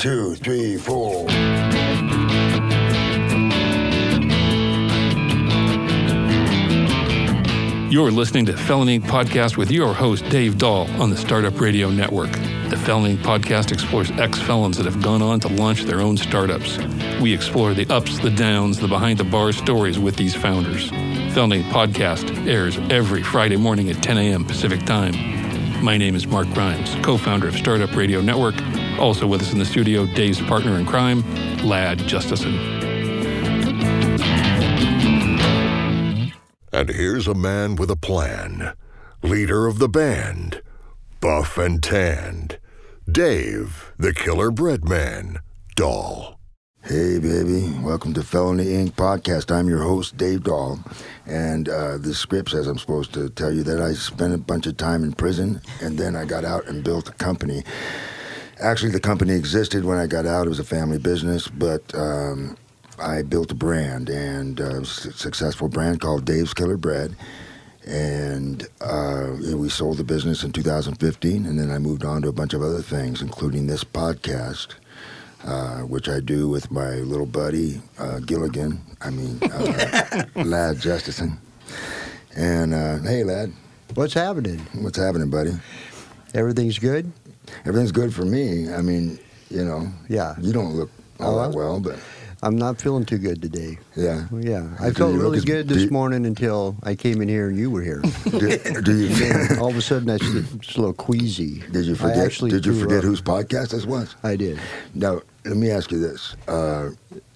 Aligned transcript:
two, 0.00 0.34
three, 0.36 0.78
four. 0.78 1.28
You're 7.90 8.10
listening 8.10 8.46
to 8.46 8.56
Felony 8.56 8.98
Podcast 8.98 9.58
with 9.58 9.70
your 9.70 9.92
host, 9.92 10.26
Dave 10.30 10.56
Dahl, 10.56 10.90
on 11.02 11.10
the 11.10 11.18
Startup 11.18 11.60
Radio 11.60 11.90
Network. 11.90 12.32
The 12.70 12.80
Felony 12.82 13.18
Podcast 13.18 13.72
explores 13.72 14.10
ex 14.12 14.38
felons 14.38 14.78
that 14.78 14.86
have 14.86 15.02
gone 15.02 15.20
on 15.20 15.38
to 15.40 15.48
launch 15.48 15.82
their 15.82 16.00
own 16.00 16.16
startups. 16.16 16.78
We 17.20 17.34
explore 17.34 17.74
the 17.74 17.86
ups, 17.92 18.20
the 18.20 18.30
downs, 18.30 18.80
the 18.80 18.88
behind 18.88 19.18
the 19.18 19.24
bar 19.24 19.52
stories 19.52 19.98
with 19.98 20.16
these 20.16 20.34
founders. 20.34 20.88
Felony 21.34 21.62
Podcast 21.64 22.46
airs 22.46 22.78
every 22.88 23.22
Friday 23.22 23.56
morning 23.56 23.90
at 23.90 24.02
10 24.02 24.16
a.m. 24.16 24.46
Pacific 24.46 24.82
Time. 24.86 25.84
My 25.84 25.98
name 25.98 26.14
is 26.14 26.26
Mark 26.26 26.48
Grimes, 26.54 26.94
co 27.04 27.18
founder 27.18 27.48
of 27.48 27.54
Startup 27.54 27.94
Radio 27.94 28.22
Network. 28.22 28.54
Also 29.00 29.26
with 29.26 29.40
us 29.40 29.52
in 29.54 29.58
the 29.58 29.64
studio, 29.64 30.04
Dave's 30.04 30.42
partner 30.42 30.78
in 30.78 30.84
crime, 30.84 31.22
Ladd 31.64 32.00
Justesen. 32.00 32.54
And 36.70 36.88
here's 36.90 37.26
a 37.26 37.34
man 37.34 37.76
with 37.76 37.90
a 37.90 37.96
plan. 37.96 38.74
Leader 39.22 39.66
of 39.66 39.78
the 39.78 39.88
band. 39.88 40.60
Buff 41.20 41.56
and 41.56 41.82
tanned. 41.82 42.58
Dave, 43.10 43.92
the 43.98 44.12
killer 44.12 44.50
bread 44.50 44.86
man. 44.86 45.38
Dahl. 45.76 46.38
Hey, 46.82 47.18
baby. 47.18 47.72
Welcome 47.82 48.12
to 48.14 48.22
Felony 48.22 48.66
Inc. 48.66 48.92
podcast. 48.92 49.50
I'm 49.50 49.68
your 49.68 49.82
host, 49.82 50.18
Dave 50.18 50.44
Dahl. 50.44 50.78
And 51.26 51.70
uh, 51.70 51.96
the 51.96 52.14
script 52.14 52.50
says 52.50 52.66
I'm 52.66 52.78
supposed 52.78 53.14
to 53.14 53.30
tell 53.30 53.52
you 53.52 53.62
that 53.62 53.80
I 53.80 53.94
spent 53.94 54.34
a 54.34 54.38
bunch 54.38 54.66
of 54.66 54.76
time 54.76 55.04
in 55.04 55.12
prison 55.14 55.62
and 55.80 55.98
then 55.98 56.14
I 56.16 56.26
got 56.26 56.44
out 56.44 56.66
and 56.66 56.84
built 56.84 57.08
a 57.08 57.12
company. 57.12 57.64
Actually, 58.60 58.92
the 58.92 59.00
company 59.00 59.32
existed 59.34 59.84
when 59.84 59.98
I 59.98 60.06
got 60.06 60.26
out. 60.26 60.46
It 60.46 60.50
was 60.50 60.58
a 60.58 60.64
family 60.64 60.98
business, 60.98 61.48
but 61.48 61.82
um, 61.94 62.56
I 62.98 63.22
built 63.22 63.50
a 63.50 63.54
brand 63.54 64.10
and 64.10 64.60
a 64.60 64.84
successful 64.84 65.68
brand 65.68 66.00
called 66.00 66.24
Dave's 66.26 66.52
Killer 66.52 66.76
Bread. 66.76 67.16
And 67.86 68.68
uh, 68.82 69.28
we 69.56 69.70
sold 69.70 69.96
the 69.96 70.04
business 70.04 70.42
in 70.44 70.52
2015, 70.52 71.46
and 71.46 71.58
then 71.58 71.70
I 71.70 71.78
moved 71.78 72.04
on 72.04 72.20
to 72.22 72.28
a 72.28 72.32
bunch 72.32 72.52
of 72.52 72.60
other 72.62 72.82
things, 72.82 73.22
including 73.22 73.66
this 73.66 73.82
podcast, 73.82 74.74
uh, 75.44 75.80
which 75.80 76.06
I 76.08 76.20
do 76.20 76.46
with 76.48 76.70
my 76.70 76.96
little 76.96 77.24
buddy 77.26 77.80
uh, 77.98 78.18
Gilligan. 78.20 78.80
I 79.00 79.08
mean, 79.08 79.40
uh, 79.42 80.24
Ladd 80.44 80.76
Justesen. 80.76 81.38
And 82.36 82.74
uh, 82.74 82.98
hey, 82.98 83.24
Ladd, 83.24 83.52
What's 83.94 84.14
happening? 84.14 84.58
what's 84.74 84.98
happening, 84.98 85.30
buddy? 85.30 85.52
Everything's 86.34 86.78
good? 86.78 87.10
Everything's 87.64 87.92
good 87.92 88.12
for 88.14 88.24
me. 88.24 88.72
I 88.72 88.80
mean, 88.82 89.18
you 89.50 89.64
know, 89.64 89.88
Yeah. 90.08 90.34
you 90.40 90.52
don't 90.52 90.74
look 90.74 90.90
all 91.18 91.38
Oh, 91.38 91.42
that 91.48 91.56
well, 91.56 91.80
but 91.80 91.98
I'm 92.42 92.56
not 92.56 92.80
feeling 92.80 93.04
too 93.04 93.18
good 93.18 93.42
today. 93.42 93.78
yeah. 93.96 94.24
Yeah. 94.32 94.66
I 94.80 94.90
felt 94.92 95.14
really 95.14 95.40
good 95.40 95.68
this 95.68 95.82
you- 95.84 95.90
morning 95.90 96.24
until 96.24 96.74
I 96.82 96.94
came 96.94 97.20
in 97.20 97.28
here 97.28 97.48
and 97.48 97.58
you 97.58 97.70
were 97.70 97.82
here. 97.82 98.00
do, 98.30 98.56
do 98.82 98.96
you 98.96 99.56
All 99.60 99.68
of 99.68 99.76
a 99.76 99.82
sudden, 99.82 100.08
I 100.08 100.16
just 100.16 100.76
a 100.76 100.80
little 100.80 100.94
queasy. 100.94 101.62
did 101.70 101.84
you 101.84 101.94
forget? 101.94 102.18
actually 102.18 102.50
Did 102.50 102.64
you 102.64 102.74
forget 102.80 102.98
up. 102.98 103.04
whose 103.04 103.20
podcast 103.20 103.70
this 103.70 103.84
was? 103.84 104.16
I 104.22 104.36
did. 104.36 104.58
Now, 104.94 105.20
let 105.44 105.56
me 105.56 105.70
ask 105.70 105.90
you 105.92 105.98
this: 105.98 106.34
uh, 106.48 106.90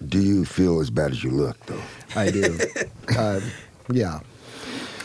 Do 0.07 0.19
you 0.19 0.45
feel 0.45 0.79
as 0.79 0.89
bad 0.89 1.11
as 1.11 1.23
you 1.23 1.31
look, 1.31 1.63
though? 1.67 1.81
I 2.15 2.31
do. 2.31 2.57
uh, 3.17 3.41
yeah. 3.91 4.19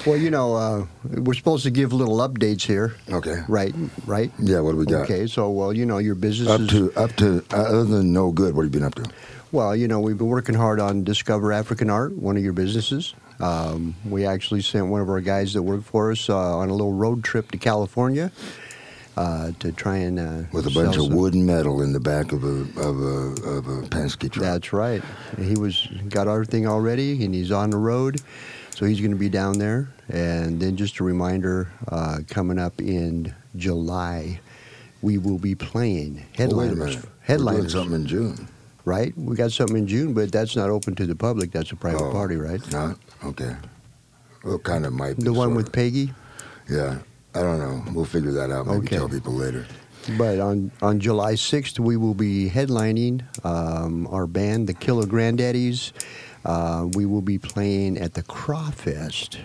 Well, 0.06 0.16
you 0.16 0.30
know, 0.30 0.54
uh, 0.54 0.86
we're 1.04 1.34
supposed 1.34 1.62
to 1.64 1.70
give 1.70 1.92
little 1.92 2.18
updates 2.18 2.62
here, 2.62 2.94
Okay. 3.10 3.42
right? 3.48 3.74
Right? 4.06 4.32
Yeah. 4.38 4.60
What 4.60 4.72
do 4.72 4.78
we 4.78 4.86
got? 4.86 5.02
Okay, 5.02 5.26
so, 5.26 5.50
well, 5.50 5.72
you 5.74 5.84
know, 5.84 5.98
your 5.98 6.14
business 6.14 6.48
Up 6.48 6.60
is. 6.62 6.68
to 6.68 6.92
up 6.96 7.12
to 7.16 7.44
uh, 7.52 7.56
other 7.56 7.84
than 7.84 8.12
no 8.12 8.32
good. 8.32 8.54
What 8.54 8.64
have 8.64 8.72
you 8.74 8.80
been 8.80 8.86
up 8.86 8.94
to? 8.94 9.04
Well, 9.52 9.74
you 9.76 9.88
know, 9.88 10.00
we've 10.00 10.16
been 10.16 10.28
working 10.28 10.54
hard 10.54 10.80
on 10.80 11.04
Discover 11.04 11.52
African 11.52 11.90
Art, 11.90 12.16
one 12.16 12.36
of 12.36 12.42
your 12.42 12.52
businesses. 12.54 13.14
Um, 13.40 13.94
we 14.08 14.24
actually 14.24 14.62
sent 14.62 14.86
one 14.86 15.00
of 15.00 15.08
our 15.08 15.20
guys 15.20 15.52
that 15.54 15.62
worked 15.62 15.84
for 15.86 16.12
us 16.12 16.30
uh, 16.30 16.36
on 16.58 16.68
a 16.68 16.72
little 16.72 16.92
road 16.92 17.24
trip 17.24 17.50
to 17.50 17.58
California 17.58 18.30
uh, 19.16 19.50
to 19.58 19.72
try 19.72 19.96
and 19.96 20.18
uh, 20.18 20.42
With 20.52 20.66
a 20.66 20.70
bunch 20.70 20.96
of 20.96 21.12
wood 21.12 21.34
and 21.34 21.44
metal 21.46 21.82
in 21.82 21.92
the 21.92 22.00
back 22.00 22.32
of 22.32 22.44
a 22.44 22.60
of 22.80 23.00
a 23.00 23.48
of 23.48 23.66
a 23.68 23.82
Penske 23.88 24.30
truck. 24.30 24.44
That's 24.44 24.72
right. 24.72 25.02
He 25.38 25.56
was 25.58 25.86
got 26.08 26.26
everything 26.28 26.66
all 26.66 26.80
ready, 26.80 27.22
and 27.24 27.34
he's 27.34 27.50
on 27.50 27.70
the 27.70 27.76
road, 27.78 28.20
so 28.80 28.86
he's 28.86 28.98
going 28.98 29.10
to 29.10 29.16
be 29.18 29.28
down 29.28 29.58
there. 29.58 29.90
And 30.08 30.58
then 30.58 30.74
just 30.74 31.00
a 31.00 31.04
reminder, 31.04 31.68
uh, 31.88 32.20
coming 32.28 32.58
up 32.58 32.80
in 32.80 33.34
July, 33.54 34.40
we 35.02 35.18
will 35.18 35.36
be 35.38 35.54
playing 35.54 36.22
Oh, 36.22 36.26
headliners. 36.38 36.96
doing 36.96 37.06
Headliners, 37.20 37.72
something 37.72 37.94
in 37.94 38.06
June. 38.06 38.48
right? 38.86 39.12
We 39.18 39.36
got 39.36 39.52
something 39.52 39.76
in 39.76 39.86
June, 39.86 40.14
but 40.14 40.32
that's 40.32 40.56
not 40.56 40.70
open 40.70 40.94
to 40.94 41.04
the 41.04 41.14
public. 41.14 41.52
That's 41.52 41.70
a 41.72 41.76
private 41.76 42.02
Oh, 42.06 42.10
party, 42.10 42.36
right? 42.36 42.72
Not 42.72 42.96
okay. 43.22 43.54
Well, 44.44 44.58
kind 44.58 44.86
of 44.86 44.94
might 44.94 45.18
be. 45.18 45.24
The 45.24 45.34
one 45.34 45.54
with 45.54 45.66
of. 45.66 45.72
Peggy. 45.74 46.14
Yeah. 46.70 47.00
I 47.34 47.40
don't 47.42 47.58
know. 47.58 47.84
We'll 47.92 48.06
figure 48.06 48.32
that 48.32 48.50
out. 48.50 48.66
Maybe 48.66 48.78
Okay. 48.78 48.96
tell 48.96 49.10
people 49.10 49.34
later. 49.34 49.66
But 50.16 50.40
on, 50.40 50.70
on 50.80 50.98
July 51.00 51.34
6th, 51.34 51.78
we 51.78 51.98
will 51.98 52.14
be 52.14 52.48
headlining 52.48 53.22
um, 53.44 54.06
our 54.06 54.26
band, 54.26 54.66
the 54.66 54.72
Killer 54.72 55.04
Granddaddies. 55.06 55.92
Uh, 56.44 56.88
we 56.94 57.04
will 57.06 57.20
be 57.22 57.38
playing 57.38 57.98
at 57.98 58.14
the 58.14 58.22
Crawfest. 58.22 59.38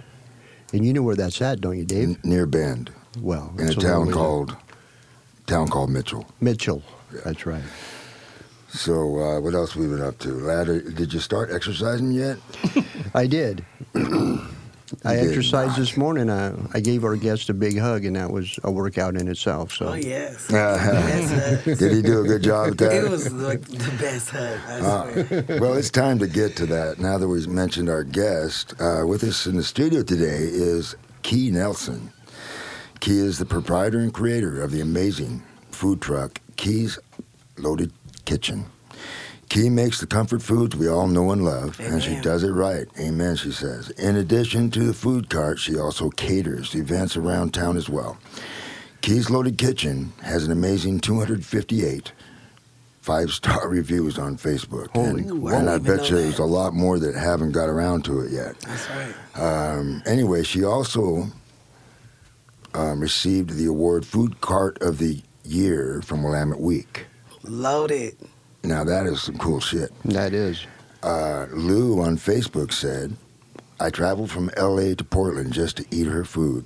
And 0.73 0.85
you 0.85 0.93
know 0.93 1.01
where 1.03 1.15
that's 1.15 1.41
at, 1.41 1.61
don't 1.61 1.77
you, 1.77 1.85
Dave? 1.85 2.09
N- 2.09 2.17
near 2.23 2.45
Bend, 2.45 2.91
Well, 3.19 3.53
in 3.57 3.69
a 3.69 3.73
town 3.73 4.11
called 4.11 4.55
town 5.47 5.67
called 5.67 5.89
Mitchell. 5.91 6.25
Mitchell. 6.41 6.81
That's 7.23 7.45
right. 7.45 7.63
So 8.69 9.19
uh, 9.19 9.39
what 9.39 9.53
else 9.53 9.75
we 9.75 9.87
been 9.87 10.01
up 10.01 10.17
to? 10.19 10.29
Ladd, 10.33 10.69
uh, 10.69 10.79
did 10.79 11.13
you 11.13 11.19
start 11.19 11.49
exercising 11.51 12.11
yet? 12.11 12.37
I 13.13 13.27
did. 13.27 13.65
I 15.03 15.15
did 15.15 15.29
exercised 15.29 15.77
this 15.77 15.97
morning. 15.97 16.29
I, 16.29 16.53
I 16.73 16.79
gave 16.79 17.03
our 17.03 17.15
guest 17.15 17.49
a 17.49 17.53
big 17.53 17.77
hug, 17.79 18.05
and 18.05 18.15
that 18.15 18.29
was 18.31 18.59
a 18.63 18.71
workout 18.71 19.15
in 19.15 19.27
itself. 19.27 19.71
So 19.71 19.87
Oh 19.89 19.93
yes. 19.93 20.49
Uh, 20.53 20.77
Yes, 21.65 21.79
did 21.79 21.91
he 21.91 22.01
do 22.01 22.21
a 22.21 22.23
good 22.27 22.43
job 22.43 22.69
at 22.69 22.77
that? 22.77 22.93
it 23.05 23.09
was 23.09 23.31
like 23.33 23.61
the 23.61 23.95
best 23.99 24.29
hug. 24.29 24.59
I 24.67 24.79
Uh, 24.79 25.57
well, 25.59 25.73
it's 25.73 25.89
time 25.89 26.19
to 26.19 26.27
get 26.27 26.55
to 26.57 26.65
that. 26.67 26.99
Now 26.99 27.17
that 27.17 27.27
we've 27.27 27.47
mentioned 27.47 27.89
our 27.89 28.03
guest, 28.03 28.73
uh, 28.79 29.03
with 29.07 29.23
us 29.23 29.47
in 29.47 29.55
the 29.55 29.63
studio 29.63 30.03
today 30.03 30.37
is 30.41 30.95
Kee 31.23 31.49
Nelson. 31.51 32.11
Kee 32.99 33.17
is 33.19 33.37
the 33.39 33.45
proprietor 33.45 33.99
and 33.99 34.13
creator 34.13 34.61
of 34.61 34.71
the 34.71 34.81
amazing 34.81 35.43
food 35.71 36.01
truck 36.01 36.39
Kee's 36.57 36.97
Loaded 37.57 37.91
Kitchen. 38.25 38.65
Kee 39.49 39.69
makes 39.69 39.99
the 39.99 40.07
comfort 40.07 40.41
foods 40.41 40.75
we 40.75 40.87
all 40.87 41.07
know 41.07 41.31
and 41.31 41.45
love, 41.45 41.79
and 41.79 42.01
she 42.01 42.19
does 42.21 42.43
it 42.43 42.51
right. 42.51 42.87
Amen, 42.99 43.35
she 43.35 43.51
says. 43.51 43.89
In 43.91 44.15
addition 44.15 44.71
to 44.71 44.83
the 44.83 44.93
food 44.93 45.29
cart, 45.29 45.59
she 45.59 45.77
also 45.77 46.09
caters 46.09 46.73
events 46.75 47.15
around 47.15 47.53
town 47.53 47.77
as 47.77 47.87
well. 47.87 48.17
Kee's 49.01 49.29
Loaded 49.29 49.57
Kitchen 49.57 50.13
has 50.23 50.45
an 50.45 50.51
amazing 50.51 50.99
258 50.99 52.11
five 53.05 53.31
star 53.31 53.69
reviews 53.69 54.17
on 54.17 54.35
Facebook. 54.35 54.89
Holy 54.89 55.21
and, 55.21 55.31
Ooh, 55.31 55.47
I 55.47 55.55
and 55.57 55.69
I 55.69 55.77
didn't 55.77 55.97
bet 55.97 56.09
you 56.09 56.17
there's 56.17 56.39
a 56.39 56.43
lot 56.43 56.73
more 56.73 56.97
that 56.97 57.13
haven't 57.13 57.51
got 57.51 57.69
around 57.69 58.03
to 58.05 58.21
it 58.21 58.31
yet. 58.31 58.59
That's 58.61 58.89
right. 58.89 59.15
Um, 59.39 60.01
anyway, 60.07 60.41
she 60.41 60.63
also 60.63 61.27
um, 62.73 62.99
received 62.99 63.51
the 63.51 63.67
award 63.67 64.05
Food 64.07 64.41
Cart 64.41 64.81
of 64.81 64.97
the 64.97 65.21
Year 65.43 66.01
from 66.03 66.23
Willamette 66.23 66.59
Week. 66.59 67.05
Loaded. 67.43 68.17
Now, 68.65 68.83
that 68.83 69.05
is 69.05 69.21
some 69.21 69.37
cool 69.37 69.59
shit. 69.59 69.91
that 70.05 70.33
is. 70.33 70.65
Uh, 71.03 71.45
Lou 71.51 72.01
on 72.01 72.17
Facebook 72.17 72.73
said, 72.73 73.15
I 73.79 73.89
traveled 73.89 74.31
from 74.31 74.49
LA 74.57 74.95
to 74.95 75.03
Portland 75.03 75.53
just 75.53 75.77
to 75.77 75.85
eat 75.91 76.07
her 76.07 76.25
food. 76.25 76.65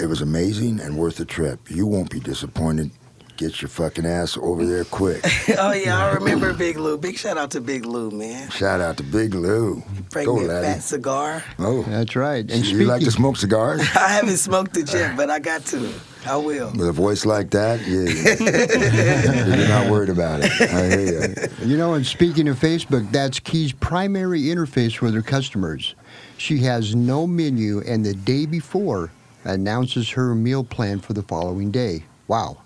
It 0.00 0.06
was 0.06 0.20
amazing 0.22 0.80
and 0.80 0.96
worth 0.96 1.16
the 1.16 1.24
trip. 1.24 1.70
You 1.70 1.86
won't 1.86 2.10
be 2.10 2.20
disappointed. 2.20 2.90
Get 3.36 3.60
your 3.62 3.68
fucking 3.68 4.04
ass 4.06 4.36
over 4.36 4.64
there 4.66 4.84
quick. 4.84 5.20
oh 5.58 5.72
yeah, 5.72 5.96
I 5.96 6.12
remember 6.14 6.52
Big 6.54 6.76
Lou. 6.76 6.98
Big 6.98 7.16
shout 7.16 7.36
out 7.38 7.52
to 7.52 7.60
Big 7.60 7.84
Lou, 7.84 8.10
man. 8.10 8.50
Shout 8.50 8.80
out 8.80 8.96
to 8.96 9.04
Big 9.04 9.32
Lou. 9.34 9.80
Bring 10.10 10.26
Go, 10.26 10.36
me 10.36 10.44
a 10.44 10.48
laddie. 10.48 10.66
fat 10.66 10.82
cigar. 10.82 11.44
Oh, 11.58 11.82
That's 11.84 12.16
right. 12.16 12.50
And 12.50 12.64
you 12.66 12.84
like 12.86 13.02
to 13.02 13.12
smoke 13.12 13.36
cigars? 13.36 13.80
I 13.94 14.08
haven't 14.08 14.38
smoked 14.38 14.76
it 14.76 14.92
yet, 14.92 15.16
but 15.16 15.30
I 15.30 15.38
got 15.38 15.64
to. 15.66 15.92
I 16.26 16.36
will. 16.36 16.70
With 16.72 16.88
a 16.88 16.92
voice 16.92 17.24
like 17.24 17.50
that, 17.50 17.80
yeah. 17.86 19.46
you're 19.56 19.68
not 19.68 19.90
worried 19.90 20.08
about 20.08 20.40
it. 20.42 20.50
I 20.60 20.88
hear 20.88 21.50
you. 21.60 21.66
You 21.66 21.76
know, 21.76 21.94
and 21.94 22.04
speaking 22.06 22.48
of 22.48 22.58
Facebook, 22.58 23.10
that's 23.12 23.38
Kee's 23.40 23.72
primary 23.72 24.42
interface 24.42 25.00
with 25.00 25.14
her 25.14 25.22
customers. 25.22 25.94
She 26.36 26.58
has 26.58 26.94
no 26.94 27.26
menu, 27.26 27.80
and 27.86 28.04
the 28.04 28.14
day 28.14 28.46
before 28.46 29.10
announces 29.44 30.08
her 30.10 30.34
meal 30.34 30.64
plan 30.64 31.00
for 31.00 31.12
the 31.12 31.22
following 31.22 31.70
day. 31.70 32.04
Wow, 32.26 32.58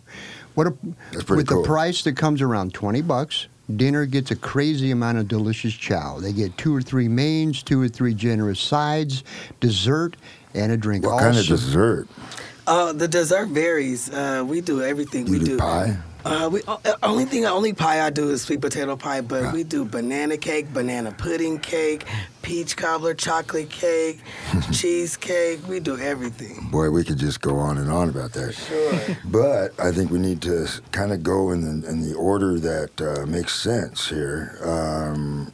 what 0.54 0.66
a 0.66 0.74
That's 1.12 1.24
pretty 1.24 1.38
with 1.42 1.48
cool. 1.48 1.62
the 1.62 1.68
price 1.68 2.02
that 2.02 2.16
comes 2.16 2.42
around 2.42 2.74
twenty 2.74 3.02
bucks. 3.02 3.46
Dinner 3.76 4.04
gets 4.06 4.30
a 4.32 4.36
crazy 4.36 4.90
amount 4.90 5.18
of 5.18 5.28
delicious 5.28 5.72
chow. 5.72 6.18
They 6.18 6.32
get 6.32 6.58
two 6.58 6.74
or 6.74 6.82
three 6.82 7.08
mains, 7.08 7.62
two 7.62 7.80
or 7.80 7.88
three 7.88 8.12
generous 8.12 8.60
sides, 8.60 9.22
dessert, 9.60 10.16
and 10.52 10.72
a 10.72 10.76
drink. 10.76 11.04
What 11.04 11.12
All 11.12 11.18
kind 11.20 11.36
of 11.38 11.44
ser- 11.44 11.54
dessert? 11.54 12.08
Uh, 12.66 12.92
the 12.92 13.08
dessert 13.08 13.48
varies. 13.48 14.10
Uh, 14.10 14.44
we 14.46 14.60
do 14.60 14.82
everything 14.82 15.26
You 15.26 15.32
we 15.32 15.38
do 15.40 15.44
do. 15.46 15.58
pie? 15.58 15.96
Uh, 16.24 16.48
we 16.52 16.62
uh, 16.68 16.76
only 17.02 17.24
thing 17.24 17.44
only 17.46 17.72
pie 17.72 18.00
I 18.06 18.10
do 18.10 18.30
is 18.30 18.42
sweet 18.42 18.60
potato 18.60 18.94
pie, 18.94 19.22
but 19.22 19.52
we 19.52 19.64
do 19.64 19.84
banana 19.84 20.36
cake, 20.36 20.72
banana 20.72 21.10
pudding 21.10 21.58
cake, 21.58 22.04
peach 22.42 22.76
cobbler, 22.76 23.12
chocolate 23.14 23.70
cake, 23.70 24.20
cheesecake. 24.72 25.66
We 25.66 25.80
do 25.80 25.98
everything. 25.98 26.68
Boy, 26.70 26.90
we 26.90 27.02
could 27.02 27.18
just 27.18 27.40
go 27.40 27.56
on 27.56 27.76
and 27.76 27.90
on 27.90 28.08
about 28.08 28.34
that. 28.34 28.54
Sure. 28.54 29.16
But 29.24 29.72
I 29.80 29.90
think 29.90 30.12
we 30.12 30.20
need 30.20 30.40
to 30.42 30.68
kind 30.92 31.12
of 31.12 31.24
go 31.24 31.50
in 31.50 31.80
the, 31.80 31.88
in 31.88 32.02
the 32.08 32.14
order 32.14 32.60
that 32.60 33.00
uh, 33.00 33.26
makes 33.26 33.56
sense 33.60 34.08
here. 34.08 34.58
Um, 34.64 35.50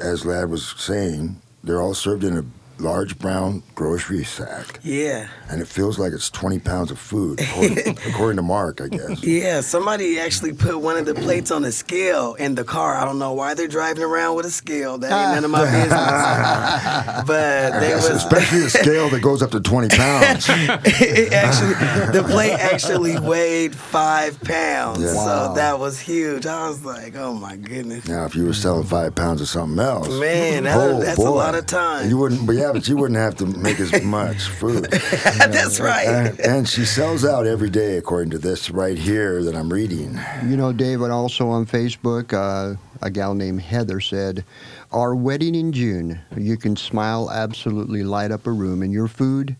as 0.00 0.24
Ladd 0.24 0.48
was 0.48 0.74
saying, 0.78 1.36
they're 1.62 1.82
all 1.82 1.92
served 1.92 2.24
in 2.24 2.38
a 2.38 2.44
large 2.78 3.18
brown 3.18 3.62
grocery 3.74 4.24
sack, 4.24 4.80
Yeah. 4.82 5.28
and 5.50 5.60
it 5.62 5.68
feels 5.68 5.98
like 5.98 6.12
it's 6.12 6.28
20 6.30 6.58
pounds 6.58 6.90
of 6.90 6.98
food, 6.98 7.40
according, 7.40 7.98
according 8.08 8.36
to 8.36 8.42
Mark, 8.42 8.80
I 8.80 8.88
guess. 8.88 9.22
Yeah, 9.22 9.60
somebody 9.62 10.18
actually 10.20 10.52
put 10.52 10.78
one 10.80 10.96
of 10.96 11.06
the 11.06 11.14
plates 11.14 11.50
on 11.50 11.64
a 11.64 11.72
scale 11.72 12.34
in 12.34 12.54
the 12.54 12.64
car. 12.64 12.96
I 12.96 13.04
don't 13.04 13.18
know 13.18 13.32
why 13.32 13.54
they're 13.54 13.66
driving 13.68 14.02
around 14.02 14.36
with 14.36 14.46
a 14.46 14.50
scale. 14.50 14.98
That 14.98 15.06
ain't 15.10 15.34
none 15.34 15.44
of 15.44 15.50
my 15.50 15.64
business. 15.64 15.90
but 17.26 17.80
they 17.80 17.94
was 17.94 18.10
Especially 18.10 18.60
the 18.60 18.70
scale 18.70 19.08
that 19.10 19.20
goes 19.22 19.42
up 19.42 19.50
to 19.52 19.60
20 19.60 19.88
pounds. 19.96 20.46
it 20.50 21.32
actually 21.32 21.74
the 22.12 22.26
plate 22.28 22.52
actually 22.52 23.18
weighed 23.18 23.74
five 23.74 24.40
pounds. 24.42 25.00
Yeah. 25.02 25.14
Wow. 25.14 25.48
So 25.48 25.54
that 25.54 25.78
was 25.78 25.98
huge. 26.00 26.46
I 26.46 26.68
was 26.68 26.84
like, 26.84 27.16
oh 27.16 27.32
my 27.34 27.56
goodness. 27.56 28.06
Now, 28.08 28.24
if 28.24 28.34
you 28.34 28.44
were 28.46 28.54
selling 28.54 28.84
five 28.86 29.14
pounds 29.14 29.40
of 29.40 29.48
something 29.48 29.78
else, 29.78 30.08
Man, 30.08 30.64
that- 30.64 30.76
oh, 30.76 31.00
that's 31.00 31.18
a 31.18 31.22
lot 31.30 31.54
of 31.54 31.66
time. 31.66 32.08
You 32.08 32.18
wouldn't, 32.18 32.46
but 32.46 32.56
yeah, 32.56 32.65
but 32.72 32.88
you 32.88 32.96
wouldn't 32.96 33.18
have 33.18 33.36
to 33.36 33.46
make 33.46 33.80
as 33.80 34.02
much 34.02 34.48
food. 34.48 34.84
That's 34.90 35.80
right. 35.80 36.06
And, 36.06 36.40
and 36.40 36.68
she 36.68 36.84
sells 36.84 37.24
out 37.24 37.46
every 37.46 37.70
day, 37.70 37.96
according 37.96 38.30
to 38.30 38.38
this 38.38 38.70
right 38.70 38.96
here 38.98 39.42
that 39.42 39.54
I'm 39.54 39.72
reading. 39.72 40.18
You 40.44 40.56
know, 40.56 40.72
David, 40.72 41.10
also 41.10 41.48
on 41.48 41.66
Facebook, 41.66 42.32
uh, 42.32 42.76
a 43.02 43.10
gal 43.10 43.34
named 43.34 43.60
Heather 43.60 44.00
said, 44.00 44.44
Our 44.92 45.14
wedding 45.14 45.54
in 45.54 45.72
June, 45.72 46.20
you 46.36 46.56
can 46.56 46.76
smile, 46.76 47.30
absolutely 47.30 48.02
light 48.02 48.30
up 48.30 48.46
a 48.46 48.52
room, 48.52 48.82
and 48.82 48.92
your 48.92 49.08
food, 49.08 49.56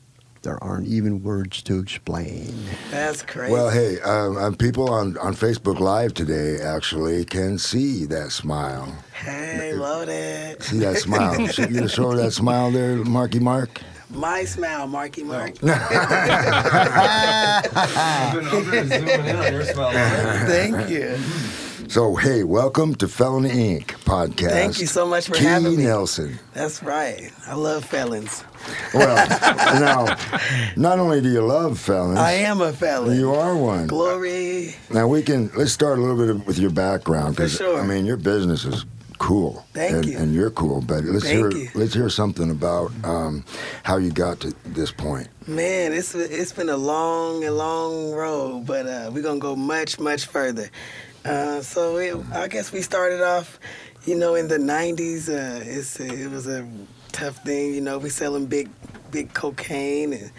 there 0.47 0.63
aren't 0.63 0.87
even 0.87 1.25
words 1.25 1.61
to 1.61 1.81
explain. 1.81 2.55
That's 2.93 3.21
crazy. 3.23 3.53
Well, 3.53 3.69
hey, 3.69 4.01
um, 4.03 4.37
um, 4.37 4.55
people 4.55 4.89
on, 4.89 5.19
on 5.19 5.35
Facebook 5.35 5.81
Live 5.81 6.15
today 6.15 6.61
actually 6.63 7.25
can 7.25 7.59
see 7.59 8.05
that 8.07 8.31
smile. 8.31 8.97
hey, 9.13 9.73
love 9.73 10.07
that. 10.07 10.63
See 10.63 10.79
that 10.79 10.99
smile. 10.99 11.47
Should 11.53 11.73
you 11.73 11.89
show 11.89 12.13
her 12.13 12.17
that 12.19 12.33
smile 12.33 12.71
there, 12.71 12.95
Marky 12.99 13.41
Mark? 13.41 13.83
My 14.09 14.45
smile, 14.45 14.87
Marky 14.87 15.25
Mark. 15.25 15.57
I'm 15.63 15.69
gonna, 15.69 15.81
I'm 18.49 18.65
gonna 18.65 18.87
zoom 18.87 19.09
in 19.09 19.37
on 19.37 19.53
your 19.53 19.65
smile. 19.65 19.91
Thank 20.47 20.89
you. 20.89 21.19
So, 21.89 22.17
hey, 22.17 22.43
welcome 22.43 22.95
to 22.97 23.09
Felony 23.09 23.49
Inc. 23.49 23.87
podcast. 24.05 24.51
Thank 24.51 24.81
you 24.81 24.87
so 24.87 25.07
much 25.07 25.29
for 25.29 25.35
Kee 25.35 25.45
having 25.45 25.77
me. 25.77 25.85
Nelson. 25.85 26.39
That's 26.53 26.83
right. 26.83 27.31
I 27.47 27.55
love 27.55 27.85
felons. 27.85 28.45
Well, 28.93 29.17
now, 29.81 30.05
not 30.77 30.99
only 30.99 31.21
do 31.21 31.31
you 31.31 31.41
love 31.41 31.79
felons, 31.79 32.19
I 32.19 32.33
am 32.33 32.61
a 32.61 32.73
felon. 32.73 33.17
you 33.17 33.33
are 33.35 33.57
one. 33.57 33.87
Glory. 33.87 34.75
Now 34.91 35.07
we 35.07 35.23
can 35.23 35.51
let's 35.57 35.73
start 35.73 35.99
a 35.99 36.03
little 36.03 36.35
bit 36.35 36.47
with 36.47 36.59
your 36.59 36.71
background 36.71 37.37
For 37.37 37.49
sure. 37.49 37.81
I 37.81 37.87
mean 37.87 38.05
your 38.05 38.17
business 38.17 38.65
is 38.65 38.85
cool. 39.19 39.65
Thank 39.73 39.95
and, 39.95 40.05
you. 40.07 40.19
And 40.19 40.35
you're 40.35 40.51
cool, 40.51 40.81
but 40.83 41.05
let's 41.05 41.25
Thank 41.25 41.53
hear 41.55 41.63
you. 41.63 41.71
let's 41.75 41.95
hear 41.95 42.11
something 42.11 42.51
about 42.51 42.91
um, 43.05 43.45
how 43.85 43.97
you 43.97 44.11
got 44.11 44.41
to 44.41 44.55
this 44.67 44.91
point. 44.91 45.29
Man, 45.47 45.93
it's 45.93 46.15
it's 46.15 46.53
been 46.53 46.69
a 46.69 46.77
long 46.77 47.45
and 47.45 47.57
long 47.57 48.11
road, 48.13 48.67
but 48.67 48.87
uh, 48.87 49.11
we're 49.13 49.23
gonna 49.23 49.39
go 49.39 49.55
much 49.57 49.99
much 50.01 50.27
further. 50.27 50.69
Uh, 51.27 51.61
so 51.61 51.97
it, 51.97 52.17
I 52.33 52.47
guess 52.47 52.73
we 52.73 52.83
started 52.83 53.21
off, 53.21 53.59
you 54.05 54.15
know, 54.15 54.37
in 54.37 54.49
the 54.49 54.59
'90s. 54.59 55.29
Uh, 55.29 55.61
it's 55.65 55.99
it 55.99 56.31
was 56.31 56.47
a 56.47 56.69
tough 57.13 57.43
thing, 57.45 57.75
you 57.75 57.81
know. 57.81 57.99
We 57.99 58.11
selling 58.11 58.47
big 58.47 58.71
big 59.11 59.35
cocaine 59.35 60.13
and 60.13 60.31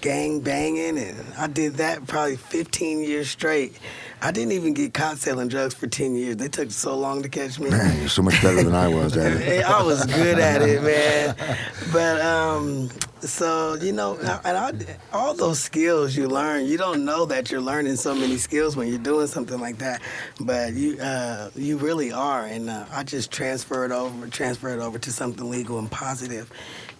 gang 0.00 0.40
banging, 0.40 0.98
and 0.98 1.34
I 1.36 1.48
did 1.48 1.74
that 1.74 2.06
probably 2.06 2.36
15 2.36 3.00
years 3.00 3.28
straight. 3.28 3.76
I 4.22 4.30
didn't 4.30 4.52
even 4.52 4.72
get 4.72 4.94
caught 4.94 5.18
selling 5.18 5.48
drugs 5.48 5.74
for 5.74 5.88
10 5.88 6.14
years. 6.14 6.36
They 6.36 6.48
took 6.48 6.70
so 6.70 6.96
long 6.96 7.22
to 7.22 7.28
catch 7.28 7.58
me. 7.58 7.70
Man, 7.70 7.98
you're 7.98 8.08
so 8.08 8.22
much 8.22 8.40
better 8.40 8.62
than 8.62 8.74
I 8.74 8.88
was 8.88 9.16
at 9.16 9.32
it. 9.32 9.64
I 9.64 9.82
was 9.82 10.06
good 10.06 10.38
at 10.38 10.62
it, 10.62 10.82
man. 10.82 11.58
But 11.92 12.20
um, 12.20 12.88
so 13.20 13.74
you 13.74 13.92
know, 13.92 14.16
and 14.44 14.56
I, 14.56 14.72
all 15.12 15.34
those 15.34 15.58
skills 15.60 16.16
you 16.16 16.28
learn, 16.28 16.66
you 16.66 16.76
don't 16.78 17.04
know 17.04 17.24
that 17.26 17.50
you're 17.50 17.60
learning 17.60 17.96
so 17.96 18.14
many 18.14 18.36
skills 18.36 18.76
when 18.76 18.88
you're 18.88 18.98
doing 18.98 19.26
something 19.26 19.58
like 19.60 19.78
that, 19.78 20.02
but 20.40 20.74
you 20.74 20.98
uh, 21.00 21.50
you 21.56 21.76
really 21.78 22.12
are. 22.12 22.44
And 22.46 22.70
uh, 22.70 22.86
I 22.92 23.02
just 23.02 23.30
transferred 23.30 23.86
it 23.90 23.94
over, 23.94 24.26
transferred 24.28 24.78
it 24.78 24.82
over 24.82 24.98
to 24.98 25.12
something 25.12 25.48
legal 25.50 25.78
and 25.78 25.90
positive. 25.90 26.50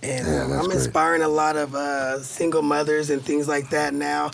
And 0.02 0.26
Yeah, 0.26 0.44
um, 0.44 0.52
I'm 0.52 0.64
great. 0.66 0.76
inspiring 0.76 1.22
a 1.22 1.28
lot 1.28 1.56
of 1.56 1.74
uh, 1.74 2.20
single 2.22 2.62
mothers 2.62 3.10
and 3.10 3.22
things 3.22 3.48
like 3.48 3.70
that 3.70 3.94
now. 3.94 4.30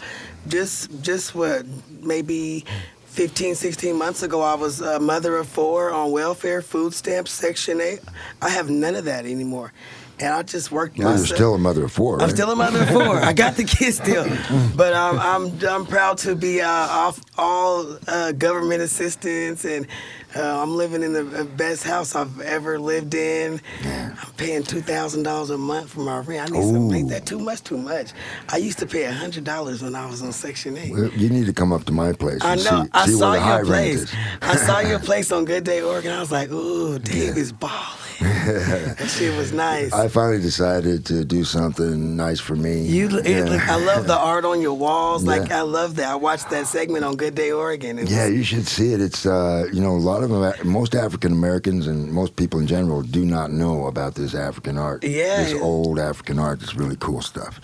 Just 0.48 1.02
just 1.02 1.34
what 1.34 1.64
maybe 2.00 2.64
15, 3.06 3.54
16 3.54 3.94
months 3.96 4.22
ago, 4.22 4.40
I 4.40 4.54
was 4.54 4.80
a 4.80 4.98
mother 4.98 5.36
of 5.36 5.46
four 5.46 5.92
on 5.92 6.12
welfare, 6.12 6.62
food 6.62 6.94
stamps, 6.94 7.30
Section 7.30 7.80
8. 7.80 8.00
I 8.40 8.48
have 8.48 8.70
none 8.70 8.94
of 8.96 9.04
that 9.04 9.26
anymore. 9.26 9.72
And 10.22 10.32
I 10.32 10.42
just 10.42 10.70
worked 10.70 10.98
Well, 10.98 11.16
you're 11.16 11.26
still 11.26 11.54
a 11.56 11.58
mother 11.58 11.84
of 11.84 11.90
four, 11.90 12.16
right? 12.18 12.22
I'm 12.28 12.30
still 12.30 12.52
a 12.52 12.54
mother 12.56 12.82
of 12.82 12.90
four. 12.90 13.16
I 13.18 13.32
got 13.32 13.56
the 13.56 13.64
kids 13.64 13.96
still, 13.96 14.24
but 14.76 14.92
um, 14.92 15.18
I'm 15.18 15.58
I'm 15.68 15.84
proud 15.84 16.16
to 16.18 16.36
be 16.36 16.60
uh, 16.60 16.68
off 16.68 17.18
all 17.36 17.98
uh, 18.06 18.30
government 18.30 18.82
assistance, 18.82 19.64
and 19.64 19.88
uh, 20.36 20.62
I'm 20.62 20.76
living 20.76 21.02
in 21.02 21.12
the 21.12 21.44
best 21.56 21.82
house 21.82 22.14
I've 22.14 22.40
ever 22.40 22.78
lived 22.78 23.14
in. 23.14 23.60
I'm 23.84 24.32
paying 24.36 24.62
two 24.62 24.80
thousand 24.80 25.24
dollars 25.24 25.50
a 25.50 25.58
month 25.58 25.90
for 25.90 26.00
my 26.00 26.20
rent. 26.20 26.50
I 26.50 26.52
need 26.52 26.72
to 26.72 26.78
make 26.78 27.08
that 27.08 27.26
too 27.26 27.40
much, 27.40 27.64
too 27.64 27.76
much. 27.76 28.12
I 28.48 28.58
used 28.58 28.78
to 28.78 28.86
pay 28.86 29.02
hundred 29.04 29.42
dollars 29.42 29.82
when 29.82 29.96
I 29.96 30.06
was 30.06 30.22
on 30.22 30.30
Section 30.32 30.76
Eight. 30.76 30.92
Well, 30.92 31.10
You 31.14 31.30
need 31.30 31.46
to 31.46 31.52
come 31.52 31.72
up 31.72 31.84
to 31.86 31.92
my 31.92 32.12
place 32.12 32.38
I 32.42 32.54
know. 32.54 32.62
see, 32.62 32.88
I 32.92 33.06
see 33.06 33.12
saw 33.12 33.34
your 33.34 33.64
place. 33.64 34.14
I 34.40 34.54
saw 34.54 34.78
your 34.78 34.98
place 35.10 35.32
on 35.32 35.44
Good 35.46 35.64
Day 35.64 35.82
Oregon. 35.82 36.12
I 36.12 36.20
was 36.20 36.30
like, 36.30 36.48
ooh, 36.52 37.00
Dave 37.00 37.36
is 37.36 37.50
balling. 37.50 37.98
That 38.22 39.08
shit 39.08 39.36
was 39.36 39.52
nice. 39.52 39.92
I 39.92 40.08
finally 40.08 40.40
decided 40.40 41.04
to 41.06 41.24
do 41.24 41.44
something 41.44 42.16
nice 42.16 42.40
for 42.40 42.56
me. 42.56 42.82
You, 42.82 43.08
it, 43.18 43.48
yeah. 43.48 43.66
I 43.68 43.76
love 43.76 44.06
the 44.06 44.16
art 44.16 44.44
on 44.44 44.60
your 44.60 44.74
walls. 44.74 45.24
Like 45.24 45.48
Yeah. 45.48 45.58
I 45.58 45.62
love 45.62 45.96
that. 45.96 46.08
I 46.08 46.14
watched 46.14 46.50
that 46.50 46.66
segment 46.66 47.04
on 47.04 47.16
Good 47.16 47.34
Day 47.34 47.52
Oregon. 47.52 47.98
Yeah, 48.06 48.26
you 48.26 48.42
should 48.42 48.66
see 48.66 48.92
it. 48.92 49.00
It's 49.00 49.26
uh, 49.26 49.66
you 49.72 49.80
know 49.80 49.92
a 49.92 49.98
lot 49.98 50.22
of 50.22 50.64
most 50.64 50.94
African 50.94 51.32
Americans 51.32 51.86
and 51.86 52.12
most 52.12 52.36
people 52.36 52.60
in 52.60 52.66
general 52.66 53.02
do 53.02 53.24
not 53.24 53.50
know 53.50 53.86
about 53.86 54.14
this 54.14 54.34
African 54.34 54.78
art. 54.78 55.04
Yeah. 55.04 55.44
this 55.44 55.54
old 55.60 55.98
African 55.98 56.38
art. 56.38 56.60
This 56.60 56.74
really 56.74 56.96
cool 56.96 57.22
stuff. 57.22 57.60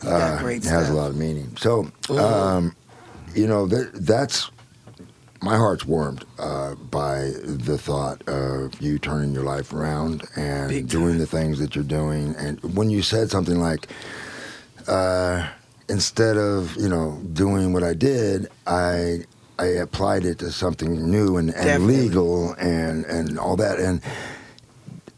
got 0.00 0.40
great 0.40 0.64
it 0.64 0.68
has 0.68 0.90
a 0.90 0.94
lot 0.94 1.10
of 1.10 1.16
meaning. 1.16 1.56
So, 1.56 1.90
um, 2.10 2.74
you 3.34 3.46
know 3.46 3.66
that 3.66 3.90
that's 3.94 4.50
my 5.46 5.56
heart's 5.56 5.86
warmed 5.86 6.24
uh, 6.40 6.74
by 6.74 7.30
the 7.44 7.78
thought 7.78 8.20
of 8.28 8.80
you 8.82 8.98
turning 8.98 9.32
your 9.32 9.44
life 9.44 9.72
around 9.72 10.24
and 10.34 10.88
doing 10.88 11.18
the 11.18 11.26
things 11.26 11.60
that 11.60 11.76
you're 11.76 11.84
doing. 11.84 12.34
And 12.36 12.60
when 12.74 12.90
you 12.90 13.00
said 13.00 13.30
something 13.30 13.60
like, 13.60 13.86
uh, 14.88 15.48
instead 15.88 16.36
of 16.36 16.76
you 16.76 16.88
know 16.88 17.22
doing 17.32 17.72
what 17.72 17.84
I 17.84 17.94
did, 17.94 18.48
I 18.66 19.20
I 19.58 19.66
applied 19.66 20.24
it 20.24 20.40
to 20.40 20.50
something 20.50 21.10
new 21.10 21.36
and, 21.36 21.54
and 21.54 21.86
legal 21.86 22.52
and 22.54 23.04
and 23.04 23.38
all 23.38 23.54
that 23.56 23.78
and 23.78 24.02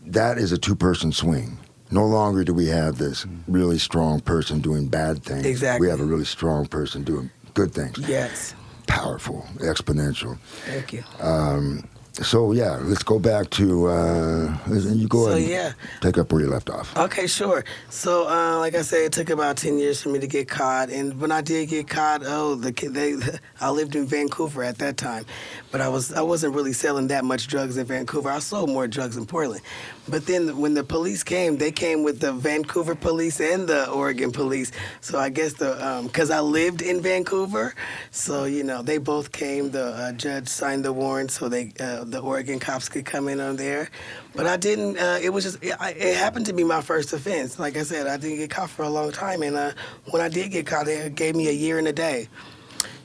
that 0.04 0.37
is 0.37 0.52
a 0.52 0.58
two 0.58 0.75
person 0.76 1.11
swing. 1.11 1.56
No 1.90 2.04
longer 2.04 2.44
do 2.44 2.52
we 2.52 2.66
have 2.66 2.99
this 2.99 3.25
really 3.47 3.78
strong 3.78 4.20
person 4.20 4.61
doing 4.61 4.88
bad 4.88 5.23
things. 5.23 5.47
Exactly. 5.47 5.87
We 5.87 5.90
have 5.90 6.00
a 6.00 6.04
really 6.04 6.26
strong 6.26 6.66
person 6.66 7.02
doing 7.02 7.30
good 7.54 7.73
things. 7.73 7.99
Yes. 8.06 8.54
Powerful, 8.88 9.47
exponential. 9.59 10.38
Thank 10.66 10.92
you. 10.92 11.04
Um, 11.21 11.85
So 12.22 12.52
yeah, 12.52 12.78
let's 12.82 13.02
go 13.04 13.18
back 13.18 13.50
to 13.50 13.87
uh, 13.88 14.56
you 14.68 15.06
go 15.08 15.26
So, 15.26 15.30
ahead. 15.30 15.40
and 15.42 15.48
yeah. 15.48 15.72
Take 16.00 16.18
up 16.18 16.32
where 16.32 16.42
you 16.42 16.48
left 16.48 16.68
off. 16.68 16.96
Okay, 16.96 17.26
sure. 17.28 17.64
So, 17.90 18.28
uh, 18.28 18.58
like 18.58 18.75
I 18.75 18.82
said, 18.82 19.02
it 19.04 19.12
took 19.12 19.30
about 19.30 19.56
ten 19.56 19.78
years 19.78 20.02
for 20.02 20.08
me 20.08 20.18
to 20.18 20.26
get 20.26 20.48
caught, 20.48 20.90
and 20.90 21.20
when 21.20 21.30
I 21.30 21.40
did 21.42 21.68
get 21.68 21.88
caught, 21.88 22.22
oh, 22.25 22.56
the 22.56 22.72
they, 22.88 23.16
I 23.60 23.70
lived 23.70 23.94
in 23.94 24.06
Vancouver 24.06 24.64
at 24.64 24.78
that 24.78 24.96
time, 24.96 25.26
but 25.70 25.80
I 25.80 25.88
was 25.88 26.12
I 26.12 26.22
wasn't 26.22 26.54
really 26.54 26.72
selling 26.72 27.08
that 27.08 27.25
much 27.25 27.46
drugs 27.46 27.76
in 27.76 27.87
Vancouver. 27.87 28.30
I 28.30 28.40
sold 28.40 28.70
more 28.70 28.88
drugs 28.88 29.16
in 29.16 29.25
Portland, 29.26 29.62
but 30.08 30.26
then 30.26 30.58
when 30.58 30.75
the 30.75 30.84
police 30.84 31.22
came, 31.22 31.58
they 31.58 31.70
came 31.70 32.02
with 32.02 32.18
the 32.20 32.32
Vancouver 32.32 32.94
police 32.96 33.40
and 33.40 33.68
the 33.68 33.88
Oregon 33.90 34.32
police. 34.32 34.72
So 35.00 35.18
I 35.18 35.28
guess 35.28 35.52
the 35.54 36.02
because 36.04 36.30
I 36.30 36.40
lived 36.40 36.82
in 36.82 37.00
Vancouver, 37.00 37.75
so 38.10 38.44
you 38.44 38.64
know 38.64 38.82
they 38.82 38.98
both 38.98 39.30
came. 39.30 39.70
The 39.70 39.87
uh, 39.87 40.12
judge 40.12 40.48
signed 40.48 40.84
the 40.84 40.92
warrant, 40.92 41.30
so 41.30 41.48
they 41.48 41.72
uh, 41.78 42.04
the 42.10 42.20
Oregon 42.20 42.58
cops 42.58 42.88
could 42.88 43.04
come 43.04 43.28
in 43.28 43.40
on 43.40 43.56
there. 43.56 43.90
But 44.34 44.46
I 44.46 44.56
didn't. 44.56 44.98
Uh, 44.98 45.18
it 45.22 45.30
was 45.30 45.44
just. 45.44 45.62
It, 45.62 45.76
it 45.80 46.16
happened 46.16 46.46
to 46.46 46.52
be 46.52 46.64
my 46.64 46.80
first 46.80 47.12
offense. 47.12 47.58
Like 47.58 47.76
I 47.76 47.82
said, 47.82 48.06
I 48.06 48.16
didn't 48.16 48.38
get 48.38 48.50
caught 48.50 48.70
for 48.70 48.82
a 48.82 48.88
long 48.90 49.12
time, 49.12 49.42
and 49.42 49.56
uh, 49.56 49.72
when 50.10 50.22
I 50.22 50.28
did 50.28 50.50
get 50.50 50.66
caught, 50.66 50.86
they 50.86 51.10
gave 51.10 51.34
me 51.36 51.48
a 51.48 51.52
year 51.52 51.78
and 51.78 51.88
a 51.88 51.92
day. 51.92 52.28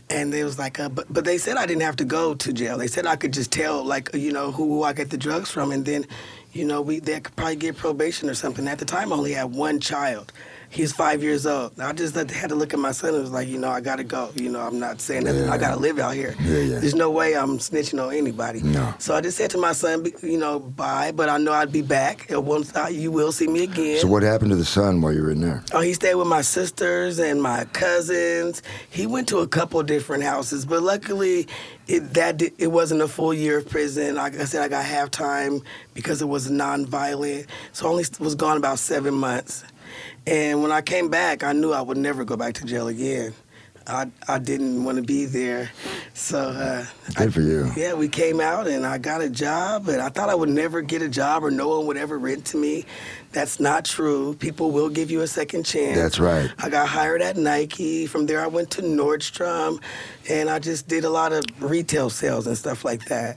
And 0.10 0.34
it 0.34 0.44
was 0.44 0.60
like, 0.60 0.80
uh, 0.80 0.90
but 0.90 1.12
but 1.12 1.26
they 1.26 1.38
said 1.38 1.58
I 1.58 1.66
didn't 1.66 1.82
have 1.84 1.96
to 1.98 2.06
go 2.06 2.36
to 2.36 2.54
jail. 2.54 2.78
They 2.78 2.88
said 2.88 3.06
I 3.06 3.16
could 3.16 3.34
just 3.34 3.52
tell 3.52 3.84
like 3.84 4.14
you 4.14 4.32
know 4.32 4.52
who, 4.52 4.66
who 4.66 4.84
I 4.84 4.94
get 4.94 5.10
the 5.10 5.18
drugs 5.18 5.50
from, 5.50 5.72
and 5.72 5.86
then 5.86 6.06
you 6.52 6.66
know 6.66 6.82
we 6.82 7.00
they 7.00 7.20
could 7.20 7.36
probably 7.36 7.56
get 7.56 7.78
probation 7.78 8.30
or 8.30 8.34
something. 8.36 8.68
At 8.68 8.80
the 8.80 8.86
time, 8.86 9.12
I 9.12 9.16
only 9.16 9.34
had 9.34 9.54
one 9.54 9.80
child. 9.80 10.32
He's 10.74 10.92
five 10.92 11.22
years 11.22 11.46
old. 11.46 11.80
I 11.80 11.94
just 11.94 12.16
had 12.16 12.50
to 12.50 12.56
look 12.56 12.74
at 12.74 12.80
my 12.80 12.92
son 12.92 13.14
and 13.14 13.22
was 13.22 13.32
like, 13.32 13.48
you 13.48 13.60
know, 13.60 13.70
I 13.70 13.80
gotta 13.80 14.04
go. 14.04 14.32
You 14.34 14.50
know, 14.50 14.60
I'm 14.60 14.80
not 14.80 15.02
saying 15.02 15.26
that 15.26 15.50
I 15.50 15.58
gotta 15.58 15.80
live 15.80 16.00
out 16.00 16.16
here. 16.16 16.36
Yeah, 16.42 16.58
yeah. 16.58 16.80
There's 16.80 16.96
no 16.96 17.12
way 17.12 17.36
I'm 17.36 17.60
snitching 17.60 18.04
on 18.04 18.14
anybody. 18.14 18.62
No. 18.62 18.94
So 18.98 19.14
I 19.16 19.22
just 19.22 19.38
said 19.38 19.52
to 19.52 19.58
my 19.60 19.74
son, 19.74 20.06
you 20.24 20.38
know, 20.38 20.60
bye, 20.60 21.12
but 21.12 21.30
I 21.30 21.38
know 21.38 21.54
I'd 21.54 21.72
be 21.72 21.84
back. 21.84 22.26
Won't, 22.30 22.76
uh, 22.76 22.88
you 22.88 23.12
will 23.12 23.32
see 23.32 23.48
me 23.48 23.64
again. 23.64 24.00
So 24.00 24.08
what 24.08 24.24
happened 24.24 24.50
to 24.50 24.56
the 24.56 24.66
son 24.66 25.02
while 25.02 25.14
you 25.14 25.22
were 25.22 25.32
in 25.32 25.42
there? 25.42 25.64
Oh, 25.74 25.82
he 25.82 25.94
stayed 25.94 26.16
with 26.16 26.28
my 26.28 26.42
sisters 26.42 27.20
and 27.20 27.42
my 27.42 27.66
cousins. 27.66 28.64
He 28.90 29.06
went 29.06 29.28
to 29.30 29.40
a 29.40 29.48
couple 29.48 29.82
different 29.84 30.24
houses, 30.24 30.66
but 30.66 30.82
luckily, 30.82 31.48
it 31.88 32.14
that 32.14 32.42
it 32.42 32.68
wasn't 32.72 33.02
a 33.02 33.08
full 33.08 33.34
year 33.34 33.60
of 33.60 33.70
prison. 33.70 34.16
Like 34.16 34.40
I 34.40 34.46
said, 34.46 34.64
I 34.64 34.70
got 34.70 34.86
half 34.86 35.12
time 35.12 35.62
because 35.94 36.22
it 36.22 36.28
was 36.28 36.50
non-violent. 36.50 37.48
So 37.74 37.88
I 37.88 37.90
only 37.90 38.06
was 38.20 38.36
gone 38.36 38.58
about 38.58 38.80
seven 38.80 39.14
months. 39.14 39.64
And 40.26 40.62
when 40.62 40.72
I 40.72 40.82
came 40.82 41.10
back, 41.10 41.44
I 41.44 41.52
knew 41.54 41.72
I 41.72 41.82
would 41.82 41.98
never 41.98 42.24
go 42.24 42.38
back 42.38 42.54
to 42.56 42.66
jail 42.66 42.88
again. 42.88 43.34
I 43.86 44.10
I 44.30 44.40
didn't 44.40 44.86
want 44.86 44.96
to 44.96 45.04
be 45.04 45.26
there, 45.26 45.70
so 46.14 46.40
uh, 46.40 46.86
Good 47.16 47.34
for 47.34 47.42
you. 47.42 47.70
yeah, 47.76 47.94
we 47.94 48.08
came 48.08 48.40
out 48.40 48.66
and 48.66 48.86
I 48.86 48.98
got 48.98 49.20
a 49.22 49.30
job, 49.30 49.90
and 49.90 50.02
I 50.02 50.08
thought 50.08 50.30
I 50.30 50.36
would 50.36 50.48
never 50.48 50.82
get 50.82 51.02
a 51.02 51.10
job 51.10 51.44
or 51.44 51.52
no 51.52 51.68
one 51.68 51.88
would 51.88 51.98
ever 51.98 52.18
rent 52.18 52.46
to 52.46 52.58
me. 52.58 52.86
That's 53.34 53.60
not 53.60 53.84
true. 53.84 54.36
People 54.36 54.72
will 54.72 54.88
give 54.88 55.12
you 55.12 55.20
a 55.20 55.28
second 55.28 55.66
chance. 55.66 55.98
That's 55.98 56.18
right. 56.18 56.50
I 56.60 56.70
got 56.70 56.88
hired 56.88 57.22
at 57.22 57.36
Nike. 57.36 58.08
From 58.08 58.26
there, 58.26 58.40
I 58.42 58.48
went 58.48 58.72
to 58.72 58.82
Nordstrom, 58.84 59.82
and 60.30 60.50
I 60.50 60.60
just 60.60 60.88
did 60.88 61.04
a 61.04 61.10
lot 61.10 61.34
of 61.34 61.44
retail 61.60 62.10
sales 62.10 62.48
and 62.48 62.58
stuff 62.58 62.86
like 62.86 63.04
that. 63.10 63.36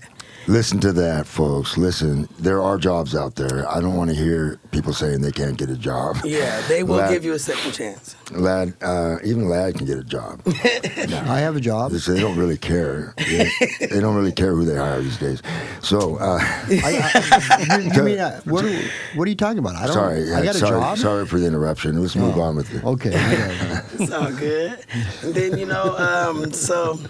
Listen 0.48 0.78
to 0.78 0.92
that, 0.92 1.26
folks. 1.26 1.76
Listen, 1.76 2.28
there 2.38 2.62
are 2.62 2.78
jobs 2.78 3.16
out 3.16 3.34
there. 3.34 3.68
I 3.68 3.80
don't 3.80 3.96
want 3.96 4.10
to 4.10 4.16
hear 4.16 4.60
people 4.70 4.92
saying 4.92 5.20
they 5.20 5.32
can't 5.32 5.56
get 5.58 5.70
a 5.70 5.76
job. 5.76 6.16
Yeah, 6.24 6.60
they 6.68 6.82
will 6.84 6.96
Ladd- 6.96 7.10
give 7.10 7.24
you 7.24 7.32
a 7.32 7.38
second 7.38 7.72
chance. 7.72 8.14
Ladd, 8.30 8.74
uh, 8.82 9.16
even 9.24 9.48
Ladd 9.48 9.74
can 9.76 9.86
get 9.86 9.98
a 9.98 10.04
job. 10.04 10.40
I 10.46 11.38
have 11.40 11.56
a 11.56 11.60
job. 11.60 11.90
They 11.92 11.98
say 11.98 12.14
they 12.14 12.20
don't 12.20 12.36
really 12.36 12.58
care. 12.58 13.14
They, 13.16 13.48
they 13.80 13.98
don't 14.00 14.14
really 14.14 14.32
care 14.32 14.52
who 14.54 14.64
they 14.64 14.76
hire 14.76 15.00
these 15.00 15.16
days. 15.18 15.42
So, 15.82 16.16
uh, 16.18 16.38
I, 16.40 16.64
I, 16.70 17.78
you, 17.78 17.90
you 17.92 18.02
mean, 18.04 18.18
uh, 18.18 18.40
what, 18.44 18.64
are, 18.64 18.80
what 19.16 19.26
are 19.26 19.30
you 19.30 19.36
talking 19.36 19.58
about? 19.58 19.74
I 19.76 19.86
don't. 19.86 19.94
sorry. 19.94 20.32
I 20.32 20.44
got 20.44 20.54
a 20.54 20.58
sorry, 20.58 20.80
job. 20.80 20.98
sorry 20.98 21.26
for 21.26 21.38
the 21.40 21.46
interruption. 21.46 22.00
Let's 22.00 22.14
move 22.14 22.36
Oh, 22.36 22.42
on 22.42 22.56
with 22.56 22.72
it. 22.74 22.84
Okay. 22.84 23.08
okay. 23.10 23.80
It's 23.98 24.12
all 24.12 24.30
good. 24.32 24.78
And 25.22 25.34
then 25.34 25.58
you 25.58 25.66
know, 25.66 25.96
um, 25.96 26.52
so 26.52 27.00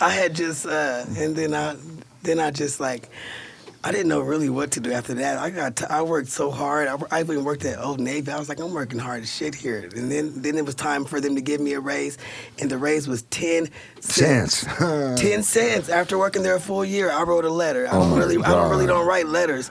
I 0.00 0.10
had 0.10 0.34
just, 0.34 0.66
uh, 0.66 1.04
and 1.16 1.34
then 1.34 1.54
I, 1.54 1.74
then 2.26 2.38
I 2.40 2.50
just 2.50 2.80
like, 2.80 3.08
I 3.84 3.92
didn't 3.92 4.08
know 4.08 4.20
really 4.20 4.48
what 4.48 4.72
to 4.72 4.80
do 4.80 4.90
after 4.92 5.14
that. 5.14 5.38
I 5.38 5.50
got, 5.50 5.76
t- 5.76 5.84
I 5.88 6.02
worked 6.02 6.28
so 6.28 6.50
hard. 6.50 6.88
I, 6.88 6.96
I 7.10 7.20
even 7.20 7.44
worked 7.44 7.64
at 7.64 7.78
Old 7.78 8.00
Navy. 8.00 8.32
I 8.32 8.38
was 8.38 8.48
like, 8.48 8.58
I'm 8.58 8.72
working 8.74 8.98
hard 8.98 9.22
as 9.22 9.32
shit 9.32 9.54
here. 9.54 9.88
And 9.94 10.10
then, 10.10 10.42
then 10.42 10.58
it 10.58 10.66
was 10.66 10.74
time 10.74 11.04
for 11.04 11.20
them 11.20 11.36
to 11.36 11.40
give 11.40 11.60
me 11.60 11.72
a 11.74 11.80
raise, 11.80 12.18
and 12.58 12.68
the 12.68 12.78
raise 12.78 13.06
was 13.06 13.22
ten 13.22 13.68
cents. 14.00 14.66
Cents. 14.66 15.20
ten 15.20 15.42
cents 15.44 15.88
after 15.88 16.18
working 16.18 16.42
there 16.42 16.56
a 16.56 16.60
full 16.60 16.84
year. 16.84 17.10
I 17.12 17.22
wrote 17.22 17.44
a 17.44 17.50
letter. 17.50 17.86
I 17.86 17.92
Oh 17.92 18.00
don't 18.00 18.10
my 18.10 18.18
really, 18.18 18.36
I 18.38 18.50
don't 18.50 18.70
really 18.70 18.86
don't 18.86 19.06
write 19.06 19.26
letters. 19.28 19.70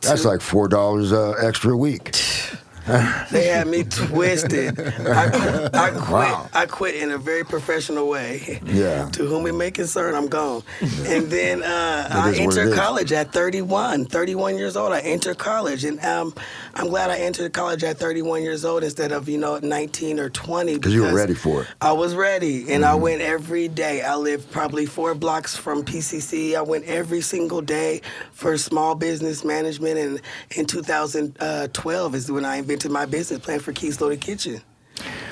That's 0.00 0.24
like 0.24 0.40
four 0.40 0.66
dollars 0.66 1.12
uh, 1.12 1.34
extra 1.40 1.72
a 1.72 1.76
week. 1.76 2.16
They 3.32 3.46
had 3.48 3.66
me 3.66 3.84
twisted. 3.84 4.78
I, 4.80 5.28
quit- 5.30 5.74
I 5.74 5.90
quit. 5.90 6.10
Wow. 6.10 6.48
I 6.54 6.66
quit 6.66 6.94
in 6.96 7.10
a 7.10 7.18
very 7.18 7.44
professional 7.44 8.08
way. 8.08 8.60
Yeah. 8.76 9.08
To 9.12 9.26
whom 9.26 9.46
it 9.46 9.54
may 9.54 9.70
concern, 9.70 10.14
I'm 10.14 10.28
gone. 10.28 10.62
And 10.80 11.30
then 11.30 11.62
uh, 11.62 12.08
I 12.10 12.34
entered 12.36 12.74
college 12.74 13.12
at 13.12 13.32
31. 13.32 14.06
31 14.06 14.56
years 14.58 14.76
old, 14.76 14.92
I 14.92 15.00
entered 15.00 15.38
college, 15.38 15.84
and 15.84 15.98
um, 16.04 16.34
I'm 16.78 16.88
glad 16.88 17.10
I 17.10 17.16
entered 17.18 17.54
college 17.54 17.82
at 17.84 17.96
31 17.96 18.42
years 18.42 18.64
old 18.64 18.84
instead 18.84 19.10
of 19.10 19.28
you 19.30 19.38
know 19.38 19.58
19 19.58 20.20
or 20.20 20.28
20. 20.28 20.74
Because 20.74 20.92
you 20.92 21.02
were 21.02 21.14
ready 21.14 21.34
for 21.34 21.62
it. 21.62 21.68
I 21.80 21.92
was 21.92 22.14
ready, 22.14 22.60
and 22.72 22.84
Mm-hmm. 22.84 22.92
I 22.92 22.94
went 22.94 23.22
every 23.22 23.68
day. 23.68 24.02
I 24.02 24.14
lived 24.16 24.50
probably 24.50 24.84
four 24.84 25.14
blocks 25.14 25.56
from 25.56 25.82
PCC. 25.84 26.54
I 26.54 26.60
went 26.60 26.84
every 26.84 27.22
single 27.22 27.62
day 27.62 28.02
for 28.32 28.58
small 28.58 28.94
business 28.94 29.42
management, 29.44 29.98
and 29.98 30.20
in 30.54 30.66
2012 30.66 32.14
is 32.14 32.30
when 32.30 32.44
I 32.44 32.56
invented 32.56 32.90
my 32.90 33.06
business 33.06 33.40
plan 33.40 33.60
for 33.60 33.72
Kee's 33.72 34.00
Loaded 34.00 34.20
Kitchen. 34.20 34.60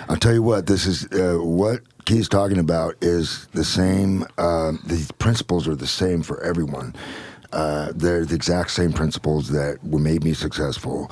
I'll 0.09 0.17
tell 0.17 0.33
you 0.35 0.43
what. 0.43 0.67
This 0.67 0.87
is 0.87 1.07
uh, 1.13 1.39
what 1.41 1.81
Kee's 2.07 2.29
talking 2.29 2.59
about 2.59 2.95
is 3.03 3.47
the 3.53 3.65
same. 3.65 4.25
Uh, 4.39 4.73
the 4.85 5.11
principles 5.19 5.69
are 5.69 5.75
the 5.77 5.87
same 5.87 6.23
for 6.23 6.43
everyone. 6.43 6.95
Uh, 7.55 7.93
they're 7.95 8.25
the 8.25 8.35
exact 8.35 8.73
same 8.73 8.93
principles 8.93 9.49
that 9.49 9.83
made 9.85 10.25
me 10.25 10.35
successful. 10.35 11.11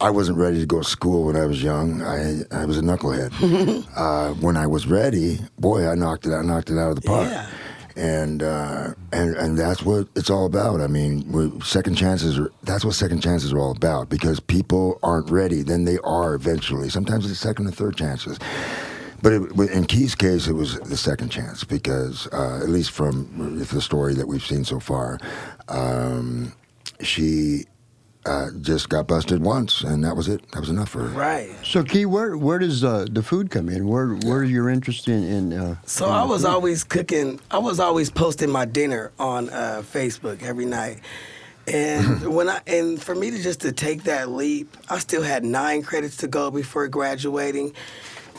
I 0.00 0.10
wasn't 0.10 0.38
ready 0.38 0.60
to 0.60 0.66
go 0.66 0.78
to 0.78 0.88
school 0.88 1.24
when 1.24 1.36
I 1.36 1.46
was 1.46 1.62
young. 1.62 2.02
I 2.02 2.42
I 2.52 2.64
was 2.64 2.78
a 2.78 2.82
knucklehead. 2.82 3.86
uh, 3.96 4.34
when 4.34 4.56
I 4.56 4.66
was 4.66 4.86
ready, 4.86 5.38
boy, 5.58 5.88
I 5.88 5.94
knocked 5.94 6.26
it. 6.26 6.32
I 6.32 6.42
knocked 6.42 6.70
it 6.70 6.78
out 6.78 6.90
of 6.90 6.96
the 6.96 7.02
park. 7.02 7.28
Yeah. 7.28 7.48
And 7.96 8.42
uh, 8.42 8.94
and 9.12 9.34
and 9.36 9.58
that's 9.58 9.82
what 9.82 10.08
it's 10.14 10.30
all 10.30 10.46
about. 10.46 10.80
I 10.80 10.86
mean, 10.86 11.60
second 11.62 11.96
chances 11.96 12.38
are 12.38 12.52
that's 12.62 12.84
what 12.84 12.94
second 12.94 13.22
chances 13.22 13.52
are 13.52 13.58
all 13.58 13.72
about. 13.72 14.08
Because 14.08 14.38
people 14.38 15.00
aren't 15.02 15.30
ready, 15.30 15.62
then 15.62 15.84
they 15.84 15.98
are 15.98 16.34
eventually. 16.34 16.90
Sometimes 16.90 17.28
it's 17.28 17.40
second 17.40 17.66
and 17.66 17.74
third 17.74 17.96
chances. 17.96 18.38
But 19.20 19.32
it, 19.32 19.70
in 19.70 19.84
Kee's 19.84 20.14
case, 20.14 20.46
it 20.46 20.52
was 20.52 20.78
the 20.80 20.96
second 20.96 21.30
chance 21.30 21.64
because, 21.64 22.28
uh, 22.32 22.60
at 22.62 22.68
least 22.68 22.92
from 22.92 23.58
the 23.58 23.80
story 23.80 24.14
that 24.14 24.28
we've 24.28 24.44
seen 24.44 24.64
so 24.64 24.78
far, 24.78 25.18
um, 25.68 26.52
she 27.00 27.64
uh, 28.26 28.50
just 28.60 28.88
got 28.88 29.06
busted 29.06 29.42
once, 29.42 29.82
and 29.82 30.04
that 30.04 30.14
was 30.14 30.28
it. 30.28 30.42
That 30.52 30.60
was 30.60 30.68
enough 30.68 30.90
for 30.90 31.00
her. 31.00 31.18
Right. 31.18 31.50
So, 31.64 31.82
Kee, 31.82 32.04
where 32.06 32.36
where 32.36 32.58
does 32.58 32.84
uh, 32.84 33.06
the 33.10 33.22
food 33.22 33.50
come 33.50 33.68
in? 33.68 33.88
Where 33.88 34.08
where 34.14 34.44
your 34.44 34.68
interest 34.68 35.08
in? 35.08 35.24
in 35.24 35.52
uh, 35.52 35.76
So 35.86 36.06
I 36.06 36.24
was 36.24 36.44
always 36.44 36.84
cooking. 36.84 37.40
I 37.50 37.58
was 37.58 37.80
always 37.80 38.10
posting 38.10 38.50
my 38.50 38.66
dinner 38.66 39.12
on 39.18 39.48
uh, 39.50 39.82
Facebook 39.82 40.42
every 40.42 40.66
night. 40.66 41.00
And 41.66 42.34
when 42.34 42.48
I 42.48 42.60
and 42.66 43.02
for 43.02 43.14
me 43.14 43.30
to 43.30 43.42
just 43.42 43.60
to 43.62 43.72
take 43.72 44.04
that 44.04 44.30
leap, 44.30 44.76
I 44.90 44.98
still 44.98 45.22
had 45.22 45.44
nine 45.44 45.82
credits 45.82 46.18
to 46.18 46.28
go 46.28 46.50
before 46.50 46.86
graduating. 46.88 47.74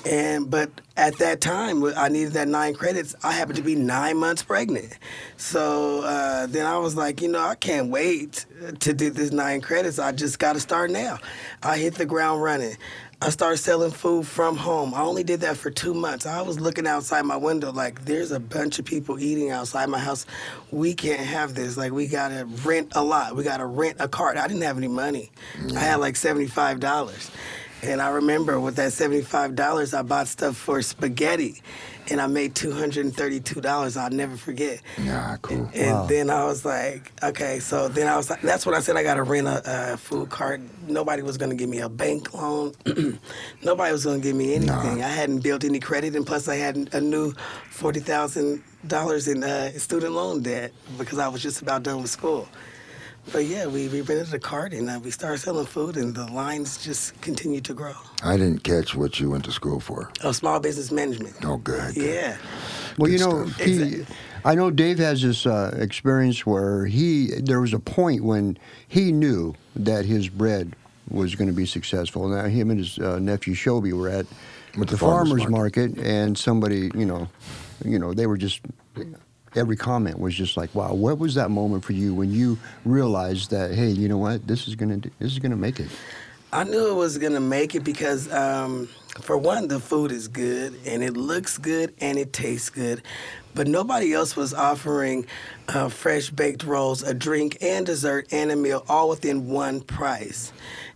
And 0.05 0.49
but 0.49 0.71
at 0.95 1.17
that 1.17 1.41
time, 1.41 1.83
I 1.83 2.07
needed 2.07 2.33
that 2.33 2.47
nine 2.47 2.73
credits. 2.73 3.15
I 3.23 3.33
happened 3.33 3.57
to 3.57 3.61
be 3.61 3.75
nine 3.75 4.17
months 4.17 4.43
pregnant, 4.43 4.97
so 5.37 6.01
uh, 6.03 6.45
then 6.47 6.65
I 6.65 6.77
was 6.77 6.95
like, 6.95 7.21
you 7.21 7.27
know, 7.27 7.39
I 7.39 7.55
can't 7.55 7.89
wait 7.89 8.45
to 8.79 8.93
do 8.93 9.09
this 9.09 9.31
nine 9.31 9.61
credits. 9.61 9.99
I 9.99 10.11
just 10.13 10.39
got 10.39 10.53
to 10.53 10.59
start 10.59 10.89
now. 10.89 11.19
I 11.61 11.77
hit 11.77 11.95
the 11.95 12.05
ground 12.05 12.41
running. 12.41 12.77
I 13.21 13.29
started 13.31 13.57
selling 13.57 13.91
food 13.91 14.25
from 14.25 14.55
home. 14.55 14.93
I 14.93 15.01
only 15.01 15.25
did 15.25 15.41
that 15.41 15.57
for 15.57 15.69
two 15.69 15.93
months. 15.93 16.25
I 16.25 16.41
was 16.41 16.57
looking 16.57 16.87
outside 16.87 17.23
my 17.23 17.35
window 17.35 17.69
like, 17.73 18.05
there's 18.05 18.31
a 18.31 18.39
bunch 18.39 18.79
of 18.79 18.85
people 18.85 19.19
eating 19.19 19.49
outside 19.51 19.89
my 19.89 19.99
house. 19.99 20.25
We 20.71 20.93
can't 20.93 21.19
have 21.19 21.53
this. 21.53 21.75
Like, 21.75 21.91
we 21.91 22.07
gotta 22.07 22.45
rent 22.63 22.93
a 22.95 23.03
lot. 23.03 23.35
We 23.35 23.43
gotta 23.43 23.65
rent 23.65 23.97
a 23.99 24.07
cart. 24.07 24.37
I 24.37 24.47
didn't 24.47 24.63
have 24.63 24.77
any 24.77 24.87
money. 24.87 25.31
I 25.75 25.79
had 25.79 25.95
like 25.97 26.15
seventy-five 26.15 26.79
dollars. 26.79 27.29
And 27.81 28.01
I 28.01 28.09
remember 28.09 28.59
with 28.59 28.75
that 28.75 28.91
$75, 28.91 29.97
I 29.97 30.01
bought 30.01 30.27
stuff 30.27 30.57
for 30.57 30.81
spaghetti 30.81 31.61
and 32.11 32.19
I 32.19 32.27
made 32.27 32.55
$232. 32.55 33.97
I'll 33.97 34.09
never 34.09 34.35
forget. 34.35 34.81
Yeah, 35.01 35.37
cool. 35.41 35.69
And 35.73 36.09
then 36.09 36.29
I 36.29 36.43
was 36.45 36.65
like, 36.65 37.11
okay, 37.23 37.59
so 37.59 37.87
then 37.87 38.07
I 38.07 38.17
was 38.17 38.29
like, 38.29 38.41
that's 38.41 38.65
when 38.65 38.75
I 38.75 38.79
said 38.79 38.97
I 38.97 39.03
got 39.03 39.15
to 39.15 39.23
rent 39.23 39.47
a, 39.47 39.93
a 39.93 39.97
food 39.97 40.29
cart. 40.29 40.61
Nobody 40.87 41.21
was 41.21 41.37
going 41.37 41.51
to 41.51 41.55
give 41.55 41.69
me 41.69 41.79
a 41.79 41.89
bank 41.89 42.33
loan. 42.33 42.73
Nobody 43.63 43.91
was 43.91 44.05
going 44.05 44.21
to 44.21 44.27
give 44.27 44.35
me 44.35 44.55
anything. 44.55 45.03
I 45.03 45.07
hadn't 45.07 45.39
built 45.39 45.63
any 45.63 45.79
credit, 45.79 46.15
and 46.15 46.25
plus 46.25 46.47
I 46.47 46.55
had 46.55 46.89
a 46.93 47.01
new 47.01 47.33
forty 47.69 47.99
thousand 47.99 48.63
dollars 48.87 49.27
in 49.27 49.43
uh, 49.43 49.71
student 49.73 50.13
loan 50.13 50.41
debt 50.41 50.71
because 50.97 51.19
I 51.19 51.27
was 51.27 51.41
just 51.41 51.61
about 51.61 51.83
done 51.83 52.01
with 52.01 52.09
school. 52.11 52.47
But 53.31 53.45
yeah, 53.45 53.67
we, 53.67 53.87
we 53.89 54.01
rented 54.01 54.33
a 54.33 54.39
cart 54.39 54.73
and 54.73 54.89
uh, 54.89 54.99
we 55.03 55.11
started 55.11 55.37
selling 55.39 55.65
food, 55.65 55.97
and 55.97 56.15
the 56.15 56.25
lines 56.31 56.83
just 56.83 57.19
continued 57.21 57.63
to 57.65 57.73
grow. 57.73 57.93
I 58.23 58.37
didn't 58.37 58.63
catch 58.63 58.95
what 58.95 59.19
you 59.19 59.29
went 59.29 59.45
to 59.45 59.51
school 59.51 59.79
for. 59.79 60.11
Oh, 60.23 60.31
small 60.31 60.59
business 60.59 60.91
management. 60.91 61.35
Oh, 61.45 61.57
good. 61.57 61.95
Yeah. 61.95 62.37
Well, 62.97 63.09
you 63.11 63.19
know, 63.19 63.43
he, 63.45 63.81
Exactly. 63.81 64.15
I 64.45 64.55
know 64.55 64.71
Dave 64.71 64.97
has 64.99 65.21
this 65.21 65.45
uh, 65.45 65.75
experience 65.77 66.45
where 66.45 66.85
he 66.85 67.27
there 67.41 67.61
was 67.61 67.73
a 67.73 67.79
point 67.79 68.23
when 68.23 68.57
he 68.87 69.11
knew 69.11 69.53
that 69.75 70.05
his 70.05 70.29
bread 70.29 70.75
was 71.09 71.35
going 71.35 71.47
to 71.49 71.53
be 71.55 71.65
successful. 71.65 72.27
Now, 72.27 72.45
him 72.45 72.69
and 72.71 72.79
his 72.79 72.97
uh, 72.99 73.19
nephew 73.19 73.53
Shobi 73.53 73.93
were 73.93 74.09
at 74.09 74.25
With 74.77 74.89
the, 74.89 74.95
the 74.95 74.97
farmers 74.97 75.29
farmers 75.29 75.49
market. 75.49 75.97
and 75.97 76.37
somebody, 76.37 76.89
you 76.95 77.05
know, 77.05 77.27
you 77.85 77.99
know, 77.99 78.13
they 78.13 78.27
were 78.27 78.37
just 78.37 78.61
every 79.55 79.75
comment 79.75 80.19
was 80.19 80.35
just 80.35 80.57
like, 80.57 80.73
"Wow, 80.73 80.93
what 80.93 81.17
was 81.17 81.35
that 81.35 81.49
moment 81.49 81.83
for 81.83 81.93
you 81.93 82.13
when 82.13 82.31
you 82.31 82.57
realized 82.85 83.51
that, 83.51 83.73
hey, 83.73 83.89
you 83.89 84.07
know 84.07 84.17
what, 84.17 84.47
this 84.47 84.67
is 84.67 84.75
gonna 84.75 84.97
do, 84.97 85.09
this 85.19 85.31
is 85.31 85.39
gonna 85.39 85.55
make 85.55 85.79
it." 85.79 85.89
I 86.51 86.63
knew 86.63 86.89
it 86.89 86.95
was 86.95 87.19
gonna 87.19 87.39
make 87.39 87.75
it 87.75 87.83
because, 87.83 88.31
um, 88.33 88.89
for 89.21 89.37
one, 89.37 89.67
the 89.67 89.79
food 89.79 90.11
is 90.11 90.27
good 90.27 90.73
and 90.85 91.03
it 91.03 91.15
looks 91.15 91.59
good 91.59 91.93
and 92.01 92.17
it 92.17 92.33
tastes 92.33 92.71
good, 92.71 93.03
but 93.53 93.67
nobody 93.67 94.13
else 94.13 94.35
was 94.35 94.53
offering 94.53 95.27
uh, 95.67 95.89
fresh 95.89 96.31
baked 96.31 96.63
rolls, 96.63 97.03
a 97.03 97.13
drink 97.13 97.59
and 97.61 97.85
dessert 97.85 98.27
and 98.31 98.51
a 98.51 98.55
meal, 98.55 98.83
all 98.89 99.09
within 99.09 99.47
one 99.47 99.81
price. 99.81 100.51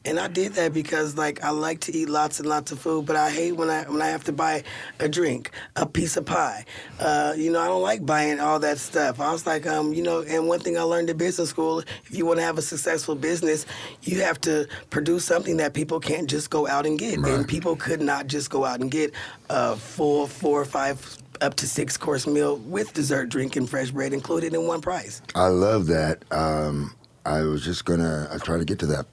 And 0.06 0.20
I 0.20 0.28
did 0.28 0.54
that 0.54 0.74
because, 0.74 1.18
like, 1.18 1.44
I 1.44 1.52
like 1.52 1.80
to 1.82 1.96
eat 1.96 2.10
lots 2.10 2.40
and 2.40 2.48
lots 2.48 2.72
of 2.72 2.80
food, 2.80 3.06
but 3.06 3.16
I 3.16 3.30
hate 3.30 3.54
when 3.54 3.70
I 3.70 3.84
when 3.84 4.02
I 4.02 4.08
have 4.08 4.24
to 4.26 4.34
buy 4.34 4.64
a 5.00 5.08
drink, 5.08 5.52
a 5.76 5.86
piece 5.86 6.18
of 6.18 6.26
pie. 6.26 6.66
Uh, 7.00 7.34
you 7.38 7.52
know, 7.52 7.62
I 7.62 7.68
don't 7.68 7.82
like 7.82 8.06
buying 8.06 8.40
all 8.40 8.60
that 8.60 8.80
stuff. 8.80 9.20
I 9.22 9.32
was 9.32 9.46
like, 9.48 9.66
um, 9.66 9.94
you 9.94 10.04
know, 10.04 10.22
and 10.22 10.48
one 10.48 10.60
thing 10.60 10.78
I 10.78 10.82
learned 10.82 11.10
in 11.10 11.18
business 11.18 11.50
school: 11.50 11.80
if 11.80 12.10
you 12.12 12.26
want 12.26 12.40
to 12.40 12.44
have 12.44 12.58
a 12.58 12.62
successful 12.62 13.16
business, 13.16 13.66
you 14.02 14.22
have 14.22 14.42
to 14.42 14.68
produce 14.90 15.24
something 15.26 15.58
that 15.58 15.74
people 15.74 16.00
can't 16.00 16.30
just 16.30 16.50
go 16.50 16.68
out 16.68 16.86
and 16.86 17.00
get. 17.00 17.18
And 17.20 17.48
people 17.48 17.76
could 17.76 18.02
not 18.02 18.28
just 18.28 18.50
go 18.50 18.66
out 18.66 18.82
and 18.82 18.92
get 18.92 19.14
a 19.50 19.76
full 19.76 20.28
four 20.28 20.62
or 20.62 20.66
five 20.66 21.18
up 21.42 21.56
to 21.56 21.68
six 21.68 21.98
course 21.98 22.28
meal 22.28 22.58
with 22.58 22.94
dessert, 22.94 23.30
drink, 23.30 23.56
and 23.56 23.70
fresh 23.70 23.92
bread 23.92 24.14
included 24.14 24.54
in 24.54 24.68
one 24.68 24.82
price. 24.82 25.22
I 25.36 25.48
love 25.48 25.88
that. 25.88 26.24
Um, 26.32 26.94
I 27.26 27.42
was 27.42 27.64
just 27.64 27.86
gonna 27.86 28.28
I 28.32 28.38
try 28.38 28.58
to 28.58 28.66
get 28.66 28.80
to 28.80 28.86
that. 28.88 29.06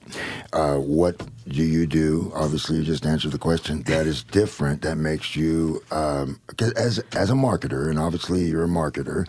Uh, 0.53 0.77
what 0.77 1.17
do 1.47 1.63
you 1.63 1.87
do? 1.87 2.31
Obviously, 2.35 2.77
you 2.77 2.83
just 2.83 3.05
answered 3.05 3.31
the 3.31 3.37
question. 3.39 3.83
That 3.83 4.05
is 4.07 4.23
different. 4.23 4.81
That 4.81 4.97
makes 4.97 5.35
you 5.35 5.81
um, 5.91 6.39
'cause 6.57 6.71
as 6.73 6.99
as 7.15 7.29
a 7.29 7.33
marketer, 7.33 7.89
and 7.89 7.97
obviously 7.99 8.45
you're 8.45 8.65
a 8.65 8.67
marketer, 8.67 9.27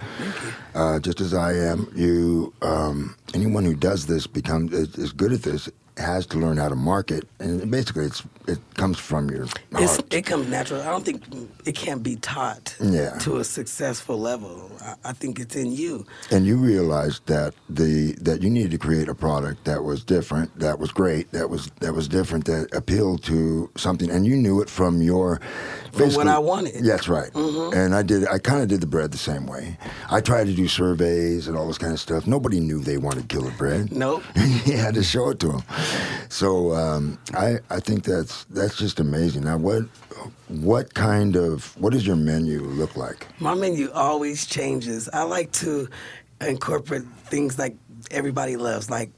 uh, 0.75 0.99
just 1.01 1.21
as 1.21 1.33
I 1.35 1.53
am. 1.55 1.91
You 1.95 2.53
um, 2.63 3.15
anyone 3.35 3.65
who 3.65 3.75
does 3.75 4.07
this 4.07 4.27
becomes 4.27 4.73
is, 4.73 4.95
is 4.97 5.13
good 5.13 5.33
at 5.33 5.43
this 5.43 5.69
has 5.99 6.27
to 6.27 6.39
learn 6.39 6.57
how 6.57 6.69
to 6.69 6.75
market, 6.75 7.29
and 7.39 7.71
basically 7.71 8.07
it's 8.07 8.23
it 8.49 8.59
comes 8.75 8.99
from 8.99 9.31
your 9.31 9.47
it 10.11 10.23
comes 10.27 10.49
natural. 10.49 10.81
I 10.83 10.87
don't 10.87 11.05
think 11.05 11.23
it 11.65 11.75
can 11.77 12.01
be 12.01 12.17
taught 12.17 12.75
Yeah. 12.81 13.17
to 13.19 13.37
a 13.39 13.45
successful 13.45 14.19
level. 14.19 14.71
I, 14.81 14.95
I 15.11 15.13
think 15.13 15.39
it's 15.39 15.55
in 15.55 15.71
you. 15.71 16.05
and 16.31 16.45
you 16.47 16.57
realized 16.57 17.27
that 17.27 17.55
the 17.69 18.13
that 18.21 18.43
you 18.43 18.51
needed 18.51 18.71
to 18.73 18.79
create 18.79 19.09
a 19.09 19.15
product 19.15 19.65
that 19.65 19.85
was 19.85 20.03
different, 20.03 20.59
that 20.59 20.79
was 20.79 20.91
great, 20.91 21.31
that 21.33 21.51
was 21.51 21.71
that 21.81 21.95
was 21.95 22.09
different, 22.09 22.47
that 22.47 22.75
appealed 22.75 23.23
to 23.25 23.71
something, 23.77 24.11
and 24.11 24.27
you 24.27 24.37
knew 24.37 24.61
it 24.63 24.69
from 24.71 25.03
your 25.03 25.41
From 25.93 26.11
what 26.15 26.27
I 26.27 26.39
wanted. 26.39 26.75
Mm-hmm. 26.75 26.87
That's 26.87 27.09
right. 27.09 27.31
And 27.35 27.95
I 27.95 28.03
did. 28.03 28.27
I 28.29 28.39
kind 28.39 28.63
of 28.63 28.69
did 28.69 28.81
the 28.81 28.87
bread 28.87 29.13
the 29.13 29.19
same 29.19 29.47
way. 29.47 29.77
I 30.11 30.21
tried 30.21 30.47
to 30.47 30.55
do 30.55 30.67
surveys 30.69 31.49
and 31.49 31.57
all 31.57 31.67
this 31.69 31.79
kind 31.79 31.93
of 31.93 32.01
stuff. 32.01 32.27
Nobody 32.27 32.61
knew 32.61 32.81
they 32.81 32.97
wanted 32.97 33.29
killer 33.29 33.51
bread. 33.59 33.93
Nope. 33.93 34.23
you 34.65 34.77
had 34.79 34.95
to 34.95 35.03
show 35.03 35.29
it 35.31 35.39
to 35.41 35.49
them. 35.49 35.63
So 36.29 36.73
um, 36.73 37.19
I 37.35 37.59
I 37.71 37.81
think 37.81 38.05
that's 38.05 38.45
that's 38.45 38.77
just 38.77 39.01
amazing. 39.01 39.45
Now 39.45 39.59
what 39.59 39.83
what 40.49 40.95
kind 40.95 41.37
of 41.37 41.77
what 41.81 41.93
does 41.93 42.07
your 42.07 42.17
menu 42.17 42.61
look 42.63 42.97
like? 42.97 43.27
My 43.41 43.55
menu 43.55 43.91
always 43.93 44.47
changes. 44.47 45.09
I 45.13 45.23
like 45.23 45.53
to 45.53 45.89
incorporate 46.41 47.05
things 47.25 47.59
like 47.59 47.77
everybody 48.11 48.57
loves, 48.57 48.91
like 48.91 49.11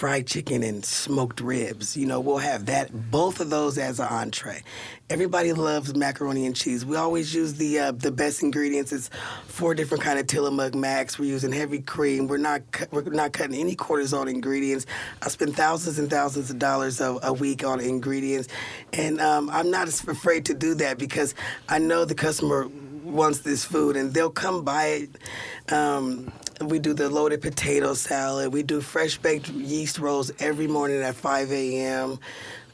fried 0.00 0.26
chicken 0.26 0.62
and 0.62 0.82
smoked 0.82 1.42
ribs. 1.42 1.94
You 1.94 2.06
know, 2.06 2.20
we'll 2.20 2.38
have 2.38 2.64
that, 2.66 3.10
both 3.10 3.38
of 3.38 3.50
those 3.50 3.76
as 3.76 4.00
an 4.00 4.06
entree. 4.06 4.62
Everybody 5.10 5.52
loves 5.52 5.94
macaroni 5.94 6.46
and 6.46 6.56
cheese. 6.56 6.86
We 6.86 6.96
always 6.96 7.34
use 7.34 7.54
the 7.54 7.78
uh, 7.78 7.92
the 7.92 8.10
best 8.10 8.42
ingredients. 8.42 8.92
It's 8.92 9.10
four 9.46 9.74
different 9.74 10.02
kind 10.02 10.18
of 10.18 10.26
Tillamook 10.26 10.74
macs. 10.74 11.18
We're 11.18 11.26
using 11.26 11.52
heavy 11.52 11.80
cream. 11.80 12.28
We're 12.28 12.38
not 12.38 12.62
cu- 12.72 12.86
we're 12.90 13.02
not 13.02 13.34
cutting 13.34 13.60
any 13.60 13.76
cortisone 13.76 14.30
ingredients. 14.30 14.86
I 15.20 15.28
spend 15.28 15.54
thousands 15.54 15.98
and 15.98 16.08
thousands 16.08 16.48
of 16.48 16.58
dollars 16.58 17.02
a, 17.02 17.18
a 17.22 17.34
week 17.34 17.62
on 17.62 17.80
ingredients, 17.80 18.48
and 18.94 19.20
um, 19.20 19.50
I'm 19.50 19.70
not 19.70 19.88
afraid 19.88 20.46
to 20.46 20.54
do 20.54 20.72
that 20.76 20.96
because 20.96 21.34
I 21.68 21.78
know 21.78 22.06
the 22.06 22.14
customer 22.14 22.70
wants 23.04 23.40
this 23.40 23.64
food 23.64 23.96
and 23.96 24.14
they'll 24.14 24.30
come 24.30 24.64
buy 24.64 24.86
it. 24.86 25.10
Um, 25.72 26.32
we 26.60 26.78
do 26.78 26.92
the 26.92 27.08
loaded 27.08 27.40
potato 27.42 27.94
salad. 27.94 28.52
We 28.52 28.62
do 28.62 28.80
fresh 28.80 29.18
baked 29.18 29.48
yeast 29.50 29.98
rolls 29.98 30.30
every 30.38 30.66
morning 30.66 31.02
at 31.02 31.14
5 31.14 31.52
a.m. 31.52 32.18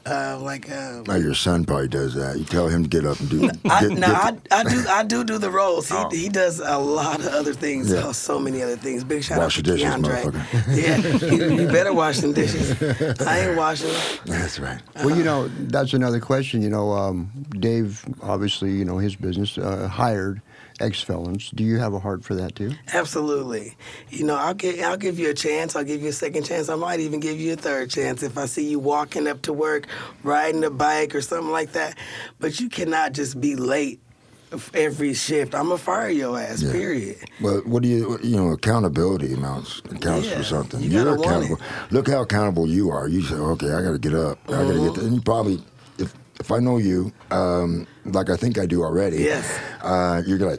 Uh, 0.08 0.38
like 0.40 0.70
uh, 0.70 1.02
Now 1.08 1.16
your 1.16 1.34
son 1.34 1.64
probably 1.64 1.88
does 1.88 2.14
that. 2.14 2.38
You 2.38 2.44
tell 2.44 2.68
him 2.68 2.84
to 2.84 2.88
get 2.88 3.04
up 3.04 3.18
and 3.18 3.28
do. 3.28 3.50
I, 3.64 3.86
no, 3.88 3.94
get- 3.96 4.06
I, 4.52 4.60
I 4.60 4.62
do 4.64 4.84
I 4.88 5.02
do 5.02 5.24
do 5.24 5.36
the 5.38 5.50
rolls. 5.50 5.88
He, 5.88 6.16
he 6.22 6.28
does 6.28 6.60
a 6.60 6.78
lot 6.78 7.18
of 7.18 7.26
other 7.26 7.52
things. 7.52 7.90
Yeah. 7.92 8.02
Oh, 8.04 8.12
so 8.12 8.38
many 8.38 8.62
other 8.62 8.76
things. 8.76 9.02
Big 9.02 9.24
shout 9.24 9.38
Wash 9.38 9.58
out 9.58 9.64
to 9.64 9.70
your 9.76 9.78
dishes, 9.78 9.94
Keandre. 9.94 10.22
motherfucker. 10.22 11.26
Yeah, 11.26 11.34
you, 11.34 11.60
you 11.62 11.66
better 11.66 11.92
wash 11.92 12.18
them 12.18 12.32
dishes. 12.34 12.80
I 13.26 13.48
ain't 13.48 13.56
washing 13.58 13.88
them. 13.88 14.00
That's 14.26 14.60
right. 14.60 14.80
Well, 14.96 15.16
you 15.16 15.24
know, 15.24 15.48
that's 15.48 15.92
another 15.92 16.20
question. 16.20 16.62
You 16.62 16.70
know, 16.70 16.92
um, 16.92 17.28
Dave, 17.58 18.04
obviously, 18.22 18.70
you 18.70 18.84
know, 18.84 18.98
his 18.98 19.16
business 19.16 19.58
uh, 19.58 19.88
hired 19.88 20.40
ex 20.80 21.00
felons. 21.02 21.50
Do 21.50 21.64
you 21.64 21.78
have 21.78 21.92
a 21.94 21.98
heart 21.98 22.24
for 22.24 22.34
that 22.34 22.54
too? 22.54 22.72
Absolutely. 22.92 23.76
You 24.10 24.24
know, 24.24 24.36
I'll 24.36 24.54
give 24.54 24.80
I'll 24.80 24.96
give 24.96 25.18
you 25.18 25.30
a 25.30 25.34
chance. 25.34 25.76
I'll 25.76 25.84
give 25.84 26.02
you 26.02 26.08
a 26.08 26.12
second 26.12 26.44
chance. 26.44 26.68
I 26.68 26.74
might 26.76 27.00
even 27.00 27.20
give 27.20 27.38
you 27.40 27.52
a 27.54 27.56
third 27.56 27.90
chance 27.90 28.22
if 28.22 28.36
I 28.38 28.46
see 28.46 28.68
you 28.68 28.78
walking 28.78 29.26
up 29.26 29.42
to 29.42 29.52
work, 29.52 29.86
riding 30.22 30.64
a 30.64 30.70
bike 30.70 31.14
or 31.14 31.20
something 31.22 31.50
like 31.52 31.72
that. 31.72 31.96
But 32.38 32.60
you 32.60 32.68
cannot 32.68 33.12
just 33.12 33.40
be 33.40 33.56
late 33.56 34.00
every 34.74 35.12
shift. 35.12 35.54
I'm 35.54 35.64
gonna 35.66 35.78
fire 35.78 36.08
your 36.08 36.38
ass. 36.38 36.62
Yeah. 36.62 36.72
Period. 36.72 37.18
Well, 37.40 37.62
what 37.64 37.82
do 37.82 37.88
you 37.88 38.18
you 38.22 38.36
know? 38.36 38.52
Accountability 38.52 39.34
amounts 39.34 39.80
counts 40.00 40.28
Yeah, 40.28 40.36
for 40.38 40.44
something. 40.44 40.80
you 40.80 40.90
You're 40.90 41.14
accountable. 41.16 41.58
Look 41.90 42.08
how 42.08 42.20
accountable 42.22 42.68
you 42.68 42.90
are. 42.90 43.08
You 43.08 43.22
say, 43.22 43.34
okay, 43.34 43.72
I 43.72 43.82
got 43.82 43.92
to 43.92 43.98
get 43.98 44.14
up. 44.14 44.38
I 44.46 44.50
got 44.52 44.58
to 44.58 44.64
Mm-hmm. 44.74 44.84
get. 44.86 44.94
There. 44.94 45.04
And 45.04 45.14
you 45.16 45.20
probably, 45.22 45.62
if 46.40 46.50
I 46.52 46.58
know 46.58 46.78
you, 46.78 47.12
um, 47.30 47.86
like 48.04 48.30
I 48.30 48.36
think 48.36 48.58
I 48.58 48.66
do 48.66 48.82
already. 48.82 49.18
Yes. 49.18 49.58
Uh, 49.82 50.22
you're 50.26 50.38
gonna 50.38 50.58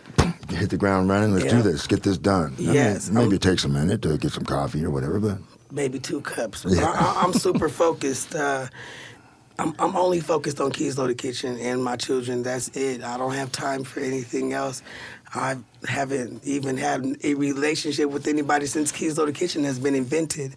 hit 0.49 0.69
the 0.69 0.77
ground 0.77 1.09
running. 1.09 1.33
Let's 1.33 1.51
do 1.51 1.61
this. 1.61 1.87
Get 1.87 2.03
this 2.03 2.17
done. 2.17 2.55
I 2.57 2.61
mean, 2.61 2.73
Yes, 2.73 3.09
maybe 3.09 3.35
it 3.35 3.41
takes 3.41 3.63
a 3.65 3.69
minute 3.69 4.01
to 4.03 4.17
get 4.17 4.31
some 4.31 4.45
coffee 4.45 4.83
or 4.83 4.89
whatever, 4.91 5.19
but 5.19 5.37
Maybe 5.69 5.99
two 5.99 6.21
cups. 6.21 6.65
Yeah. 6.67 6.85
I, 6.85 6.91
I, 6.91 7.23
I'm 7.23 7.33
super 7.33 7.67
focused. 7.67 8.33
Uh, 8.35 8.67
I'm, 9.59 9.73
I'm 9.79 9.95
only 9.97 10.19
focused 10.21 10.61
on 10.61 10.71
Kee's 10.71 10.97
Loaded 10.97 11.17
Kitchen 11.17 11.57
and 11.59 11.83
my 11.83 11.95
children. 11.97 12.43
That's 12.43 12.69
it. 12.69 13.03
I 13.03 13.17
don't 13.17 13.33
have 13.33 13.51
time 13.51 13.83
for 13.83 13.99
anything 13.99 14.53
else. 14.53 14.81
I 15.33 15.57
haven't 15.87 16.43
even 16.45 16.77
had 16.77 17.05
a 17.23 17.33
relationship 17.33 18.09
with 18.09 18.27
anybody 18.27 18.65
since 18.65 18.91
Kee's 18.91 19.17
Loaded 19.17 19.35
Kitchen 19.35 19.63
has 19.65 19.77
been 19.79 19.95
invented. 19.95 20.55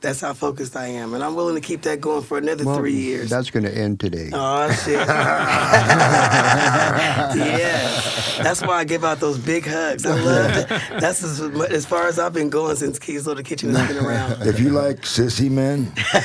That's 0.00 0.20
how 0.22 0.32
focused 0.32 0.76
I 0.76 0.86
am, 0.86 1.12
and 1.12 1.22
I'm 1.22 1.34
willing 1.34 1.56
to 1.56 1.60
keep 1.60 1.82
that 1.82 2.00
going 2.00 2.22
for 2.22 2.38
another 2.38 2.64
three 2.64 2.94
years. 2.94 3.28
That's 3.28 3.50
going 3.50 3.64
to 3.64 3.76
end 3.76 4.00
today. 4.00 4.30
Oh 4.32 4.72
shit! 4.72 4.94
yes, 7.36 8.38
that's 8.38 8.62
why 8.62 8.78
I 8.78 8.84
give 8.84 9.04
out 9.04 9.20
those 9.20 9.36
big 9.36 9.66
hugs. 9.66 10.06
I 10.06 10.18
love 10.18 10.56
it. 10.56 10.68
That's 11.00 11.22
as, 11.22 11.42
as 11.42 11.84
far 11.84 12.08
as 12.08 12.18
I've 12.18 12.32
been 12.32 12.48
going 12.48 12.76
since 12.76 12.98
Kee's 12.98 13.26
Loaded 13.26 13.44
Kitchen 13.44 13.74
has 13.74 13.88
been 13.88 13.98
around. 14.06 14.40
if 14.46 14.58
you 14.58 14.70
like 14.70 15.02
sissy 15.02 15.50
men, 15.50 15.92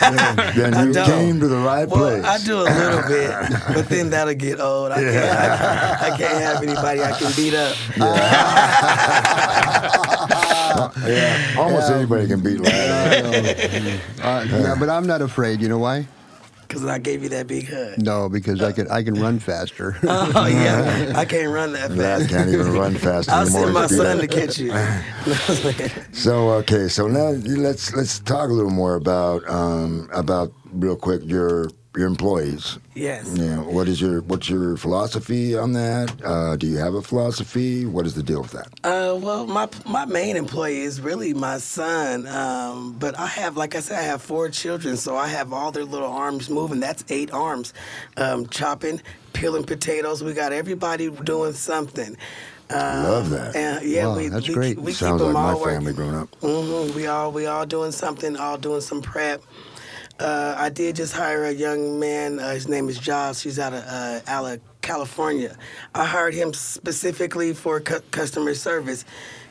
then 0.55 0.73
I 0.73 0.85
you 0.85 0.93
came 0.93 1.41
to 1.41 1.49
the 1.49 1.57
right 1.57 1.89
well, 1.89 1.99
place. 1.99 2.23
I 2.23 2.37
do 2.45 2.61
a 2.61 2.63
little 2.63 3.01
bit, 3.09 3.29
but 3.73 3.89
then 3.89 4.09
that'll 4.09 4.35
get 4.35 4.61
old. 4.61 4.93
I 4.93 5.01
can't, 5.01 5.17
I, 5.17 6.13
I 6.13 6.17
can't 6.17 6.41
have 6.41 6.63
anybody 6.63 7.01
I 7.01 7.11
can 7.11 7.29
beat 7.35 7.53
up. 7.53 7.75
Yeah, 7.97 8.05
almost 11.57 11.91
anybody 11.91 12.27
can 12.27 12.41
beat 12.41 12.59
like 12.59 12.73
Uh, 14.23 14.45
yeah, 14.49 14.75
but 14.79 14.89
I'm 14.89 15.05
not 15.07 15.21
afraid. 15.21 15.61
You 15.61 15.67
know 15.69 15.77
why? 15.79 16.07
Because 16.67 16.83
I 16.85 16.97
gave 16.97 17.21
you 17.21 17.29
that 17.29 17.45
big 17.45 17.69
hug. 17.69 17.99
No, 17.99 18.27
because 18.27 18.59
I 18.61 18.71
can 18.71 18.89
I 18.89 19.03
can 19.03 19.13
run 19.13 19.37
faster. 19.39 19.97
Oh, 20.03 20.47
yeah. 20.47 21.13
I 21.15 21.23
can't 21.25 21.51
run 21.53 21.73
that 21.73 21.91
That 21.91 22.21
fast. 22.21 22.29
can't 22.31 22.49
even 22.49 22.71
run 22.73 22.95
fast 22.95 23.29
I'll 23.29 23.45
send 23.45 23.71
my 23.73 23.85
son 23.87 24.17
to 24.17 24.27
catch 24.27 24.57
you. 24.57 24.71
So 26.13 26.49
okay, 26.61 26.87
so 26.87 27.07
now 27.07 27.29
let's 27.45 27.93
let's 27.95 28.19
talk 28.19 28.49
a 28.49 28.53
little 28.53 28.71
more 28.71 28.95
about 28.95 29.47
um, 29.49 30.09
about 30.13 30.51
real 30.73 30.95
quick 30.95 31.21
your 31.25 31.69
your 31.97 32.07
employees. 32.07 32.77
yes. 32.93 33.27
Know, 33.31 33.61
what 33.63 33.87
is 33.87 34.01
your 34.01 34.21
what's 34.21 34.49
your 34.49 34.77
philosophy 34.77 35.55
on 35.57 35.73
that? 35.73 36.13
Uh, 36.23 36.55
do 36.55 36.67
you 36.67 36.77
have 36.77 36.93
a 36.93 37.01
philosophy? 37.01 37.85
What 37.85 38.05
is 38.05 38.15
the 38.15 38.23
deal 38.23 38.41
with 38.41 38.51
that? 38.51 38.67
Uh, 38.83 39.15
well, 39.15 39.45
my 39.47 39.67
my 39.85 40.05
main 40.05 40.35
employee 40.35 40.81
is 40.81 40.99
really 41.01 41.33
my 41.33 41.57
son. 41.59 42.27
Um, 42.27 42.93
but 42.99 43.17
I 43.19 43.27
have, 43.27 43.57
like 43.57 43.75
I 43.75 43.79
said, 43.79 43.99
I 43.99 44.03
have 44.03 44.21
four 44.21 44.49
children, 44.49 44.97
so 44.97 45.15
I 45.15 45.27
have 45.27 45.53
all 45.53 45.71
their 45.71 45.85
little 45.85 46.11
arms 46.11 46.49
moving. 46.49 46.79
That's 46.79 47.03
eight 47.09 47.31
arms, 47.31 47.73
um, 48.17 48.47
chopping, 48.47 49.01
peeling 49.33 49.63
potatoes. 49.63 50.23
We 50.23 50.33
got 50.33 50.51
everybody 50.53 51.09
doing 51.09 51.53
something. 51.53 52.17
Um, 52.71 53.03
Love 53.03 53.29
that. 53.29 53.55
And 53.55 53.85
yeah, 53.85 54.07
Wow, 54.07 54.17
we, 54.17 54.27
that's 54.29 54.47
we, 54.47 54.53
great. 54.55 54.79
We 54.79 54.91
Sounds 54.91 55.21
keep 55.21 55.27
like 55.27 55.33
them 55.35 55.43
my 55.43 55.53
working. 55.53 55.73
family 55.75 55.93
growing 55.93 56.15
up. 56.15 56.31
Mm-hmm. 56.41 56.95
We 56.95 57.05
all 57.07 57.31
we 57.31 57.45
all 57.45 57.65
doing 57.65 57.91
something, 57.91 58.35
all 58.37 58.57
doing 58.57 58.81
some 58.81 59.01
prep. 59.03 59.43
Uh, 60.19 60.55
I 60.57 60.69
did 60.69 60.95
just 60.95 61.13
hire 61.13 61.43
a 61.45 61.51
young 61.51 61.99
man. 61.99 62.39
Uh, 62.39 62.53
his 62.53 62.67
name 62.69 62.87
is 62.87 62.97
Josh. 62.97 63.41
He's 63.41 63.59
out 63.59 63.73
of 63.73 63.83
uh, 63.85 64.19
Ala, 64.29 64.59
California. 64.81 65.57
I 65.93 66.05
hired 66.05 66.33
him 66.33 66.53
specifically 66.53 67.53
for 67.53 67.81
cu- 67.81 67.99
customer 68.11 68.53
service. 68.53 69.03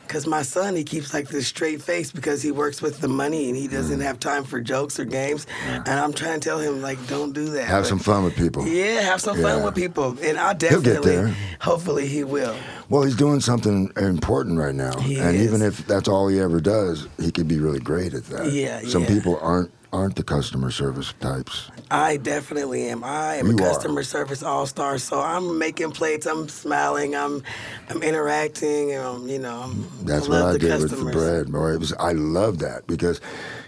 Cause 0.07 0.27
my 0.27 0.43
son, 0.43 0.75
he 0.75 0.83
keeps 0.83 1.15
like 1.15 1.29
this 1.29 1.47
straight 1.47 1.81
face 1.81 2.11
because 2.11 2.43
he 2.43 2.51
works 2.51 2.79
with 2.79 2.99
the 2.99 3.07
money 3.07 3.47
and 3.47 3.55
he 3.57 3.67
doesn't 3.67 3.99
Mm. 4.01 4.03
have 4.03 4.19
time 4.19 4.43
for 4.43 4.61
jokes 4.61 4.99
or 4.99 5.05
games. 5.05 5.47
And 5.67 5.87
I'm 5.89 6.13
trying 6.13 6.39
to 6.39 6.47
tell 6.47 6.59
him 6.59 6.79
like, 6.79 6.99
don't 7.07 7.33
do 7.33 7.45
that. 7.49 7.63
Have 7.65 7.83
But- 7.83 7.89
some 7.89 7.97
fun 7.97 8.23
with 8.23 8.35
people. 8.35 8.67
Yeah, 8.67 9.01
have 9.01 9.19
some 9.19 9.41
fun 9.41 9.63
with 9.63 9.73
people, 9.73 10.15
and 10.21 10.37
i'll 10.37 10.49
He'll 10.49 10.79
get 10.79 10.83
definitely, 11.01 11.15
there. 11.15 11.35
hopefully, 11.59 12.05
he 12.07 12.23
will. 12.23 12.55
Well, 12.87 13.01
he's 13.01 13.15
doing 13.15 13.39
something 13.41 13.91
important 13.97 14.59
right 14.59 14.75
now, 14.75 14.95
He 14.99 15.17
and 15.17 15.35
even 15.37 15.63
if 15.63 15.87
that's 15.87 16.07
all 16.07 16.27
he 16.27 16.39
ever 16.39 16.61
does, 16.61 17.07
he 17.19 17.31
could 17.31 17.47
be 17.47 17.57
really 17.57 17.79
great 17.79 18.13
at 18.13 18.25
that. 18.25 18.51
Yeah, 18.51 18.81
Some 18.87 19.01
yeah. 19.03 19.07
people 19.07 19.39
aren't 19.41 19.71
aren't 19.93 20.15
the 20.15 20.23
customer 20.23 20.71
service 20.71 21.13
types. 21.19 21.69
I 21.91 22.17
definitely 22.17 22.87
am. 22.87 23.03
I 23.03 23.35
am 23.35 23.47
You 23.47 23.53
a 23.53 23.55
are. 23.55 23.69
customer 23.69 24.03
service 24.03 24.43
all 24.43 24.65
star. 24.65 24.97
So 24.97 25.21
I'm 25.21 25.57
making 25.59 25.91
plates. 25.91 26.25
I'm 26.25 26.49
smiling. 26.49 27.15
I'm, 27.15 27.43
I'm 27.89 28.03
interacting. 28.03 28.95
Um, 28.97 29.27
you 29.27 29.39
know, 29.39 29.61
I'm, 29.63 29.87
That's 30.05 30.27
I 30.27 30.29
what 30.29 30.41
I 30.41 30.57
did 30.57 30.69
customers. 30.71 30.91
with 30.91 31.05
the 31.05 31.11
bread, 31.11 31.51
boy. 31.51 31.73
It 31.73 31.79
was 31.79 31.93
I 31.93 32.11
love 32.13 32.59
that 32.59 32.87
because, 32.87 33.21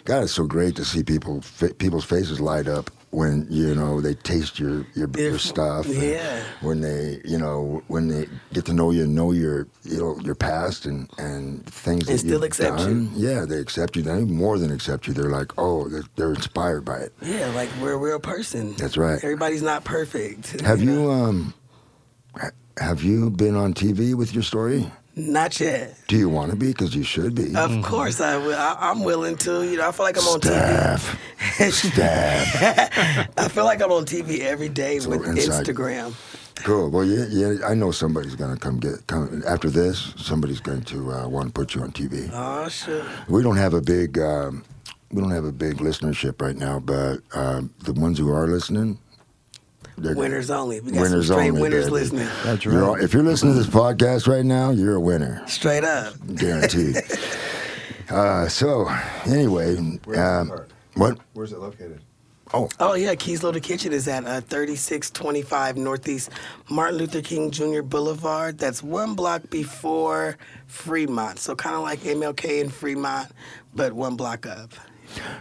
God, 0.06 0.24
it's 0.24 0.34
so 0.34 0.46
great 0.46 0.76
to 0.78 0.86
see 0.86 1.04
people 1.04 1.42
fa- 1.42 1.74
people's 1.74 2.06
faces 2.06 2.40
light 2.42 2.68
up 2.68 2.92
when 3.12 3.48
you 3.50 3.74
know 3.74 4.02
they 4.02 4.14
taste 4.14 4.60
your 4.60 4.86
your, 4.94 5.10
your 5.18 5.40
stuff. 5.40 5.88
yeah. 5.88 6.44
When 6.62 6.82
they 6.82 7.22
you 7.24 7.38
know 7.38 7.82
when 7.88 8.08
they 8.08 8.28
get 8.54 8.66
to 8.66 8.74
know 8.74 8.92
you, 8.92 9.08
know 9.08 9.32
your 9.32 9.68
you 9.84 9.98
know 9.98 10.20
your 10.20 10.36
past 10.36 10.86
and 10.86 11.10
and 11.18 11.66
things 11.66 12.06
that 12.08 12.18
still 12.20 12.44
accept 12.44 12.80
you. 12.80 12.86
done. 12.86 13.12
Yeah, 13.16 13.46
they 13.46 13.60
accept 13.60 13.96
you. 13.96 14.02
They 14.02 14.24
more 14.24 14.58
than 14.60 14.72
accept 14.72 15.08
you. 15.08 15.14
They're 15.14 15.30
like, 15.30 15.52
oh, 15.58 15.88
they're, 15.88 16.04
they're 16.16 16.34
inspired 16.34 16.84
by 16.86 16.98
it. 16.98 17.14
Yeah, 17.22 17.48
like 17.56 17.70
we're 17.82 17.94
a 17.94 17.98
real 17.98 18.20
person. 18.20 18.76
That's 18.76 18.98
right. 18.98 19.24
Everybody's 19.24 19.64
not 19.64 19.84
perfect. 19.84 20.60
Have 20.62 20.82
know? 20.84 20.92
you 20.92 21.12
um 21.12 21.54
ha- 22.36 22.52
have 22.78 23.04
you 23.04 23.30
been 23.30 23.56
on 23.56 23.74
TV 23.74 24.16
with 24.16 24.34
your 24.34 24.44
story? 24.44 24.92
Not 25.20 25.60
yet. 25.60 25.98
Do 26.08 26.16
you 26.16 26.30
want 26.30 26.52
to 26.52 26.56
be? 26.56 26.68
Because 26.68 26.96
you 26.96 27.02
should 27.02 27.34
be. 27.34 27.56
Of 27.56 27.82
course, 27.84 28.22
I 28.22 28.38
will. 28.38 28.54
I, 28.54 28.78
I'm 28.80 29.04
willing 29.04 29.36
to. 29.38 29.64
You 29.64 29.78
know, 29.78 29.90
I 29.90 29.92
feel 29.92 30.06
like 30.06 30.16
I'm 30.18 30.28
on 30.28 30.42
Staff. 30.42 31.20
TV. 31.40 31.72
Staff. 31.72 32.48
Staff. 32.54 33.30
I 33.38 33.48
feel 33.48 33.66
like 33.66 33.82
I'm 33.82 33.92
on 33.92 34.06
TV 34.06 34.42
every 34.42 34.70
day 34.70 35.00
So 35.00 35.10
with 35.10 35.26
inside- 35.26 35.66
Instagram. 35.66 36.14
Cool. 36.64 36.90
Well, 36.92 37.04
yeah, 37.04 37.26
yeah. 37.30 37.66
I 37.68 37.74
know 37.74 37.92
somebody's 37.92 38.36
gonna 38.36 38.58
come 38.58 38.80
get 38.80 39.06
come 39.08 39.44
after 39.48 39.70
this. 39.72 40.14
Somebody's 40.18 40.60
going 40.60 40.84
to 40.84 41.12
uh, 41.12 41.28
want 41.28 41.48
to 41.48 41.54
put 41.54 41.74
you 41.74 41.82
on 41.82 41.92
TV. 41.92 42.30
Oh 42.32 42.70
shit. 42.70 43.04
We 43.28 43.42
don't 43.42 43.58
have 43.58 43.74
a 43.74 43.82
big 43.82 44.20
um, 44.20 44.64
we 45.12 45.22
don't 45.22 45.32
have 45.32 45.46
a 45.46 45.52
big 45.52 45.78
listenership 45.78 46.42
right 46.42 46.56
now, 46.56 46.80
but 46.80 47.22
um, 47.34 47.74
the 47.84 47.94
ones 47.94 48.18
who 48.20 48.32
are 48.32 48.46
listening, 48.48 48.88
they're 48.88 48.98
Winners 49.98 50.50
only. 50.52 50.80
We 50.80 50.92
got 50.92 51.02
Winners 51.02 51.28
some 51.28 51.36
straight 51.38 51.50
only, 51.50 51.62
winners 51.62 51.86
baby. 51.86 51.94
listening. 51.96 52.28
That's 52.44 52.66
right. 52.66 52.74
You're 52.74 53.00
if 53.00 53.14
you're 53.14 53.24
listening 53.24 53.54
to 53.54 53.60
this 53.60 53.68
podcast 53.70 54.28
right 54.28 54.46
now, 54.46 54.70
you're 54.70 54.96
a 54.96 55.00
winner, 55.00 55.42
Straight 55.48 55.84
up. 55.84 56.14
guaranteed. 56.36 56.98
uh, 58.10 58.48
so, 58.48 58.88
anyway, 59.26 59.76
Where's 60.06 60.20
um, 60.50 60.52
what? 60.96 61.18
Where's 61.34 61.52
it 61.52 61.60
located? 61.60 62.02
Oh, 62.54 62.70
Oh 62.80 62.94
yeah, 62.94 63.14
Kee's 63.16 63.44
Loaded 63.44 63.64
Kitchen 63.64 63.92
is 63.92 64.08
at 64.08 64.24
uh, 64.26 64.40
3625 64.40 65.76
Northeast 65.78 66.30
Martin 66.70 66.98
Luther 66.98 67.22
King 67.22 67.52
Jr. 67.52 67.82
Boulevard. 67.82 68.58
That's 68.58 68.82
one 68.82 69.16
block 69.16 69.50
before 69.50 70.38
Fremont. 70.68 71.40
So 71.40 71.56
kind 71.56 71.76
of 71.76 71.82
like 71.82 72.00
MLK 72.00 72.62
in 72.62 72.70
Fremont, 72.70 73.32
but 73.76 73.92
one 73.92 74.16
block 74.16 74.46
up. 74.46 74.74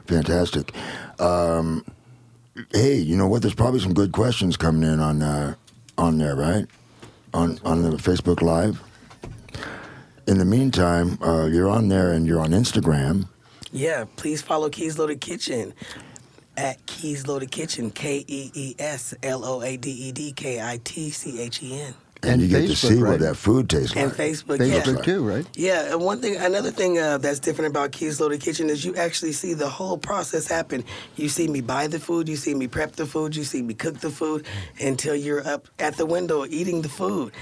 fantastic. 0.06 0.72
Um, 1.20 1.84
hey, 2.72 2.96
you 2.96 3.16
know 3.16 3.26
what? 3.26 3.42
There's 3.42 3.54
probably 3.54 3.80
some 3.80 3.94
good 3.94 4.12
questions 4.12 4.56
coming 4.56 4.82
in 4.82 5.00
on 5.00 5.22
uh, 5.22 5.54
on 5.98 6.18
there, 6.18 6.36
right? 6.36 6.66
On 7.34 7.58
on 7.64 7.82
the 7.82 7.90
Facebook 7.96 8.42
Live. 8.42 8.82
In 10.26 10.38
the 10.38 10.44
meantime, 10.44 11.18
uh, 11.22 11.46
you're 11.46 11.68
on 11.68 11.88
there 11.88 12.12
and 12.12 12.26
you're 12.26 12.40
on 12.40 12.50
Instagram. 12.50 13.28
Yeah, 13.72 14.04
please 14.16 14.42
follow 14.42 14.68
Kee's 14.68 14.98
Loaded 14.98 15.20
Kitchen 15.20 15.72
at 16.56 16.84
Kee's 16.86 17.26
Loaded 17.26 17.50
Kitchen. 17.50 17.90
K 17.90 18.24
E 18.26 18.50
E 18.54 18.74
S 18.78 19.14
L 19.22 19.44
O 19.44 19.62
A 19.62 19.76
D 19.76 19.90
E 19.90 20.12
D 20.12 20.32
K 20.32 20.60
I 20.60 20.80
T 20.82 21.10
C 21.10 21.40
H 21.40 21.62
E 21.62 21.80
N. 21.80 21.94
And, 22.22 22.32
And 22.32 22.42
you 22.42 22.48
get 22.48 22.66
to 22.66 22.72
Facebook, 22.72 22.88
see 22.88 23.02
what 23.02 23.20
that 23.20 23.36
food 23.36 23.68
tastes 23.68 23.94
like. 23.94 24.04
And 24.04 24.18
like. 24.18 24.30
Facebook, 24.30 24.58
Facebook 24.58 24.96
yeah. 24.96 25.02
too, 25.02 25.22
right? 25.22 25.46
Yeah, 25.54 25.92
and 25.92 26.00
one 26.00 26.20
thing, 26.20 26.36
another 26.36 26.70
thing 26.70 26.98
uh, 26.98 27.18
that's 27.18 27.38
different 27.38 27.70
about 27.70 27.92
Kee's 27.92 28.20
Loaded 28.20 28.40
Kitchen 28.40 28.70
is 28.70 28.84
you 28.84 28.96
actually 28.96 29.32
see 29.32 29.54
the 29.54 29.68
whole 29.68 29.98
process 29.98 30.46
happen. 30.48 30.84
You 31.16 31.28
see 31.28 31.46
me 31.46 31.60
buy 31.60 31.86
the 31.88 32.00
food, 32.00 32.28
you 32.28 32.36
see 32.36 32.54
me 32.54 32.68
prep 32.68 32.92
the 32.92 33.06
food, 33.06 33.36
you 33.36 33.44
see 33.44 33.62
me 33.62 33.74
cook 33.74 34.00
the 34.00 34.10
food 34.10 34.46
until 34.80 35.14
you're 35.14 35.46
up 35.46 35.68
at 35.78 35.96
the 35.96 36.06
window 36.06 36.46
eating 36.46 36.82
the 36.82 36.88
food. 36.88 37.32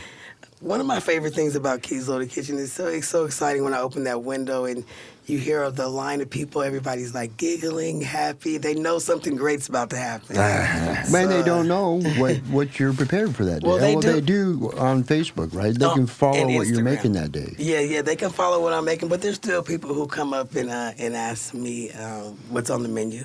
One 0.61 0.81
of 0.81 0.87
my 0.87 1.01
favorite 1.01 1.35
things 1.35 1.57
about 1.57 1.83
Kee's 1.83 2.09
Loaded 2.09 2.31
Kitchen 2.31 2.57
is 2.59 2.73
so 2.73 2.87
it's 2.87 3.09
so 3.09 3.27
exciting 3.27 3.65
when 3.65 3.75
I 3.75 3.81
open 3.81 4.05
that 4.05 4.23
window 4.23 4.65
and 4.65 4.85
you 5.27 5.39
hear 5.39 5.63
of 5.63 5.77
the 5.77 5.89
line 5.89 6.21
of 6.21 6.29
people. 6.31 6.63
Everybody's 6.63 7.15
like 7.15 7.37
giggling, 7.37 8.01
happy. 8.01 8.59
They 8.59 8.75
know 8.75 8.99
something 8.99 9.37
great's 9.37 9.69
about 9.69 9.91
to 9.91 9.97
happen. 9.97 10.37
Man, 10.37 11.29
they 11.29 11.43
don't 11.43 11.67
know 11.69 12.01
what, 12.19 12.37
what 12.49 12.79
you're 12.79 12.93
prepared 12.93 13.35
for 13.35 13.45
that 13.45 13.63
day. 13.63 13.69
Well, 13.69 13.79
they 13.79 13.93
well, 13.95 14.03
do. 14.03 14.13
they 14.13 14.21
do 14.21 14.73
on 14.77 15.05
Facebook, 15.05 15.55
right? 15.55 15.75
They 15.79 15.85
Oh, 15.87 15.95
can 15.95 16.07
follow 16.07 16.47
what 16.55 16.67
you're 16.67 16.83
making 16.83 17.13
that 17.13 17.33
day. 17.33 17.55
Yeah, 17.59 17.81
yeah, 17.81 18.03
they 18.03 18.17
can 18.17 18.31
follow 18.31 18.63
what 18.63 18.73
I'm 18.73 18.85
making, 18.85 19.09
but 19.09 19.23
there's 19.23 19.37
still 19.37 19.63
people 19.63 19.95
who 19.95 20.07
come 20.07 20.33
up 20.35 20.55
and 20.55 20.71
uh, 20.71 20.93
and 20.99 21.15
ask 21.17 21.55
me 21.55 21.91
um, 21.93 22.39
what's 22.51 22.71
on 22.71 22.83
the 22.83 22.89
menu. 22.89 23.25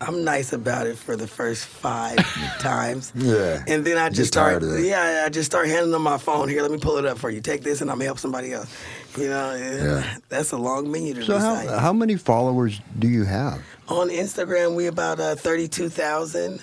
I'm 0.00 0.22
nice 0.24 0.52
about 0.52 0.86
it 0.86 0.96
for 0.96 1.16
the 1.16 1.26
first 1.26 1.64
five 1.66 2.16
times. 2.60 3.12
Yeah. 3.16 3.64
and 3.66 3.84
then 3.84 3.98
I 3.98 4.08
Get 4.08 4.16
just 4.16 4.32
tired 4.32 4.62
start. 4.62 4.80
Yeah, 4.80 5.24
I 5.26 5.28
just 5.28 5.50
start 5.50 5.66
handing 5.66 5.90
them 5.92 6.02
my 6.02 6.18
phone. 6.18 6.48
Here, 6.48 6.62
let 6.62 6.70
me 6.70 6.78
pull 6.78 6.98
it 6.98 7.04
up 7.04 7.18
for 7.18 7.30
you. 7.30 7.40
Take 7.40 7.62
this, 7.62 7.80
and 7.80 7.90
I'm 7.90 7.96
gonna 7.96 8.06
help 8.06 8.18
somebody 8.18 8.52
else. 8.52 8.72
You 9.20 9.28
know, 9.28 9.54
Yeah. 9.54 10.16
that's 10.28 10.52
a 10.52 10.56
long 10.56 10.90
menu 10.90 11.14
to 11.14 11.24
So 11.24 11.34
recite. 11.34 11.68
how, 11.68 11.78
how 11.78 11.92
many 11.92 12.16
followers 12.16 12.80
do 12.98 13.08
you 13.08 13.24
have? 13.24 13.60
on 13.88 14.08
Instagram, 14.10 14.76
we 14.76 14.86
about 14.86 15.18
uh, 15.20 15.34
thirty-two 15.34 15.88
thousand. 15.88 16.62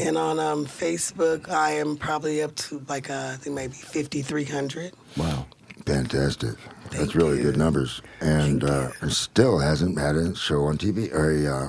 And 0.00 0.16
on 0.16 0.38
um, 0.38 0.64
Facebook, 0.64 1.48
I 1.48 1.72
am 1.72 1.96
probably 1.96 2.40
up 2.42 2.54
to 2.56 2.84
like 2.88 3.10
uh, 3.10 3.30
I 3.32 3.36
think 3.36 3.56
maybe 3.56 3.72
fifty-three 3.74 4.44
hundred. 4.44 4.92
Wow. 5.16 5.46
Fantastic. 5.86 6.54
That's 6.90 7.14
really 7.14 7.38
you. 7.38 7.42
good 7.44 7.56
numbers. 7.56 8.00
And 8.20 8.62
Thank 8.62 9.02
uh, 9.02 9.08
still 9.08 9.58
hasn't 9.58 9.98
had 9.98 10.14
a 10.16 10.34
show 10.36 10.64
on 10.64 10.78
TV 10.78 11.12
or 11.12 11.32
a 11.32 11.46
uh, 11.46 11.68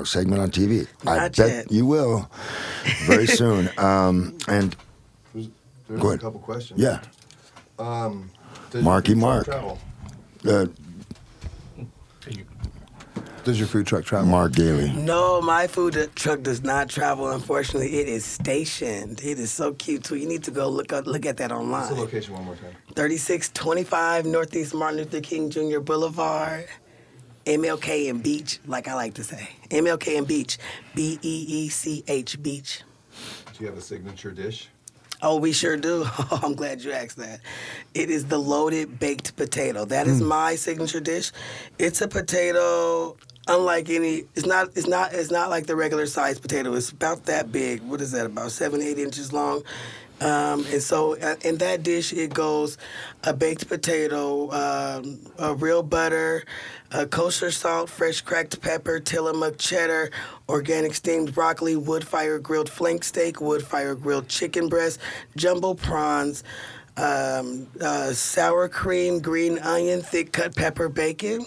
uh, 0.00 0.04
segment 0.04 0.40
on 0.42 0.50
TV. 0.50 0.86
I 1.06 1.16
Not 1.16 1.36
bet 1.36 1.48
yet. 1.48 1.72
you 1.72 1.84
will 1.86 2.30
very 3.06 3.26
soon. 3.26 3.68
Um, 3.78 4.36
and 4.48 4.76
There's, 5.34 5.48
there's 5.88 6.00
Go 6.00 6.06
a 6.06 6.10
ahead. 6.10 6.20
couple 6.20 6.40
questions. 6.40 6.78
yeah, 6.80 7.00
Um, 7.78 8.30
does 8.70 8.84
Marky 8.84 9.14
Mark. 9.14 9.44
truck 9.46 9.60
Travel? 9.60 9.78
uh, 10.48 10.66
Does 13.44 13.58
your 13.58 13.68
food 13.68 13.86
truck 13.86 14.04
travel? 14.04 14.28
Mark 14.28 14.52
Gailey. 14.52 14.92
No, 14.92 15.40
my 15.40 15.66
food 15.66 16.10
truck 16.14 16.42
does 16.42 16.62
not 16.62 16.90
travel. 16.90 17.30
Unfortunately, 17.30 17.98
it 17.98 18.06
is 18.08 18.24
stationed. 18.24 19.20
It 19.24 19.38
is 19.38 19.50
so 19.50 19.72
cute 19.72 20.04
too. 20.04 20.16
You 20.16 20.28
need 20.28 20.44
to 20.44 20.50
go 20.50 20.68
look 20.68 20.92
up, 20.92 21.06
look 21.06 21.24
at 21.24 21.38
that 21.38 21.50
What's 21.50 21.88
the 21.88 21.94
online. 21.94 21.94
location 22.04 22.34
one 22.34 22.44
more 22.44 22.56
time? 22.56 22.74
Thirty-six 22.94 23.50
twenty-five 23.54 24.26
Northeast 24.26 24.74
Martin 24.74 24.98
Luther 24.98 25.20
King 25.22 25.48
Jr. 25.48 25.78
Boulevard, 25.80 26.66
MLK 27.46 28.10
and 28.10 28.22
Beech, 28.22 28.60
like 28.66 28.86
I 28.86 28.94
like 28.94 29.14
to 29.14 29.24
say, 29.24 29.48
MLK 29.70 30.18
and 30.18 30.26
Beech, 30.28 30.58
B 30.94 31.18
E 31.22 31.44
E 31.48 31.68
C 31.70 32.04
H 32.06 32.42
Beech. 32.42 32.82
Do 33.56 33.64
you 33.64 33.70
have 33.70 33.78
a 33.78 33.82
signature 33.82 34.30
dish? 34.30 34.68
Oh, 35.20 35.38
we 35.38 35.52
sure 35.52 35.76
do. 35.76 36.06
I'm 36.30 36.54
glad 36.54 36.82
you 36.82 36.92
asked 36.92 37.16
that. 37.16 37.40
It 37.94 38.10
is 38.10 38.26
the 38.26 38.38
loaded 38.38 39.00
baked 39.00 39.36
potato. 39.36 39.84
That 39.84 40.06
is 40.06 40.20
my 40.20 40.54
signature 40.54 41.00
dish. 41.00 41.32
It's 41.78 42.00
a 42.00 42.08
potato 42.08 43.16
unlike 43.48 43.90
any. 43.90 44.24
It's 44.36 44.46
not. 44.46 44.68
It's 44.76 44.86
not. 44.86 45.12
It's 45.12 45.30
not 45.30 45.50
like 45.50 45.66
the 45.66 45.74
regular 45.74 46.06
sized 46.06 46.42
potato. 46.42 46.72
It's 46.74 46.90
about 46.90 47.24
that 47.26 47.50
big. 47.50 47.82
What 47.82 48.00
is 48.00 48.12
that? 48.12 48.26
About 48.26 48.52
seven, 48.52 48.80
eight 48.80 48.98
inches 48.98 49.32
long. 49.32 49.62
Um, 50.20 50.66
and 50.72 50.82
so 50.82 51.16
uh, 51.20 51.36
in 51.42 51.58
that 51.58 51.82
dish, 51.82 52.12
it 52.12 52.34
goes 52.34 52.76
a 53.22 53.32
baked 53.32 53.68
potato, 53.68 54.50
um, 54.50 55.20
a 55.38 55.54
real 55.54 55.82
butter, 55.82 56.44
a 56.90 57.06
kosher 57.06 57.50
salt, 57.50 57.90
fresh 57.90 58.20
cracked 58.22 58.60
pepper, 58.60 59.00
Tillamook 59.00 59.58
cheddar, 59.58 60.10
organic 60.48 60.94
steamed 60.94 61.34
broccoli, 61.34 61.76
wood 61.76 62.06
fire 62.06 62.38
grilled 62.38 62.70
flank 62.70 63.04
steak, 63.04 63.40
wood 63.40 63.62
fire 63.62 63.94
grilled 63.94 64.28
chicken 64.28 64.68
breast, 64.68 64.98
jumbo 65.36 65.74
prawns, 65.74 66.44
um, 66.96 67.66
uh, 67.80 68.12
sour 68.12 68.68
cream, 68.68 69.20
green 69.20 69.58
onion, 69.58 70.00
thick 70.02 70.32
cut 70.32 70.56
pepper, 70.56 70.88
bacon. 70.88 71.46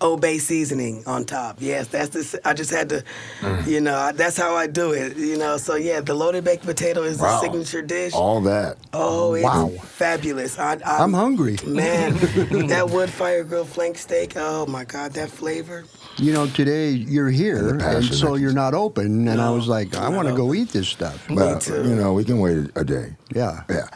Old 0.00 0.20
Bay 0.20 0.38
seasoning 0.38 1.02
on 1.06 1.24
top. 1.24 1.56
Yes, 1.60 1.88
that's 1.88 2.08
the. 2.10 2.40
I 2.44 2.54
just 2.54 2.70
had 2.70 2.88
to, 2.88 3.04
Mm. 3.42 3.66
you 3.66 3.80
know, 3.80 4.12
that's 4.14 4.36
how 4.36 4.54
I 4.54 4.66
do 4.66 4.92
it. 4.92 5.16
You 5.16 5.36
know, 5.36 5.56
so 5.58 5.74
yeah, 5.74 6.00
the 6.00 6.14
loaded 6.14 6.42
baked 6.44 6.64
potato 6.64 7.02
is 7.02 7.18
Wow. 7.18 7.32
the 7.36 7.40
signature 7.40 7.82
dish. 7.82 8.14
All 8.14 8.40
that. 8.42 8.78
Oh, 8.94 9.34
it's 9.34 9.44
Wow. 9.44 9.70
fabulous. 9.84 10.58
I, 10.58 10.78
I, 10.84 11.02
I'm 11.02 11.12
hungry. 11.12 11.58
Man, 11.66 12.14
that 12.68 12.88
wood 12.90 13.10
fire 13.10 13.44
grilled 13.44 13.68
flank 13.68 13.98
steak. 13.98 14.32
Oh 14.36 14.64
my 14.66 14.84
God, 14.84 15.12
that 15.14 15.28
flavor. 15.30 15.84
You 16.16 16.32
know, 16.32 16.46
today 16.46 16.90
you're 16.90 17.30
here, 17.30 17.68
And 17.70 17.82
and, 17.82 18.04
so 18.04 18.34
you're 18.36 18.52
not 18.52 18.74
open. 18.74 19.28
And 19.28 19.40
I 19.40 19.50
was 19.50 19.68
like, 19.68 19.94
I 19.96 20.08
want 20.08 20.28
to 20.28 20.34
go 20.34 20.54
eat 20.54 20.70
this 20.70 20.88
stuff. 20.88 21.24
But 21.28 21.60
too. 21.62 21.88
you 21.88 21.94
know, 21.94 22.12
we 22.14 22.24
can 22.24 22.40
wait 22.40 22.70
a 22.74 22.84
day. 22.84 23.16
Yeah. 23.34 23.62
Yeah. 23.68 23.86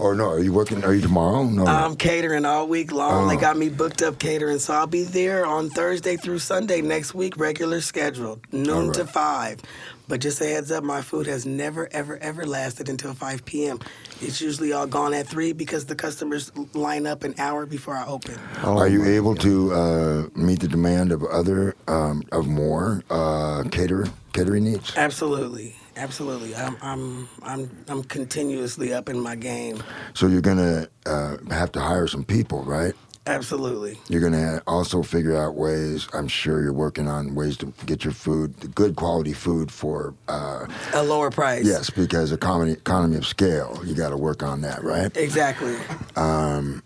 Or 0.00 0.14
no? 0.14 0.30
Are 0.30 0.40
you 0.40 0.52
working? 0.52 0.82
Are 0.84 0.94
you 0.94 1.02
tomorrow? 1.02 1.44
No. 1.44 1.64
no. 1.64 1.70
I'm 1.70 1.94
catering 1.96 2.44
all 2.46 2.66
week 2.66 2.90
long. 2.92 3.28
They 3.28 3.36
Oh. 3.36 3.40
got 3.40 3.56
me 3.58 3.68
booked 3.68 4.02
up 4.02 4.18
catering, 4.18 4.58
so 4.58 4.72
I'll 4.74 4.86
be 4.86 5.04
there 5.04 5.44
on 5.46 5.68
Thursday 5.70 6.16
through 6.16 6.38
Sunday 6.38 6.80
next 6.80 7.14
week, 7.14 7.36
regular 7.36 7.80
schedule, 7.80 8.40
noon 8.52 8.86
All 8.86 8.92
to 8.92 9.06
five. 9.06 9.60
But 10.08 10.20
just 10.20 10.40
a 10.40 10.46
heads 10.46 10.72
up, 10.72 10.82
my 10.82 11.02
food 11.02 11.26
has 11.28 11.46
never, 11.46 11.88
ever, 11.92 12.18
ever 12.18 12.44
lasted 12.44 12.88
until 12.88 13.14
5 13.14 13.44
p.m. 13.44 13.78
It's 14.20 14.40
usually 14.40 14.72
all 14.72 14.88
gone 14.88 15.14
at 15.14 15.28
three 15.28 15.52
because 15.52 15.84
the 15.86 15.94
customers 15.94 16.50
line 16.74 17.06
up 17.06 17.22
an 17.22 17.34
hour 17.38 17.64
before 17.64 17.94
I 17.94 18.04
open. 18.06 18.36
Are 18.64 18.88
you 18.88 19.04
able 19.04 19.36
to 19.36 19.72
uh, 19.72 20.26
meet 20.34 20.58
the 20.60 20.66
demand 20.68 21.12
of 21.12 21.22
other 21.24 21.76
um, 21.86 22.24
of 22.32 22.48
more 22.48 23.04
uh, 23.08 23.62
cater 23.70 24.06
catering 24.32 24.64
needs? 24.64 24.92
Absolutely, 24.96 25.76
absolutely. 26.00 26.54
I'm, 26.54 26.76
I'm, 26.82 27.28
I'm, 27.42 27.70
I'm 27.88 28.02
continuously 28.04 28.92
up 28.92 29.08
in 29.08 29.20
my 29.20 29.36
game. 29.36 29.82
So 30.14 30.26
you're 30.26 30.40
gonna 30.40 30.88
uh, 31.06 31.36
have 31.50 31.72
to 31.72 31.80
hire 31.80 32.06
some 32.06 32.24
people, 32.24 32.62
right? 32.64 32.94
Absolutely. 33.26 33.98
You're 34.08 34.22
gonna 34.22 34.62
also 34.66 35.02
figure 35.02 35.36
out 35.36 35.54
ways. 35.54 36.08
I'm 36.14 36.26
sure 36.26 36.62
you're 36.62 36.72
working 36.72 37.06
on 37.06 37.34
ways 37.34 37.56
to 37.58 37.72
get 37.86 38.02
your 38.02 38.14
food, 38.14 38.74
good 38.74 38.96
quality 38.96 39.34
food 39.34 39.70
for. 39.70 40.14
Uh, 40.26 40.66
A 40.94 41.02
lower 41.02 41.30
price. 41.30 41.64
yes, 41.66 41.90
because 41.90 42.32
economy 42.32 42.72
economy 42.72 43.16
of 43.16 43.26
scale. 43.26 43.80
You 43.84 43.94
got 43.94 44.10
to 44.10 44.16
work 44.16 44.42
on 44.42 44.62
that, 44.62 44.82
right? 44.82 45.14
Exactly. 45.16 45.76
Um, 46.16 46.82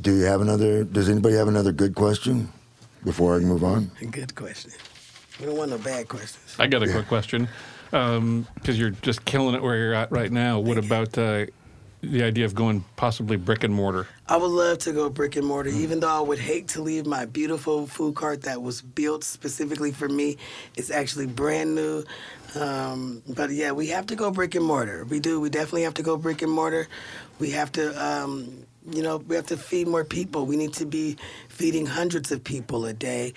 Do 0.00 0.14
you 0.16 0.24
have 0.24 0.40
another? 0.40 0.84
Does 0.84 1.08
anybody 1.08 1.36
have 1.36 1.48
another 1.48 1.72
good 1.72 1.94
question 1.94 2.52
before 3.04 3.36
I 3.36 3.38
move 3.38 3.62
on? 3.64 3.90
Good 4.10 4.34
question. 4.34 4.72
We 5.40 5.46
don't 5.46 5.56
want 5.56 5.70
no 5.70 5.78
bad 5.78 6.08
questions. 6.08 6.56
I 6.58 6.66
got 6.66 6.82
a 6.82 6.90
quick 6.90 7.06
question. 7.06 7.48
Because 7.90 8.78
you're 8.78 8.90
just 8.90 9.24
killing 9.24 9.54
it 9.54 9.62
where 9.62 9.76
you're 9.76 9.94
at 9.94 10.10
right 10.12 10.30
now. 10.30 10.58
What 10.58 10.78
about 10.78 11.16
uh, 11.16 11.46
the 12.00 12.22
idea 12.22 12.44
of 12.44 12.54
going 12.54 12.84
possibly 12.96 13.36
brick 13.36 13.64
and 13.64 13.74
mortar? 13.74 14.06
I 14.28 14.36
would 14.36 14.50
love 14.50 14.78
to 14.80 14.92
go 14.92 15.08
brick 15.08 15.36
and 15.36 15.46
mortar, 15.46 15.70
even 15.70 16.00
though 16.00 16.16
I 16.16 16.20
would 16.20 16.38
hate 16.38 16.68
to 16.68 16.82
leave 16.82 17.06
my 17.06 17.24
beautiful 17.24 17.86
food 17.86 18.14
cart 18.14 18.42
that 18.42 18.62
was 18.62 18.82
built 18.82 19.24
specifically 19.24 19.90
for 19.90 20.08
me. 20.08 20.36
It's 20.76 20.90
actually 20.90 21.26
brand 21.26 21.74
new. 21.74 22.04
Um, 22.54 23.22
but 23.28 23.50
yeah, 23.50 23.72
we 23.72 23.88
have 23.88 24.06
to 24.06 24.16
go 24.16 24.30
brick 24.30 24.54
and 24.54 24.64
mortar. 24.64 25.04
We 25.04 25.20
do. 25.20 25.40
We 25.40 25.50
definitely 25.50 25.82
have 25.82 25.94
to 25.94 26.02
go 26.02 26.16
brick 26.16 26.42
and 26.42 26.52
mortar. 26.52 26.88
We 27.38 27.50
have 27.50 27.72
to, 27.72 28.04
um, 28.04 28.64
you 28.90 29.02
know, 29.02 29.18
we 29.18 29.36
have 29.36 29.46
to 29.46 29.56
feed 29.56 29.86
more 29.86 30.04
people. 30.04 30.46
We 30.46 30.56
need 30.56 30.72
to 30.74 30.86
be 30.86 31.16
feeding 31.48 31.86
hundreds 31.86 32.32
of 32.32 32.44
people 32.44 32.86
a 32.86 32.92
day. 32.92 33.34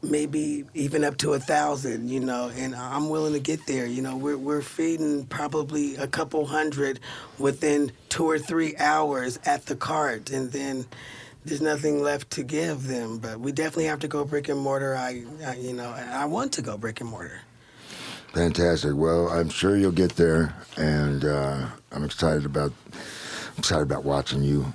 Maybe 0.00 0.64
even 0.74 1.02
up 1.02 1.16
to 1.18 1.32
a 1.32 1.40
thousand, 1.40 2.08
you 2.08 2.20
know, 2.20 2.52
and 2.54 2.74
I'm 2.74 3.08
willing 3.08 3.32
to 3.32 3.40
get 3.40 3.66
there. 3.66 3.84
You 3.84 4.00
know, 4.00 4.16
we're 4.16 4.38
we're 4.38 4.62
feeding 4.62 5.26
probably 5.26 5.96
a 5.96 6.06
couple 6.06 6.46
hundred 6.46 7.00
within 7.38 7.90
two 8.08 8.24
or 8.24 8.38
three 8.38 8.76
hours 8.76 9.40
at 9.44 9.66
the 9.66 9.74
cart, 9.74 10.30
and 10.30 10.52
then 10.52 10.86
there's 11.44 11.60
nothing 11.60 12.00
left 12.00 12.30
to 12.30 12.44
give 12.44 12.86
them. 12.86 13.18
But 13.18 13.40
we 13.40 13.50
definitely 13.50 13.86
have 13.86 13.98
to 14.00 14.08
go 14.08 14.24
brick 14.24 14.48
and 14.48 14.60
mortar. 14.60 14.94
I, 14.94 15.24
I 15.44 15.56
you 15.56 15.72
know, 15.72 15.90
I 15.90 16.26
want 16.26 16.52
to 16.52 16.62
go 16.62 16.78
brick 16.78 17.00
and 17.00 17.10
mortar. 17.10 17.40
Fantastic. 18.34 18.92
Well, 18.94 19.28
I'm 19.28 19.48
sure 19.48 19.76
you'll 19.76 19.90
get 19.90 20.12
there, 20.16 20.54
and 20.76 21.24
uh, 21.24 21.66
I'm 21.90 22.04
excited 22.04 22.44
about 22.44 22.72
excited 23.56 23.82
about 23.82 24.04
watching 24.04 24.42
you 24.44 24.72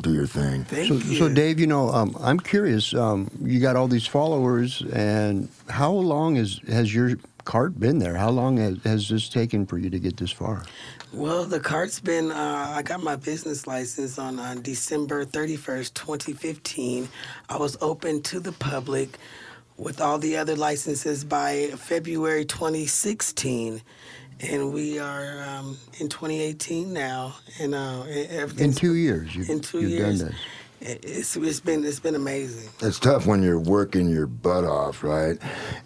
do 0.00 0.12
your 0.14 0.26
thing. 0.26 0.64
Thank 0.64 0.88
So, 0.88 0.94
you. 0.94 1.16
so 1.16 1.28
Dave, 1.28 1.58
you 1.58 1.66
know, 1.66 1.90
um, 1.90 2.16
I'm 2.20 2.38
curious. 2.38 2.94
Um, 2.94 3.30
you 3.42 3.60
got 3.60 3.76
all 3.76 3.88
these 3.88 4.06
followers, 4.06 4.82
and 4.92 5.48
how 5.68 5.92
long 5.92 6.36
has 6.36 6.60
has 6.68 6.94
your 6.94 7.16
cart 7.44 7.78
been 7.80 7.98
there? 7.98 8.16
How 8.16 8.30
long 8.30 8.58
has, 8.58 8.78
has 8.84 9.08
this 9.08 9.28
taken 9.28 9.64
for 9.66 9.78
you 9.78 9.88
to 9.88 9.98
get 9.98 10.18
this 10.18 10.30
far? 10.32 10.64
Well, 11.12 11.44
the 11.44 11.60
cart's 11.60 12.00
been, 12.00 12.30
uh, 12.30 12.74
I 12.76 12.82
got 12.82 13.02
my 13.02 13.16
business 13.16 13.66
license 13.66 14.18
on, 14.18 14.38
on 14.38 14.60
December 14.60 15.24
31st, 15.24 15.94
2015. 15.94 17.08
I 17.48 17.56
was 17.56 17.78
open 17.80 18.20
to 18.22 18.40
the 18.40 18.52
public 18.52 19.16
with 19.78 20.00
all 20.00 20.18
the 20.18 20.36
other 20.36 20.56
licenses 20.56 21.24
by 21.24 21.68
February 21.76 22.44
2016. 22.44 23.80
And 24.40 24.72
we 24.72 24.98
are 24.98 25.42
um, 25.48 25.78
in 25.98 26.08
2018 26.08 26.92
now. 26.92 27.36
And 27.58 27.74
uh, 27.74 28.04
In 28.58 28.72
two 28.74 28.94
years, 28.94 29.34
you've, 29.34 29.48
in 29.48 29.60
2 29.60 29.80
you've 29.80 29.90
years. 29.90 30.20
done 30.20 30.28
this. 30.28 30.38
It- 30.80 31.00
It's, 31.04 31.36
it's 31.36 31.60
been 31.60 31.84
it's 31.84 32.00
been 32.00 32.14
amazing. 32.14 32.68
It's 32.80 32.98
tough 32.98 33.26
when 33.26 33.42
you're 33.42 33.58
working 33.60 34.08
your 34.08 34.26
butt 34.26 34.64
off, 34.64 35.02
right? 35.02 35.38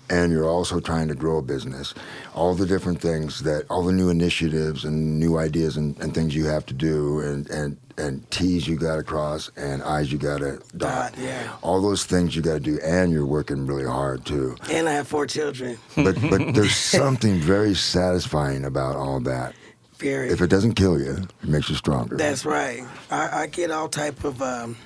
And 0.08 0.32
you're 0.32 0.48
also 0.48 0.80
trying 0.80 1.08
to 1.08 1.14
grow 1.14 1.38
a 1.38 1.42
business. 1.42 1.94
All 2.34 2.54
the 2.54 2.66
different 2.66 3.00
things 3.00 3.42
that, 3.42 3.64
all 3.70 3.84
the 3.84 3.92
new 3.92 4.08
initiatives 4.10 4.84
and 4.84 5.18
new 5.20 5.38
ideas 5.38 5.76
and, 5.76 5.98
and 6.00 6.14
things 6.14 6.34
you 6.34 6.46
have 6.46 6.66
to 6.66 6.74
do, 6.74 7.20
and, 7.20 7.48
and, 7.50 7.76
and 7.96 8.28
T's 8.30 8.66
you 8.66 8.76
got 8.76 8.96
to 8.96 9.02
cross 9.02 9.50
and 9.56 9.82
I's 9.82 10.10
you 10.10 10.18
got 10.18 10.38
to 10.38 10.56
dot. 10.76 11.12
Dot, 11.12 11.14
yeah. 11.18 11.52
All 11.62 11.80
those 11.82 12.04
things 12.04 12.34
you 12.34 12.42
got 12.42 12.54
to 12.54 12.60
do, 12.60 12.78
and 12.82 13.12
you're 13.12 13.26
working 13.26 13.66
really 13.66 13.84
hard 13.86 14.24
too. 14.24 14.56
And 14.70 14.88
I 14.88 14.92
have 14.92 15.06
four 15.06 15.26
children. 15.26 15.78
But 15.96 16.16
but 16.30 16.54
there's 16.54 16.74
something 16.76 17.34
very 17.36 17.74
satisfying 17.74 18.64
about 18.64 18.96
all 18.96 19.20
that. 19.20 19.54
If 20.02 20.40
it 20.40 20.48
doesn't 20.48 20.74
kill 20.74 20.98
you, 21.00 21.12
it 21.42 21.48
makes 21.48 21.68
you 21.68 21.74
stronger. 21.76 22.16
That's 22.16 22.44
right. 22.44 22.82
I, 23.10 23.42
I 23.42 23.46
get 23.46 23.70
all 23.70 23.88
type 23.88 24.24
of 24.24 24.40
um, 24.42 24.76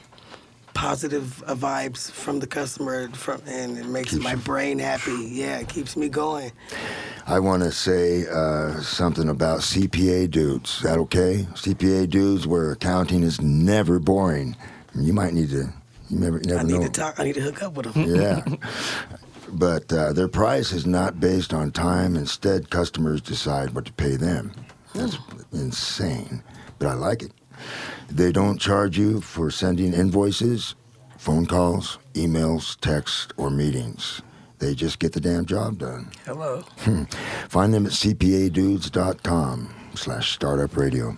positive 0.75 1.43
uh, 1.45 1.55
vibes 1.55 2.11
from 2.11 2.41
the 2.41 2.47
customer, 2.47 3.09
from, 3.11 3.41
and 3.47 3.79
it 3.79 3.87
makes 3.87 4.11
Keeps 4.11 4.25
my 4.25 4.33
you- 4.33 4.39
brain 4.39 4.79
happy. 4.79 5.29
Yeah, 5.31 5.59
it 5.59 5.69
keeps 5.69 5.97
me 5.97 6.09
going. 6.09 6.53
I 7.27 7.39
want 7.39 7.63
to 7.63 7.73
say 7.73 8.27
uh, 8.27 8.81
something 8.81 9.29
about 9.31 9.61
CPA 9.61 10.31
dudes. 10.31 10.77
Is 10.77 10.83
that 10.83 10.99
okay? 10.99 11.47
CPA 11.55 12.11
dudes, 12.11 12.47
where 12.47 12.73
accounting 12.73 13.23
is 13.23 13.41
never 13.41 13.99
boring. 13.99 14.57
You 14.95 15.13
might 15.13 15.33
need 15.33 15.51
to. 15.51 15.73
You 16.11 16.19
never, 16.19 16.37
you 16.37 16.45
never 16.45 16.61
I 16.61 16.63
need 16.65 16.73
know. 16.75 16.83
to 16.83 16.91
talk. 16.91 17.19
I 17.19 17.25
need 17.25 17.35
to 17.37 17.41
hook 17.41 17.63
up 17.63 17.75
with 17.75 17.93
them. 17.95 18.15
Yeah. 18.15 18.45
but 19.53 19.91
uh, 19.93 20.13
their 20.13 20.29
price 20.29 20.71
is 20.73 20.85
not 20.87 21.19
based 21.19 21.55
on 21.55 21.71
time. 21.73 22.15
Instead, 22.15 22.69
customers 22.69 23.23
decide 23.23 23.71
what 23.71 23.87
to 23.87 23.93
pay 23.95 24.17
them. 24.17 24.53
That's 24.95 25.19
insane. 25.53 26.43
But 26.79 26.89
I 26.89 26.95
like 26.95 27.23
it. 27.23 27.33
They 28.11 28.33
don't 28.33 28.59
charge 28.61 28.99
you 28.99 29.21
for 29.21 29.51
sending 29.51 29.93
invoices, 29.93 30.75
phone 31.19 31.47
calls, 31.47 31.99
emails, 32.15 32.79
texts, 32.81 33.29
or 33.37 33.51
meetings. 33.51 34.23
They 34.59 34.75
just 34.75 34.99
get 34.99 35.13
the 35.13 35.21
damn 35.21 35.47
job 35.47 35.79
done. 35.79 36.11
Hello. 36.25 36.63
Hmm. 36.79 37.05
Find 37.49 37.75
them 37.75 37.87
at 37.87 37.93
cpadudes.com 37.93 39.75
slash 39.95 40.33
startup 40.33 40.77
radio. 40.77 41.17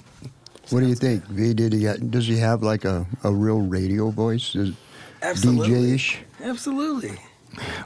What 0.70 0.80
do 0.80 0.86
you 0.86 0.94
think? 0.96 1.24
V, 1.26 1.54
did 1.54 1.72
he 1.72 1.82
got, 1.82 2.10
does 2.10 2.26
he 2.26 2.38
have 2.38 2.62
like 2.62 2.84
a, 2.84 3.06
a 3.22 3.32
real 3.32 3.60
radio 3.60 4.10
voice? 4.10 4.54
Is 4.56 4.74
Absolutely. 5.22 5.68
DJ-ish? 5.68 6.18
Absolutely. 6.42 7.18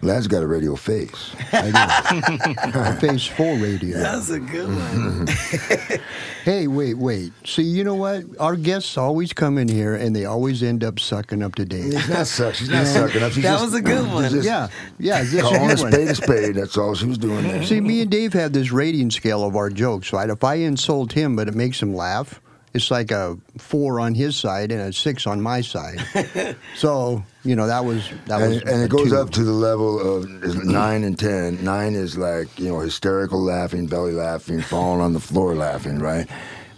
Ladd's 0.02 0.26
got 0.26 0.42
a 0.42 0.46
radio 0.46 0.76
face. 0.76 1.34
I 1.52 2.94
do. 3.00 3.00
Face 3.06 3.24
for 3.26 3.54
radio. 3.56 3.98
That's 3.98 4.30
a 4.30 4.40
good 4.40 4.68
one. 4.68 5.26
Hey, 6.44 6.68
wait, 6.68 6.94
wait. 6.94 7.32
See, 7.44 7.62
you 7.62 7.84
know 7.84 7.94
what? 7.94 8.24
Our 8.40 8.56
guests 8.56 8.96
always 8.96 9.34
come 9.34 9.58
in 9.58 9.68
here 9.68 9.94
and 9.94 10.16
they 10.16 10.24
always 10.24 10.62
end 10.62 10.82
up 10.82 10.98
sucking 10.98 11.42
up 11.42 11.54
to 11.56 11.66
Dave. 11.66 11.92
He's 11.92 12.08
not 12.08 12.26
suck. 12.26 12.54
She's 12.54 12.70
not 12.70 12.86
sucking 12.86 13.22
up. 13.22 13.32
She's 13.32 13.42
That 13.42 13.52
just- 13.58 13.64
was 13.66 13.74
a 13.74 13.82
good 13.82 14.10
one. 14.10 14.30
just 14.30 14.46
Yeah, 14.46 14.68
yeah. 14.98 15.20
This 15.20 15.34
is 15.34 15.42
Calling 15.42 15.60
a 15.60 15.64
a 15.64 15.68
good 15.76 15.80
one. 15.82 15.92
spade 15.92 16.08
a 16.08 16.14
spade. 16.14 16.54
That's 16.54 16.78
all 16.78 16.94
she 16.94 17.04
was 17.04 17.18
doing 17.18 17.46
there. 17.46 17.62
See, 17.62 17.82
me 17.82 18.00
and 18.00 18.10
Dave 18.10 18.32
have 18.32 18.54
this 18.54 18.72
rating 18.72 19.10
scale 19.10 19.44
of 19.44 19.54
our 19.54 19.68
jokes, 19.68 20.14
right? 20.14 20.30
If 20.30 20.42
I 20.42 20.54
insult 20.54 21.12
him, 21.12 21.36
but 21.36 21.46
it 21.46 21.54
makes 21.54 21.80
him 21.82 21.94
laugh, 21.94 22.40
it's 22.72 22.90
like 22.90 23.10
a 23.10 23.36
four 23.58 23.98
on 23.98 24.14
his 24.14 24.36
side 24.36 24.70
and 24.70 24.80
a 24.80 24.92
six 24.92 25.26
on 25.26 25.40
my 25.40 25.60
side. 25.60 25.98
so, 26.76 27.22
you 27.44 27.56
know, 27.56 27.66
that 27.66 27.84
was 27.84 28.08
that 28.26 28.40
was 28.40 28.58
and, 28.58 28.68
and 28.68 28.80
a 28.82 28.84
it 28.84 28.90
goes 28.90 29.10
two. 29.10 29.16
up 29.16 29.30
to 29.30 29.42
the 29.42 29.52
level 29.52 29.98
of 30.00 30.28
nine 30.64 31.02
and 31.02 31.18
ten. 31.18 31.62
Nine 31.64 31.94
is 31.94 32.16
like 32.16 32.58
you 32.58 32.68
know 32.68 32.78
hysterical 32.78 33.40
laughing, 33.40 33.86
belly 33.86 34.12
laughing, 34.12 34.60
falling 34.60 35.00
on 35.00 35.12
the 35.12 35.20
floor 35.20 35.54
laughing, 35.54 35.98
right? 35.98 36.28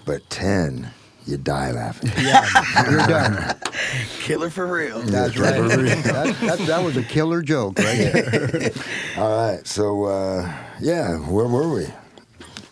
But 0.07 0.29
ten, 0.31 0.91
you 1.27 1.37
die 1.37 1.73
laughing. 1.73 2.11
Yeah, 2.23 2.91
you're 2.91 3.07
done. 3.07 3.57
Killer 4.21 4.49
for 4.51 4.67
real. 4.67 5.01
That's 5.01 5.37
right. 5.37 5.55
that, 5.55 6.37
that, 6.41 6.59
that 6.61 6.85
was 6.85 6.97
a 6.97 7.03
killer 7.03 7.43
joke, 7.43 7.79
right? 7.79 8.13
there. 8.13 8.71
All 9.19 9.53
right, 9.53 9.67
so 9.67 10.05
uh, 10.05 10.53
yeah, 10.81 11.17
where 11.17 11.47
were 11.47 11.73
we? 11.73 11.87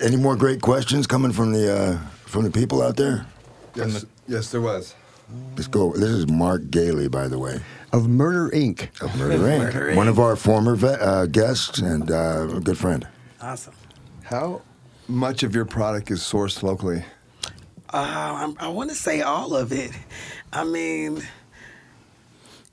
Any 0.01 0.17
more 0.17 0.37
great 0.37 0.63
questions 0.63 1.07
coming 1.07 1.33
from 1.33 1.53
the 1.53 1.77
uh, 1.77 1.99
from 2.31 2.45
the 2.45 2.51
people 2.51 2.81
out 2.81 2.97
there? 2.97 3.27
Yes, 3.75 4.07
yes, 4.29 4.51
there 4.51 4.61
was. 4.61 4.95
Let's 5.57 5.67
go. 5.67 5.93
This 5.93 6.11
is 6.11 6.29
Mark 6.29 6.71
Gailey, 6.71 7.09
by 7.09 7.29
the 7.29 7.39
way, 7.39 7.61
of 7.93 8.09
Murder 8.09 8.51
Inc. 8.55 8.89
of 9.03 9.17
Murder 9.17 9.39
Inc. 9.39 9.75
Murder 9.75 9.95
One 9.95 10.09
of 10.09 10.19
our 10.19 10.37
former 10.37 10.75
vet, 10.77 11.01
uh, 11.01 11.27
guests 11.27 11.79
and 11.79 12.11
uh, 12.11 12.49
a 12.57 12.61
good 12.61 12.79
friend. 12.79 13.07
Awesome. 13.41 13.75
How 14.23 14.63
much 15.09 15.43
of 15.43 15.55
your 15.55 15.65
product 15.65 16.11
is 16.11 16.21
sourced 16.21 16.63
locally? 16.63 17.05
Uh, 17.93 17.97
I'm, 18.39 18.57
I 18.59 18.69
want 18.69 18.91
to 18.91 18.97
say 18.97 19.23
all 19.23 19.55
of 19.55 19.73
it. 19.73 19.91
I 20.53 20.65
mean, 20.65 21.23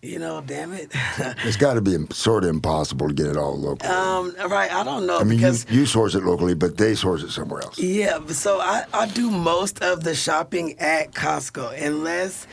You 0.07 0.19
know, 0.19 0.41
damn 0.41 0.71
it. 0.73 0.91
It's 1.43 1.57
got 1.57 1.73
to 1.73 1.81
be 1.81 1.97
sort 2.11 2.43
of 2.43 2.49
impossible 2.49 3.09
to 3.09 3.13
get 3.13 3.27
it 3.27 3.37
all 3.37 3.57
local. 3.57 3.89
um, 3.89 4.33
right, 4.47 4.71
I 4.73 4.83
don't 4.83 5.05
know 5.05 5.19
I 5.19 5.23
mean, 5.23 5.33
you, 5.33 5.37
because 5.37 5.65
you 5.69 5.85
source 5.85 6.15
it 6.15 6.23
locally, 6.23 6.53
but 6.53 6.77
they 6.77 6.95
source 6.95 7.23
it 7.23 7.31
somewhere 7.31 7.61
else. 7.61 7.77
Yeah, 7.77 8.25
so 8.27 8.59
I, 8.59 8.85
I 8.93 9.07
do 9.07 9.29
most 9.29 9.81
of 9.83 10.03
the 10.03 10.15
shopping 10.15 10.79
at 10.79 11.11
Costco 11.11 11.81
unless 11.81 12.47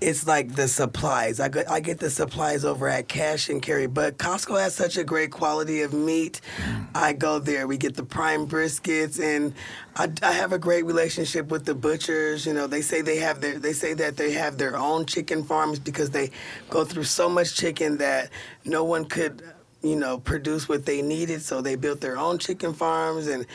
it's 0.00 0.26
like 0.26 0.54
the 0.54 0.68
supplies. 0.68 1.40
I 1.40 1.48
get, 1.48 1.70
I 1.70 1.80
get 1.80 1.98
the 1.98 2.10
supplies 2.10 2.64
over 2.64 2.88
at 2.88 3.08
Cash 3.08 3.48
and 3.48 3.62
Carry, 3.62 3.86
but 3.86 4.18
Costco 4.18 4.60
has 4.60 4.74
such 4.74 4.96
a 4.96 5.04
great 5.04 5.30
quality 5.30 5.82
of 5.82 5.92
meat. 5.92 6.40
Mm. 6.58 6.88
I 6.94 7.12
go 7.14 7.38
there. 7.38 7.66
We 7.66 7.78
get 7.78 7.96
the 7.96 8.02
prime 8.04 8.46
briskets, 8.46 9.20
and 9.20 9.54
I, 9.96 10.10
I 10.22 10.32
have 10.32 10.52
a 10.52 10.58
great 10.58 10.84
relationship 10.84 11.50
with 11.50 11.64
the 11.64 11.74
butchers. 11.74 12.44
You 12.44 12.52
know, 12.52 12.66
they 12.66 12.82
say 12.82 13.00
they 13.00 13.16
have 13.16 13.40
their 13.40 13.58
they 13.58 13.72
say 13.72 13.94
that 13.94 14.16
they 14.16 14.32
have 14.32 14.58
their 14.58 14.76
own 14.76 15.06
chicken 15.06 15.44
farms 15.44 15.78
because 15.78 16.10
they 16.10 16.30
go 16.68 16.84
through 16.84 17.04
so 17.04 17.28
much 17.28 17.54
chicken 17.54 17.98
that 17.98 18.30
no 18.64 18.84
one 18.84 19.06
could 19.06 19.42
you 19.82 19.96
know, 19.96 20.18
produce 20.18 20.68
what 20.68 20.84
they 20.84 21.00
needed. 21.00 21.42
So 21.42 21.60
they 21.60 21.76
built 21.76 22.00
their 22.00 22.18
own 22.18 22.38
chicken 22.38 22.74
farms. 22.74 23.28
And 23.28 23.46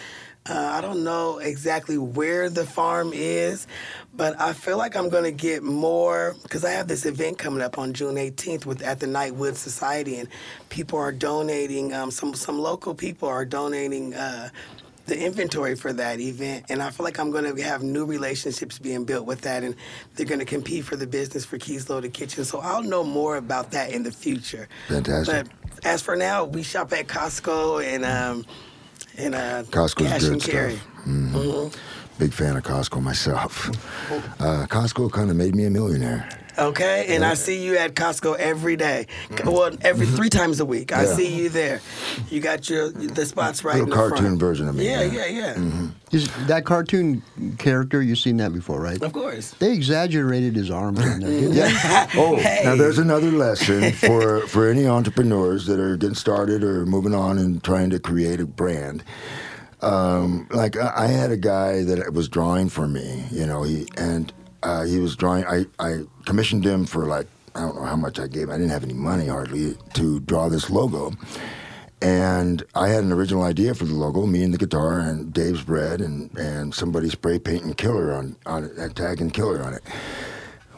uh, 0.50 0.72
I 0.74 0.82
don't 0.82 1.04
know 1.04 1.38
exactly 1.38 2.00
where 2.00 2.50
the 2.50 2.66
farm 2.66 3.12
is, 3.14 3.68
but 4.16 4.40
I 4.42 4.54
feel 4.54 4.78
like 4.78 4.96
I'm 4.96 5.10
going 5.10 5.24
to 5.24 5.32
get 5.32 5.62
more 5.62 6.36
because 6.42 6.66
I 6.66 6.72
have 6.72 6.88
this 6.88 7.06
event 7.06 7.38
coming 7.38 7.62
up 7.62 7.78
on 7.78 7.94
June 7.94 8.16
18th 8.16 8.66
with 8.66 8.82
at 8.82 9.00
the 9.00 9.06
Nightwood 9.06 9.56
Society, 9.56 10.18
and 10.18 10.28
people 10.70 10.98
are 10.98 11.12
donating. 11.12 11.94
Um, 11.94 12.10
some 12.10 12.34
some 12.34 12.58
local 12.58 12.96
people 12.96 13.30
are 13.30 13.46
donating. 13.46 14.14
Uh, 14.14 14.50
the 15.08 15.20
inventory 15.20 15.76
for 15.76 15.92
that 15.92 16.20
event, 16.20 16.66
and 16.70 16.82
I 16.82 16.92
feel 16.92 17.04
like 17.04 17.20
I'm 17.20 17.32
going 17.32 17.56
to 17.56 17.62
have 17.64 17.82
new 17.82 18.06
relationships 18.06 18.78
being 18.78 19.04
built 19.04 19.26
with 19.26 19.42
that, 19.42 19.64
and 19.64 19.76
they're 20.16 20.28
going 20.28 20.40
to 20.40 20.46
compete 20.46 20.86
for 20.86 20.96
the 20.96 21.08
business 21.08 21.44
for 21.44 21.58
Kee's 21.58 21.90
Loaded 21.90 22.14
Kitchen. 22.14 22.46
So 22.46 22.60
I'll 22.60 22.84
know 22.84 23.04
more 23.04 23.36
about 23.36 23.72
that 23.72 23.92
in 23.92 24.04
the 24.04 24.12
future. 24.12 24.70
Fantastic. 24.88 25.48
But 25.48 25.86
as 25.86 26.04
for 26.04 26.16
now, 26.16 26.46
we 26.46 26.62
shop 26.62 26.94
at 26.94 27.08
Costco 27.08 27.84
and 27.84 28.06
um, 28.06 28.46
and 29.18 29.36
uh, 29.36 29.64
Costco's 29.64 30.08
cash 30.10 30.22
good 30.22 30.32
and 30.34 30.44
carry. 30.44 30.76
stuff. 30.76 30.88
Mhm. 31.06 31.76
Big 32.20 32.34
fan 32.34 32.56
of 32.58 32.64
Costco 32.64 33.02
myself. 33.02 33.70
Uh, 34.40 34.66
Costco 34.68 35.12
kind 35.12 35.30
of 35.30 35.36
made 35.38 35.56
me 35.56 35.66
a 35.66 35.70
millionaire. 35.70 36.28
Okay, 36.58 37.16
and 37.16 37.24
I 37.24 37.34
see 37.36 37.64
you 37.66 37.78
at 37.78 37.96
Costco 37.96 38.36
every 38.38 38.76
day. 38.76 39.08
Well, 39.46 39.72
every 39.82 40.06
three 40.06 40.30
times 40.30 40.60
a 40.60 40.66
week. 40.66 40.92
I 40.92 41.02
Mm-hmm. 41.06 41.10
Yeah. 41.10 41.16
see 41.16 41.36
you 41.36 41.50
there. 41.50 41.82
You 42.30 42.40
got 42.42 42.70
your 42.70 42.90
the 42.90 43.26
spots 43.26 43.64
right 43.64 43.76
Little 43.80 43.86
in 43.86 43.90
the 43.90 43.96
cartoon 43.96 44.26
front. 44.26 44.40
version 44.40 44.68
of 44.68 44.76
me, 44.76 44.86
Yeah, 44.86 45.02
yeah. 45.04 45.26
yeah, 45.28 45.56
yeah. 45.58 45.88
Is 46.12 46.30
that 46.48 46.66
cartoon 46.66 47.24
character? 47.58 48.02
You've 48.02 48.20
seen 48.20 48.38
that 48.38 48.54
before, 48.54 48.82
right? 48.82 49.02
Of 49.02 49.14
course. 49.14 49.52
They 49.60 49.72
exaggerated 49.72 50.56
his 50.56 50.70
arms 50.70 51.00
in 51.00 51.20
there. 51.22 51.30
didn't 51.30 51.52
they? 51.52 51.58
Yeah. 51.60 52.08
Oh, 52.16 52.36
Hey. 52.36 52.62
now 52.66 52.76
there's 52.76 52.98
another 53.00 53.32
lesson 53.32 53.92
for 53.94 54.42
for 54.48 54.68
any 54.70 54.86
entrepreneurs 54.88 55.66
that 55.68 55.80
are 55.80 55.96
getting 55.96 56.16
started 56.16 56.64
or 56.64 56.86
moving 56.86 57.16
on 57.16 57.38
and 57.40 57.64
trying 57.64 57.90
to 57.92 58.00
create 58.00 58.40
a 58.42 58.46
brand. 58.46 59.04
Um, 59.82 60.48
like 60.52 60.78
I, 60.78 60.94
I 60.96 61.08
had 61.08 61.32
a 61.32 61.38
guy 61.38 61.84
that 61.84 62.14
was 62.14 62.28
drawing 62.30 62.70
for 62.70 62.88
me, 62.88 63.26
you 63.32 63.46
know, 63.48 63.64
he 63.64 63.88
and 63.98 64.32
uh, 64.64 64.84
he 64.84 65.00
was 65.00 65.16
drawing. 65.16 65.46
I 65.46 65.66
I 65.80 66.04
commissioned 66.26 66.66
him 66.66 66.86
for 66.86 67.06
like 67.06 67.28
I 67.56 67.62
don't 67.62 67.76
know 67.76 67.86
how 67.86 67.96
much 67.96 68.20
I 68.20 68.28
gave. 68.28 68.44
him. 68.44 68.52
I 68.52 68.58
didn't 68.58 68.72
have 68.72 68.84
any 68.84 68.94
money 68.94 69.28
hardly 69.28 69.76
to 69.94 70.20
draw 70.22 70.50
this 70.50 70.70
logo. 70.70 71.12
And 72.02 72.64
I 72.74 72.88
had 72.88 73.04
an 73.04 73.12
original 73.12 73.44
idea 73.44 73.76
for 73.76 73.86
the 73.86 73.94
logo, 73.94 74.26
me 74.26 74.44
and 74.44 74.52
the 74.52 74.58
guitar 74.58 75.00
and 75.00 75.32
Dave's 75.32 75.62
bread 75.62 76.02
and, 76.02 76.36
and 76.36 76.74
somebody 76.74 77.10
spray 77.10 77.38
painting 77.38 77.76
killer 77.76 78.12
on, 78.14 78.36
on 78.48 78.64
it, 78.64 78.72
and 78.78 78.96
tagging 78.96 79.30
killer 79.30 79.62
on 79.62 79.76
it. 79.76 79.84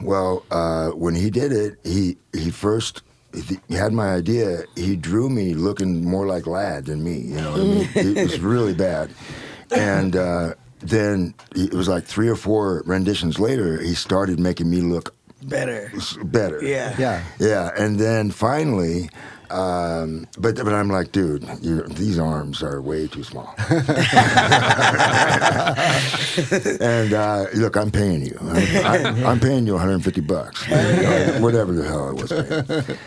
Well, 0.01 0.43
uh, 0.51 0.89
when 0.89 1.15
he 1.15 1.29
did 1.29 1.53
it, 1.53 1.77
he 1.83 2.17
he 2.33 2.51
first 2.51 3.03
he 3.33 3.75
had 3.75 3.93
my 3.93 4.13
idea. 4.13 4.63
He 4.75 4.97
drew 4.97 5.29
me 5.29 5.53
looking 5.53 6.03
more 6.03 6.27
like 6.27 6.45
Ladd 6.45 6.85
than 6.85 7.03
me. 7.03 7.19
You 7.19 7.35
know, 7.35 7.51
what 7.51 7.59
I 7.61 7.63
mean, 7.63 7.89
it 8.17 8.23
was 8.23 8.39
really 8.41 8.73
bad. 8.73 9.11
And 9.71 10.15
uh, 10.17 10.55
then 10.83 11.33
it 11.55 11.73
was 11.73 11.87
like 11.87 12.03
three 12.05 12.27
or 12.29 12.35
four 12.35 12.83
renditions 12.85 13.39
later, 13.39 13.81
he 13.81 13.93
started 13.95 14.39
making 14.39 14.69
me 14.69 14.81
look 14.81 15.13
Better. 15.43 15.91
better. 16.23 16.63
Yeah. 16.63 16.95
Yeah. 16.97 17.23
Yeah, 17.39 17.69
and 17.77 17.99
then 17.99 18.31
finally, 18.31 19.09
um, 19.49 20.25
but 20.39 20.55
but 20.55 20.73
I'm 20.73 20.89
like, 20.89 21.11
dude, 21.11 21.43
you 21.61 21.83
these 21.83 22.17
arms 22.17 22.63
are 22.63 22.81
way 22.81 23.07
too 23.07 23.23
small. 23.23 23.53
and 26.79 27.13
uh, 27.13 27.45
look, 27.55 27.75
I'm 27.75 27.91
paying 27.91 28.25
you. 28.25 28.37
I'm, 28.41 29.25
I'm 29.25 29.39
paying 29.41 29.67
you 29.67 29.73
150 29.73 30.21
bucks, 30.21 30.65
whatever 31.41 31.73
the 31.73 31.83
hell 31.83 32.07
I 32.09 32.11
was 32.13 32.31
paying. 32.31 32.97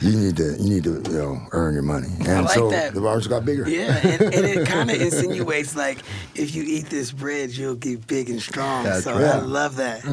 You 0.00 0.12
need 0.12 0.36
to 0.36 0.56
you 0.58 0.68
need 0.74 0.84
to 0.84 1.02
you 1.10 1.16
know 1.16 1.40
earn 1.52 1.72
your 1.72 1.82
money, 1.82 2.08
and 2.26 2.44
like 2.44 2.54
so 2.54 2.68
that. 2.70 2.92
the 2.92 3.06
arms 3.06 3.26
got 3.26 3.46
bigger. 3.46 3.66
Yeah, 3.68 3.96
and, 3.96 4.20
and 4.22 4.44
it 4.46 4.66
kind 4.74 4.90
of 4.90 5.00
insinuates 5.00 5.74
like 5.74 5.98
if 6.34 6.54
you 6.54 6.64
eat 6.64 6.86
this 6.90 7.10
bread, 7.12 7.50
you'll 7.52 7.76
get 7.76 8.06
big 8.06 8.28
and 8.28 8.40
strong. 8.40 8.84
That's 8.84 9.04
so 9.04 9.12
right. 9.14 9.24
I 9.24 9.38
love 9.40 9.76
that. 9.76 10.04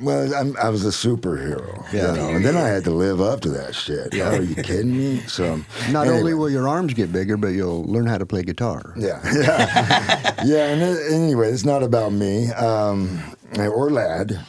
Well, 0.00 0.34
I'm, 0.34 0.56
I 0.56 0.70
was 0.70 0.86
a 0.86 0.88
superhero, 0.88 1.84
Yeah. 1.92 2.12
you 2.12 2.16
know, 2.16 2.28
and 2.30 2.44
then 2.44 2.56
I 2.56 2.66
had 2.68 2.84
to 2.84 2.90
live 2.92 3.20
up 3.20 3.40
to 3.42 3.50
that 3.50 3.74
shit. 3.74 4.14
Are 4.14 4.40
you 4.42 4.54
kidding 4.54 4.96
me? 4.96 5.20
So 5.28 5.56
Not 5.90 6.06
anyway. 6.06 6.18
only 6.18 6.34
will 6.34 6.50
your 6.50 6.66
arms 6.68 6.94
get 6.94 7.12
bigger, 7.12 7.36
but 7.36 7.48
you'll 7.48 7.84
learn 7.84 8.06
how 8.06 8.16
to 8.18 8.24
play 8.26 8.42
guitar. 8.42 8.94
Yeah, 8.96 9.20
yeah, 9.34 10.34
yeah. 10.44 10.66
And 10.68 10.82
it, 10.82 11.12
anyway, 11.12 11.50
it's 11.50 11.64
not 11.64 11.82
about 11.82 12.12
me 12.12 12.50
um, 12.52 13.20
or 13.58 13.90
Ladd 13.90 14.40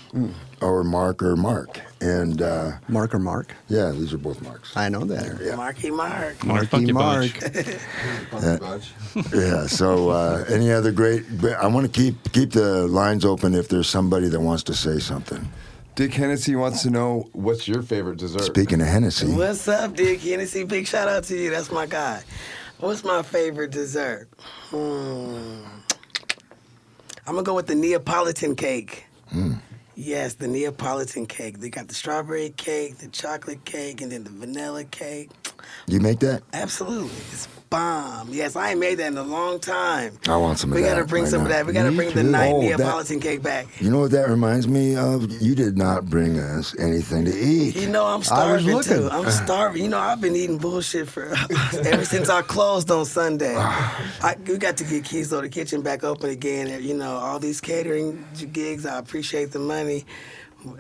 or 0.62 0.84
Mark 0.86 1.22
or 1.22 1.36
Mark. 1.36 1.82
And 2.02 2.42
uh, 2.42 2.72
Mark 2.88 3.14
or 3.14 3.20
Mark? 3.20 3.54
yeah, 3.70 3.92
these 3.92 4.12
are 4.12 4.18
both 4.18 4.42
Marks. 4.42 4.76
I 4.76 4.90
know 4.90 5.06
that. 5.06 5.40
Yeah. 5.40 5.56
Marky 5.56 5.92
Mark. 5.92 6.44
Mark 6.44 6.44
Marky 6.46 6.68
Funky 6.68 6.92
Mark. 6.94 7.40
Bunch. 8.60 8.92
yeah. 9.34 9.68
So 9.68 10.10
uh, 10.10 10.44
any 10.50 10.72
other 10.72 10.92
great? 10.92 11.24
I 11.60 11.68
want 11.68 11.86
to 11.86 12.02
keep 12.02 12.32
keep 12.32 12.52
the 12.52 12.88
lines 12.88 13.24
open 13.24 13.54
if 13.54 13.68
there's 13.68 13.88
somebody 13.88 14.30
that 14.30 14.40
wants 14.40 14.64
to 14.64 14.74
say 14.74 14.98
something. 14.98 15.48
Dick 15.94 16.14
Hennessy 16.14 16.56
wants 16.56 16.82
to 16.84 16.90
know 16.90 17.30
what's 17.34 17.68
your 17.68 17.84
favorite 17.84 18.18
dessert. 18.18 18.44
Speaking 18.44 18.82
of 18.82 18.88
Hennessy, 18.88 19.28
What's 19.34 19.68
up, 19.68 19.96
Dick 19.96 20.22
Hennessy? 20.22 20.64
Big 20.64 20.88
shout 20.88 21.08
out 21.08 21.26
to 21.26 21.38
you. 21.38 21.52
That's 21.52 21.72
my 21.72 21.86
guy. 21.86 22.24
What's 22.80 23.04
my 23.04 23.22
favorite 23.22 23.70
dessert? 23.72 24.28
Hmm. 24.72 25.66
I'm 27.28 27.36
gonna 27.36 27.44
go 27.44 27.54
with 27.54 27.68
the 27.68 27.76
Neapolitan 27.76 28.56
cake. 28.56 29.06
Yes, 29.96 30.36
the 30.36 30.48
Neapolitan 30.48 31.28
cake. 31.28 31.60
They 31.60 31.70
got 31.70 31.88
the 31.88 31.94
strawberry 31.94 32.50
cake, 32.52 32.98
the 32.98 33.10
chocolate 33.10 33.66
cake, 33.66 34.02
and 34.02 34.12
then 34.12 34.24
the 34.24 34.32
vanilla 34.32 34.86
cake. 34.86 35.30
You 35.88 36.00
make 36.00 36.20
that? 36.20 36.44
Absolutely, 36.54 37.10
it's 37.32 37.48
bomb. 37.70 38.28
Yes, 38.34 38.58
I 38.58 38.72
ain't 38.72 38.80
made 38.82 38.96
that 38.96 39.08
in 39.08 39.18
a 39.18 39.24
long 39.24 39.58
time. 39.60 40.18
I 40.28 40.36
want 40.36 40.60
some 40.60 40.72
of 40.72 40.78
that. 40.78 40.82
we 40.84 40.88
gotta 40.88 41.06
bring 41.06 41.24
right 41.24 41.32
some 41.32 41.44
of 41.44 41.48
that. 41.48 41.66
We 41.66 41.72
gotta 41.72 41.90
Me 41.92 41.96
bring 41.96 42.14
the 42.14 42.24
night 42.24 42.52
Oh, 42.54 42.62
that- 42.62 42.78
Neapolitan 42.80 43.22
cake 43.22 43.42
back. 43.42 43.68
You 43.82 43.90
know 43.90 44.00
what 44.00 44.12
that 44.12 44.28
reminds 44.28 44.68
me 44.68 44.98
of? 44.98 45.32
You 45.42 45.56
did 45.56 45.78
not 45.78 46.06
bring 46.10 46.38
us 46.38 46.78
anything 46.78 47.24
to 47.26 47.34
eat. 47.34 47.78
You 47.78 47.88
know, 47.88 48.06
I'm 48.06 48.24
starving 48.24 48.68
looking. 48.76 48.98
too. 48.98 49.10
I'm 49.10 49.32
starving. 49.32 49.82
You 49.84 49.88
know, 49.88 50.00
I've 50.00 50.20
been 50.20 50.36
eating 50.36 50.58
bullshit 50.58 51.08
for 51.08 51.28
ever 51.86 52.04
since 52.04 52.30
I 52.30 52.42
closed 52.42 52.92
on 52.92 53.06
Sunday. 53.06 53.56
Ah. 53.58 54.12
I, 54.22 54.36
we 54.48 54.58
got 54.58 54.76
to 54.78 54.84
get 54.84 55.06
Keys 55.06 55.30
to 55.30 55.40
the 55.40 55.48
Kitchen 55.48 55.82
back 55.82 56.04
open 56.04 56.30
again. 56.30 56.84
You 56.84 56.94
know, 56.94 57.16
all 57.16 57.40
these 57.40 57.62
catering 57.62 58.26
gigs, 58.52 58.86
I 58.86 58.98
appreciate 59.00 59.52
the 59.54 59.60
money. 59.60 60.06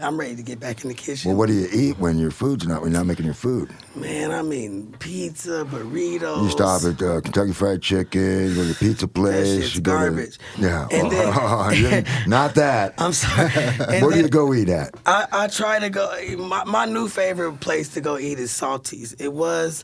I'm 0.02 0.20
ready 0.20 0.36
to 0.36 0.44
get 0.44 0.60
back 0.60 0.84
in 0.84 0.90
the 0.90 0.94
kitchen. 0.94 1.30
Well, 1.30 1.38
what 1.38 1.48
do 1.48 1.54
you 1.54 1.68
eat 1.74 1.98
when 1.98 2.20
your 2.20 2.32
food's 2.32 2.68
not? 2.68 2.82
When 2.82 2.92
you're 2.92 3.00
not 3.00 3.08
making 3.08 3.26
your 3.26 3.34
food? 3.34 3.70
Man, 3.96 4.32
I 4.32 4.42
mean, 4.42 4.94
pizza, 5.00 5.66
burritos. 5.70 6.44
You 6.44 6.50
stop 6.50 6.84
at 6.84 7.02
uh, 7.02 7.22
Kentucky 7.22 7.52
Fried 7.54 7.82
Chicken, 7.82 8.50
go 8.54 8.62
to 8.62 8.64
the 8.66 8.76
pizza 8.76 9.08
place. 9.08 9.74
you 9.76 9.82
go 9.82 9.92
to- 9.94 9.98
garbage. 10.12 10.38
yeah, 10.58 10.88
And 10.92 11.12
then- 11.12 11.34
Oh, 11.38 11.70
yeah, 11.72 12.24
not 12.28 12.56
that. 12.56 12.94
I'm 13.00 13.14
sorry. 13.14 13.50
Where 14.02 14.12
do 14.12 14.20
you 14.20 14.30
go 14.30 14.54
eat 14.54 14.70
at? 14.70 14.94
I, 15.06 15.26
I 15.32 15.48
try 15.48 15.80
to 15.80 15.90
go. 15.90 16.16
My, 16.38 16.64
my 16.66 16.86
new 16.86 17.08
favorite 17.08 17.60
place 17.60 17.90
to 17.96 18.02
go 18.02 18.18
eat 18.18 18.38
is 18.40 18.52
Salty's. 18.52 19.14
It 19.14 19.34
was, 19.34 19.84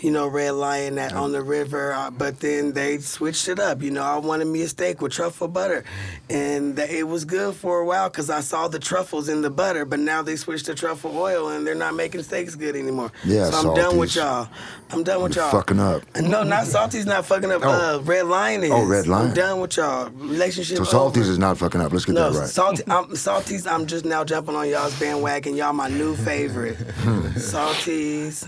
you 0.00 0.10
know, 0.10 0.26
Red 0.28 0.50
Lion 0.52 0.98
at 0.98 1.12
on 1.14 1.32
the 1.32 1.42
river, 1.42 1.92
uh, 1.92 2.10
but 2.10 2.40
then 2.40 2.72
they 2.72 2.98
switched 2.98 3.48
it 3.48 3.58
up. 3.58 3.82
You 3.82 3.90
know, 3.90 4.02
I 4.02 4.18
wanted 4.18 4.46
me 4.46 4.62
a 4.62 4.68
steak 4.68 5.00
with 5.00 5.12
truffle 5.12 5.48
butter, 5.48 5.84
and 6.28 6.76
th- 6.76 6.90
it 6.90 7.04
was 7.04 7.24
good 7.24 7.54
for 7.54 7.80
a 7.80 7.84
while 7.86 8.08
because 8.10 8.28
I 8.28 8.40
saw 8.40 8.68
the 8.68 8.78
truffles 8.78 9.28
in 9.28 9.40
the 9.42 9.50
butter. 9.50 9.84
But 9.84 10.00
now 10.00 10.22
they 10.22 10.36
switched 10.36 10.66
to 10.66 10.74
truffle 10.74 11.16
oil, 11.16 11.48
and 11.48 11.66
they're 11.66 11.74
not 11.74 11.94
making 11.94 12.22
steaks 12.24 12.54
good 12.54 12.76
anymore. 12.76 13.10
Yeah, 13.24 13.50
so 13.50 13.70
I'm 13.70 13.74
done 13.76 13.96
with 13.96 14.14
y'all. 14.16 14.48
I'm 14.90 15.02
done 15.02 15.22
with 15.22 15.34
You're 15.34 15.44
y'all. 15.44 15.52
fucking 15.52 15.80
up. 15.80 16.02
No, 16.26 16.42
not 16.42 16.66
Salty's. 16.66 17.06
Not 17.06 17.24
fucking 17.24 17.50
up. 17.50 17.62
Oh. 17.64 17.96
Uh, 17.96 18.00
Red 18.02 18.26
Lion 18.26 18.64
is. 18.64 18.70
Oh, 18.70 18.84
Red 18.84 19.06
Lion. 19.06 19.28
I'm 19.28 19.34
done 19.34 19.60
with 19.60 19.76
y'all. 19.76 20.10
Relationship. 20.10 20.76
So 20.78 20.84
Salty's 20.84 21.22
over. 21.24 21.32
is 21.32 21.38
not 21.38 21.56
fucking 21.58 21.80
up. 21.80 21.92
Let's 21.92 22.04
get 22.04 22.14
No, 22.14 22.30
that 22.30 22.38
right. 22.40 22.48
salty. 22.48 22.82
I'm, 22.88 23.14
Salty's. 23.16 23.66
I'm 23.66 23.86
just 23.86 24.04
now 24.04 24.24
jumping 24.24 24.54
on 24.56 24.68
y'all's 24.68 24.98
bandwagon. 25.00 25.56
Y'all 25.56 25.72
my 25.72 25.88
new 25.88 26.14
favorite. 26.16 26.76
Salty's. 27.36 28.46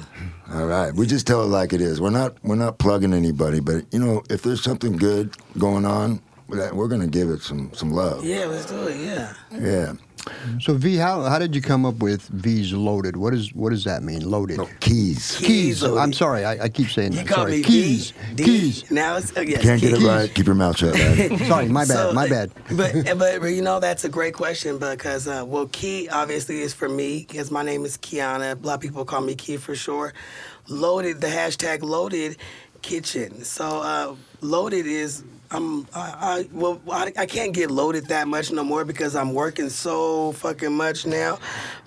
All 0.52 0.66
right, 0.66 0.94
we 0.94 1.06
just 1.06 1.26
tell 1.26 1.42
it 1.42 1.46
like 1.46 1.74
it 1.74 1.80
is. 1.82 2.00
We're 2.00 2.10
not 2.10 2.36
we're 2.42 2.56
not 2.56 2.78
plugging 2.78 3.12
anybody, 3.12 3.60
but 3.60 3.84
you 3.92 3.98
know, 3.98 4.22
if 4.30 4.42
there's 4.42 4.62
something 4.62 4.96
good 4.96 5.36
going 5.58 5.84
on, 5.84 6.22
we're 6.48 6.88
gonna 6.88 7.06
give 7.06 7.28
it 7.28 7.42
some 7.42 7.70
some 7.74 7.90
love. 7.92 8.24
Yeah, 8.24 8.46
let's 8.46 8.64
do 8.64 8.86
it. 8.86 8.96
Yeah. 8.96 9.34
Yeah. 9.52 9.92
So 10.60 10.74
V, 10.74 10.96
how, 10.96 11.22
how 11.22 11.38
did 11.38 11.54
you 11.54 11.62
come 11.62 11.84
up 11.86 11.96
with 11.96 12.22
V's 12.28 12.72
loaded? 12.72 13.16
What 13.16 13.34
is 13.34 13.52
what 13.54 13.70
does 13.70 13.84
that 13.84 14.02
mean? 14.02 14.28
Loaded. 14.28 14.58
No, 14.58 14.68
keys. 14.80 15.36
Keys 15.38 15.82
loaded. 15.82 15.98
I'm 15.98 16.12
sorry, 16.12 16.44
I, 16.44 16.64
I 16.64 16.68
keep 16.68 16.88
saying 16.90 17.12
You 17.12 17.18
that. 17.18 17.26
call 17.28 17.44
Sorry. 17.44 17.58
me 17.58 17.62
keys. 17.62 18.10
V, 18.10 18.34
D. 18.36 18.44
Keys. 18.44 18.90
Now 18.90 19.16
it's 19.16 19.32
oh, 19.36 19.40
yes, 19.40 19.62
Can't 19.62 19.80
get 19.80 19.92
it 19.94 20.00
right. 20.06 20.32
Keep 20.34 20.46
your 20.46 20.54
mouth 20.54 20.76
shut, 20.78 20.94
Ladd. 20.94 21.38
Sorry, 21.46 21.66
my 21.68 21.84
bad. 21.84 21.88
So, 21.88 22.12
my 22.12 22.28
bad. 22.28 22.50
But, 22.76 22.92
but 23.18 23.40
but 23.40 23.46
you 23.48 23.62
know 23.62 23.80
that's 23.80 24.04
a 24.04 24.08
great 24.08 24.34
question 24.34 24.78
because 24.78 25.26
uh, 25.28 25.44
well, 25.46 25.68
Kee 25.72 26.08
obviously 26.08 26.60
is 26.60 26.72
for 26.74 26.88
me 26.88 27.24
because 27.28 27.50
my 27.50 27.62
name 27.62 27.84
is 27.84 27.96
Kiauna. 27.98 28.62
A 28.62 28.66
lot 28.66 28.74
of 28.74 28.80
people 28.80 29.04
call 29.04 29.20
me 29.20 29.34
Kee 29.34 29.56
for 29.56 29.74
short. 29.74 30.14
Loaded 30.68 31.20
the 31.20 31.28
hashtag 31.28 31.82
Loaded 31.82 32.36
Kitchen. 32.82 33.44
So 33.44 33.80
uh, 33.82 34.14
Loaded 34.40 34.86
is. 34.86 35.24
I'm, 35.50 35.86
I, 35.94 36.14
I 36.20 36.48
well 36.52 36.80
I, 36.90 37.12
I 37.16 37.26
can't 37.26 37.54
get 37.54 37.70
loaded 37.70 38.06
that 38.08 38.28
much 38.28 38.52
no 38.52 38.64
more 38.64 38.84
because 38.84 39.16
I'm 39.16 39.32
working 39.34 39.70
so 39.70 40.32
fucking 40.32 40.72
much 40.74 41.06
now. 41.06 41.38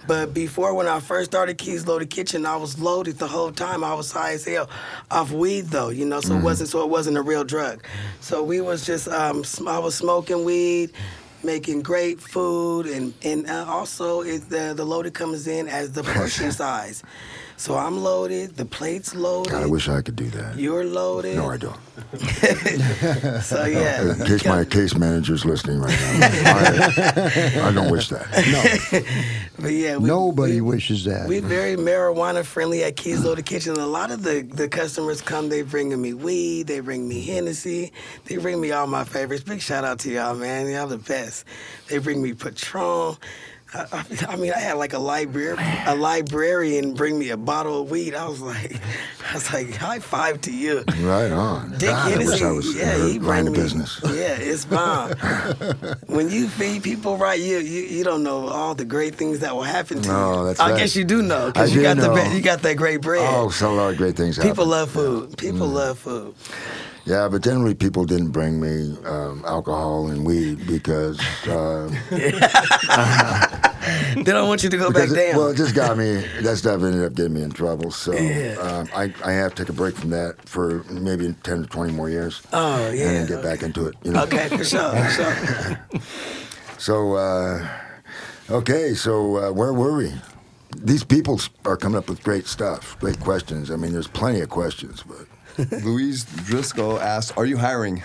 But 0.07 0.33
before 0.33 0.73
when 0.73 0.87
I 0.87 0.99
first 0.99 1.31
started 1.31 1.59
Kee's 1.59 1.87
Loaded 1.87 2.09
Kitchen, 2.09 2.45
I 2.45 2.55
was 2.57 2.79
loaded 2.79 3.19
the 3.19 3.27
whole 3.27 3.51
time. 3.51 3.83
I 3.83 3.93
was 3.93 4.11
high 4.11 4.33
as 4.33 4.45
hell 4.45 4.69
off 5.11 5.31
weed 5.31 5.65
though, 5.67 5.89
you 5.89 6.05
know. 6.05 6.21
So 6.21 6.35
it 6.35 6.41
wasn't 6.43 6.69
so 6.69 6.81
it 6.83 6.89
wasn't 6.89 7.17
a 7.17 7.21
real 7.21 7.43
drug. 7.43 7.83
So 8.19 8.43
we 8.43 8.61
was 8.61 8.85
just 8.85 9.07
um, 9.09 9.43
sm- 9.43 9.67
I 9.67 9.79
was 9.79 9.93
smoking 9.95 10.43
weed, 10.43 10.91
making 11.43 11.83
great 11.83 12.19
food, 12.19 12.87
and 12.87 13.13
and 13.23 13.47
uh, 13.47 13.65
also 13.67 14.21
it, 14.21 14.49
the 14.49 14.73
the 14.75 14.85
loaded 14.85 15.13
comes 15.13 15.47
in 15.47 15.67
as 15.67 15.91
the 15.91 16.03
portion 16.03 16.51
size. 16.63 17.03
So 17.61 17.77
I'm 17.77 18.01
loaded, 18.01 18.57
the 18.57 18.65
plate's 18.65 19.13
loaded. 19.13 19.51
God, 19.51 19.61
I 19.61 19.67
wish 19.67 19.87
I 19.87 20.01
could 20.01 20.15
do 20.15 20.31
that. 20.31 20.57
You're 20.57 20.83
loaded. 20.83 21.35
No, 21.35 21.51
I 21.51 21.57
don't. 21.57 21.77
So 23.43 23.65
yeah. 23.65 24.13
In 24.13 24.25
case 24.25 24.43
my 24.45 24.65
case 24.65 24.95
manager's 24.95 25.45
listening 25.45 25.79
right 25.79 25.91
now, 25.91 26.27
I, 26.55 27.61
I 27.69 27.71
don't 27.71 27.91
wish 27.91 28.09
that. 28.09 28.25
No. 28.51 28.99
but 29.59 29.73
yeah, 29.73 29.97
we, 29.97 30.07
Nobody 30.07 30.59
we, 30.59 30.71
wishes 30.71 31.03
that. 31.05 31.27
We're 31.27 31.43
very 31.43 31.75
marijuana 31.75 32.43
friendly 32.43 32.83
at 32.83 32.95
Kee's 32.95 33.23
Loaded 33.23 33.45
Kitchen. 33.45 33.75
A 33.75 33.85
lot 33.85 34.09
of 34.09 34.23
the, 34.23 34.41
the 34.41 34.67
customers 34.67 35.21
come, 35.21 35.49
they 35.49 35.61
bringing 35.61 36.01
me 36.01 36.15
weed, 36.15 36.65
they 36.65 36.79
bring 36.79 37.07
me 37.07 37.23
Hennessy, 37.23 37.93
they 38.25 38.37
bring 38.37 38.59
me 38.59 38.71
all 38.71 38.87
my 38.87 39.03
favorites. 39.03 39.43
Big 39.43 39.61
shout 39.61 39.83
out 39.83 39.99
to 39.99 40.11
y'all, 40.11 40.33
man. 40.33 40.67
Y'all 40.67 40.87
the 40.87 40.97
best. 40.97 41.45
They 41.89 41.99
bring 41.99 42.23
me 42.23 42.33
Patron. 42.33 43.17
I, 43.73 43.85
I, 43.91 44.25
I 44.33 44.35
mean, 44.35 44.51
I 44.53 44.59
had 44.59 44.73
like 44.73 44.93
a 44.93 44.99
library, 44.99 45.55
a 45.87 45.95
librarian 45.95 46.93
bring 46.93 47.17
me 47.17 47.29
a 47.29 47.37
bottle 47.37 47.81
of 47.83 47.89
weed. 47.91 48.13
I 48.13 48.27
was 48.27 48.41
like, 48.41 48.75
I 49.29 49.33
was 49.35 49.53
like, 49.53 49.73
high 49.75 49.99
five 49.99 50.41
to 50.41 50.51
you. 50.51 50.83
Right 50.99 51.31
on. 51.31 51.71
Dick 51.77 51.89
God, 51.89 52.07
I 52.07 52.09
Hennessy, 52.09 52.43
I 52.43 52.51
was 52.51 52.75
yeah, 52.75 53.07
he 53.07 53.17
bring 53.19 53.45
me. 53.45 53.51
business. 53.51 53.99
Yeah, 54.03 54.35
it's 54.37 54.65
bomb. 54.65 55.11
when 56.07 56.29
you 56.29 56.47
feed 56.49 56.83
people 56.83 57.15
right, 57.17 57.39
you, 57.39 57.59
you 57.59 57.83
you 57.83 58.03
don't 58.03 58.23
know 58.23 58.49
all 58.49 58.75
the 58.75 58.83
great 58.85 59.15
things 59.15 59.39
that 59.39 59.55
will 59.55 59.63
happen 59.63 60.01
to 60.01 60.09
No, 60.09 60.39
you. 60.41 60.47
that's 60.47 60.59
I 60.59 60.71
right. 60.71 60.77
guess 60.77 60.95
you 60.95 61.05
do 61.05 61.21
know 61.21 61.47
because 61.51 61.73
you 61.73 61.81
got 61.81 61.95
the 61.97 62.07
know. 62.07 62.15
be- 62.29 62.35
you 62.35 62.41
got 62.41 62.61
that 62.63 62.75
great 62.75 63.01
bread. 63.01 63.25
Oh, 63.33 63.49
so 63.49 63.71
a 63.71 63.73
lot 63.73 63.91
of 63.91 63.97
great 63.97 64.17
things 64.17 64.35
happen. 64.35 64.51
people 64.51 64.65
love 64.65 64.91
food. 64.91 65.37
People 65.37 65.67
Mm. 65.67 65.73
love 65.73 65.97
food. 65.99 66.35
Yeah, 67.03 67.27
but 67.29 67.41
generally 67.41 67.73
people 67.73 68.05
didn't 68.05 68.29
bring 68.29 68.59
me 68.61 68.95
um, 69.05 69.43
alcohol 69.47 70.07
and 70.07 70.23
weed 70.23 70.67
because, 70.67 71.19
uh, 71.47 71.89
They 74.15 74.23
don't 74.23 74.47
want 74.47 74.63
you 74.63 74.69
to 74.69 74.77
go 74.77 74.87
because 74.89 75.11
back 75.13 75.19
it, 75.19 75.31
down. 75.31 75.37
well, 75.39 75.47
it 75.49 75.57
just 75.57 75.73
got 75.73 75.97
me. 75.97 76.23
That 76.41 76.57
stuff 76.57 76.83
ended 76.83 77.03
up 77.03 77.13
getting 77.15 77.33
me 77.33 77.41
in 77.43 77.51
trouble. 77.51 77.91
So 77.91 78.13
Yeah. 78.13 78.55
um, 78.61 78.89
I, 78.95 79.13
I 79.25 79.31
have 79.33 79.55
to 79.55 79.63
take 79.63 79.69
a 79.69 79.73
break 79.73 79.95
from 79.95 80.09
that 80.11 80.35
for 80.47 80.83
maybe 80.89 81.33
ten 81.43 81.61
to 81.63 81.67
twenty 81.67 81.91
more 81.93 82.09
years. 82.09 82.41
Oh, 82.53 82.85
and 82.87 82.97
yeah, 82.97 83.05
then 83.05 83.27
get 83.27 83.41
back 83.43 83.63
into 83.63 83.87
it. 83.87 83.95
You 84.03 84.11
know? 84.11 84.23
okay, 84.23 84.47
for 84.49 84.63
sure. 84.63 84.91
For 84.91 85.09
sure. 85.09 85.79
So, 86.77 87.13
uh, 87.13 87.67
okay, 88.49 88.95
so 88.95 89.37
uh, 89.37 89.51
where 89.51 89.71
were 89.71 89.95
we? 89.97 90.11
These 90.75 91.03
people 91.03 91.39
are 91.65 91.77
coming 91.77 91.95
up 91.97 92.09
with 92.09 92.23
great 92.23 92.47
stuff, 92.47 92.97
great 92.99 93.19
questions. 93.19 93.69
I 93.69 93.75
mean, 93.75 93.91
there's 93.93 94.07
plenty 94.07 94.39
of 94.41 94.49
questions, 94.49 95.03
but 95.03 95.27
Louise 95.83 96.23
Driscoll 96.23 96.99
asked, 96.99 97.37
"Are 97.37 97.45
you 97.45 97.57
hiring?" 97.57 98.01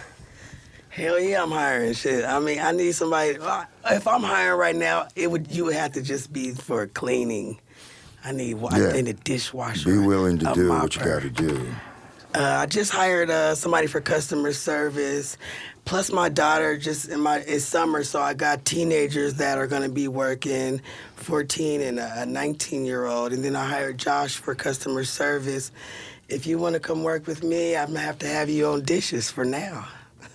Hell 0.96 1.20
yeah, 1.20 1.42
I'm 1.42 1.50
hiring 1.50 1.92
shit. 1.92 2.24
I 2.24 2.40
mean, 2.40 2.58
I 2.58 2.72
need 2.72 2.92
somebody. 2.92 3.36
If 3.84 4.08
I'm 4.08 4.22
hiring 4.22 4.58
right 4.58 4.74
now, 4.74 5.08
it 5.14 5.30
would 5.30 5.52
you 5.52 5.66
would 5.66 5.74
have 5.74 5.92
to 5.92 6.00
just 6.00 6.32
be 6.32 6.52
for 6.52 6.86
cleaning. 6.86 7.60
I 8.24 8.32
need 8.32 8.56
Yeah. 8.56 8.68
I 8.70 8.92
need 8.92 9.08
a 9.08 9.12
dishwasher. 9.12 9.90
be 9.90 9.98
willing 9.98 10.38
to 10.38 10.54
do 10.54 10.70
what 10.70 10.96
you 10.96 11.04
got 11.04 11.20
to 11.20 11.28
do. 11.28 11.68
Uh, 12.34 12.60
I 12.60 12.64
just 12.64 12.92
hired 12.92 13.28
uh, 13.28 13.54
somebody 13.54 13.88
for 13.88 14.00
customer 14.00 14.54
service. 14.54 15.36
Plus, 15.84 16.10
my 16.10 16.30
daughter 16.30 16.78
just 16.78 17.10
in 17.10 17.20
my 17.20 17.40
it's 17.40 17.66
summer, 17.66 18.02
so 18.02 18.22
I 18.22 18.32
got 18.32 18.64
teenagers 18.64 19.34
that 19.34 19.58
are 19.58 19.66
going 19.66 19.82
to 19.82 19.90
be 19.90 20.08
working, 20.08 20.80
14 21.16 21.82
and 21.82 21.98
a 21.98 22.24
19 22.24 22.86
year 22.86 23.04
old, 23.04 23.34
and 23.34 23.44
then 23.44 23.54
I 23.54 23.68
hired 23.68 23.98
Josh 23.98 24.36
for 24.36 24.54
customer 24.54 25.04
service. 25.04 25.72
If 26.30 26.46
you 26.46 26.56
want 26.56 26.72
to 26.72 26.80
come 26.80 27.02
work 27.02 27.26
with 27.26 27.44
me, 27.44 27.76
I'm 27.76 27.88
gonna 27.88 28.00
have 28.00 28.18
to 28.20 28.26
have 28.26 28.48
you 28.48 28.66
on 28.68 28.80
dishes 28.80 29.30
for 29.30 29.44
now. 29.44 29.86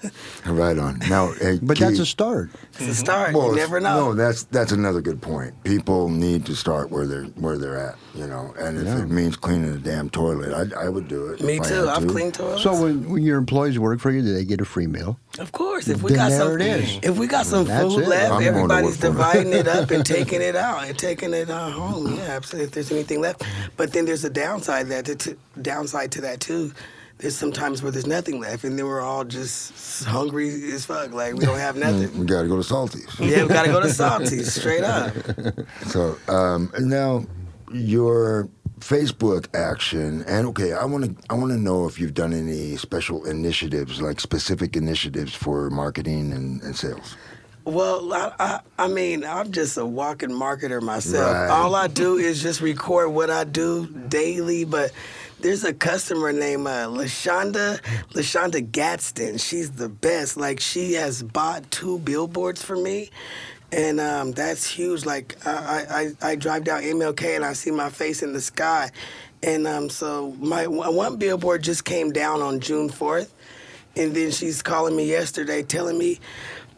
Right 0.45 0.77
on. 0.77 0.99
Now, 1.09 1.31
hey, 1.33 1.59
But 1.61 1.77
that's 1.77 1.99
a 1.99 2.05
start. 2.05 2.49
It's 2.73 2.81
a 2.87 2.95
start. 2.95 3.33
Well, 3.33 3.49
you 3.49 3.55
never 3.55 3.79
know. 3.79 3.95
No, 4.09 4.13
that's 4.15 4.43
that's 4.45 4.71
another 4.71 5.01
good 5.01 5.21
point. 5.21 5.53
People 5.63 6.09
need 6.09 6.45
to 6.47 6.55
start 6.55 6.89
where 6.89 7.05
they're 7.05 7.25
where 7.43 7.57
they're 7.57 7.77
at, 7.77 7.95
you 8.15 8.25
know. 8.27 8.53
And 8.57 8.77
if 8.79 8.85
Yeah. 8.85 9.01
it 9.03 9.09
means 9.09 9.35
cleaning 9.37 9.73
a 9.73 9.77
damn 9.77 10.09
toilet, 10.09 10.51
I, 10.75 10.85
I 10.85 10.89
would 10.89 11.07
do 11.07 11.27
it. 11.27 11.41
me 11.41 11.59
too. 11.59 11.87
I've 11.87 12.01
to. 12.01 12.07
cleaned 12.07 12.33
toilets. 12.33 12.63
So 12.63 12.81
when, 12.81 13.07
when 13.09 13.23
your 13.23 13.37
employees 13.37 13.77
work 13.79 13.99
for 13.99 14.11
you, 14.11 14.21
do 14.23 14.33
they 14.33 14.43
get 14.45 14.59
a 14.61 14.65
free 14.65 14.87
meal? 14.87 15.19
Of 15.39 15.51
course, 15.51 15.87
if 15.87 16.01
we 16.01 16.09
Then 16.09 16.17
got 16.17 16.29
there 16.29 16.39
some, 16.39 16.61
it 16.61 16.83
is. 16.83 16.99
if 17.03 17.17
we 17.17 17.27
got 17.27 17.45
some 17.45 17.65
That's 17.65 17.83
food 17.93 18.03
it. 18.03 18.07
left, 18.09 18.31
I'm 18.33 18.43
everybody's 18.43 18.91
work 18.91 18.95
for 18.99 19.05
'em. 19.07 19.13
dividing 19.13 19.53
it 19.53 19.67
up 19.67 19.91
and 19.91 20.05
taking 20.17 20.41
it 20.41 20.55
out 20.55 20.85
and 20.85 20.97
taking 20.97 21.33
it 21.33 21.49
uh, 21.49 21.69
home. 21.69 22.15
Yeah, 22.15 22.23
absolutely. 22.23 22.65
If 22.65 22.71
there's 22.71 22.91
anything 22.91 23.21
left, 23.21 23.43
but 23.77 23.93
then 23.93 24.05
there's 24.05 24.25
a 24.25 24.29
downside 24.29 24.87
that 24.87 25.05
to, 25.05 25.15
to, 25.15 25.37
downside 25.61 26.11
to 26.13 26.21
that 26.21 26.39
too. 26.39 26.73
There's 27.21 27.37
sometimes 27.37 27.83
where 27.83 27.91
there's 27.91 28.07
nothing 28.07 28.39
left, 28.39 28.63
and 28.63 28.77
then 28.79 28.87
we're 28.87 29.01
all 29.01 29.23
just 29.23 30.03
hungry 30.05 30.71
as 30.71 30.85
fuck. 30.85 31.13
Like 31.13 31.35
we 31.35 31.45
don't 31.45 31.59
have 31.59 31.75
nothing. 31.75 32.19
We 32.19 32.25
got 32.25 32.41
to 32.41 32.47
go 32.47 32.57
to 32.57 32.63
Salty's. 32.63 33.07
yeah, 33.19 33.43
we 33.43 33.49
gotta 33.49 33.69
go 33.71 33.79
to 33.79 33.93
Salty 33.93 34.43
straight 34.43 34.83
up. 34.83 35.13
So 35.87 36.17
um, 36.27 36.71
now 36.79 37.25
your 37.71 38.49
Facebook 38.79 39.53
action, 39.55 40.23
and 40.27 40.47
okay, 40.47 40.73
I 40.73 40.85
want 40.85 41.05
to 41.05 41.25
I 41.29 41.35
want 41.35 41.51
to 41.51 41.57
know 41.57 41.85
if 41.85 41.99
you've 41.99 42.15
done 42.15 42.33
any 42.33 42.75
special 42.77 43.25
initiatives, 43.25 44.01
like 44.01 44.19
specific 44.19 44.75
initiatives 44.75 45.35
for 45.35 45.69
marketing 45.69 46.33
and, 46.33 46.61
and 46.63 46.75
sales. 46.75 47.15
Well, 47.63 48.11
I, 48.11 48.31
I, 48.39 48.59
I 48.79 48.87
mean, 48.87 49.23
I'm 49.23 49.51
just 49.51 49.77
a 49.77 49.85
walking 49.85 50.31
marketer 50.31 50.81
myself. 50.81 51.31
Right. 51.31 51.49
All 51.49 51.75
I 51.75 51.87
do 51.87 52.17
is 52.17 52.41
just 52.41 52.59
record 52.59 53.09
what 53.09 53.29
I 53.29 53.43
do 53.43 53.85
daily. 54.07 54.65
But 54.65 54.91
there's 55.41 55.63
a 55.63 55.73
customer 55.73 56.31
named 56.31 56.67
uh, 56.67 56.87
Lashonda, 56.87 57.81
Lashonda 58.13 58.71
Gadsden. 58.71 59.37
She's 59.37 59.71
the 59.71 59.89
best. 59.89 60.37
Like 60.37 60.59
she 60.59 60.93
has 60.93 61.23
bought 61.23 61.69
two 61.71 61.99
billboards 61.99 62.63
for 62.63 62.75
me. 62.75 63.09
And 63.71 63.99
um, 63.99 64.31
that's 64.33 64.65
huge. 64.69 65.05
Like 65.05 65.35
I, 65.45 66.11
I, 66.21 66.31
I 66.31 66.35
drive 66.35 66.63
down 66.65 66.81
MLK 66.81 67.35
and 67.35 67.45
I 67.45 67.53
see 67.53 67.71
my 67.71 67.89
face 67.89 68.21
in 68.21 68.33
the 68.33 68.41
sky, 68.41 68.91
and 69.43 69.65
um, 69.65 69.89
so 69.89 70.35
my 70.39 70.67
one 70.67 71.15
billboard 71.15 71.63
just 71.63 71.85
came 71.85 72.11
down 72.11 72.41
on 72.41 72.59
June 72.59 72.89
4th, 72.89 73.29
and 73.95 74.13
then 74.13 74.31
she's 74.31 74.61
calling 74.61 74.93
me 74.95 75.05
yesterday 75.09 75.63
telling 75.63 75.97
me 75.97 76.19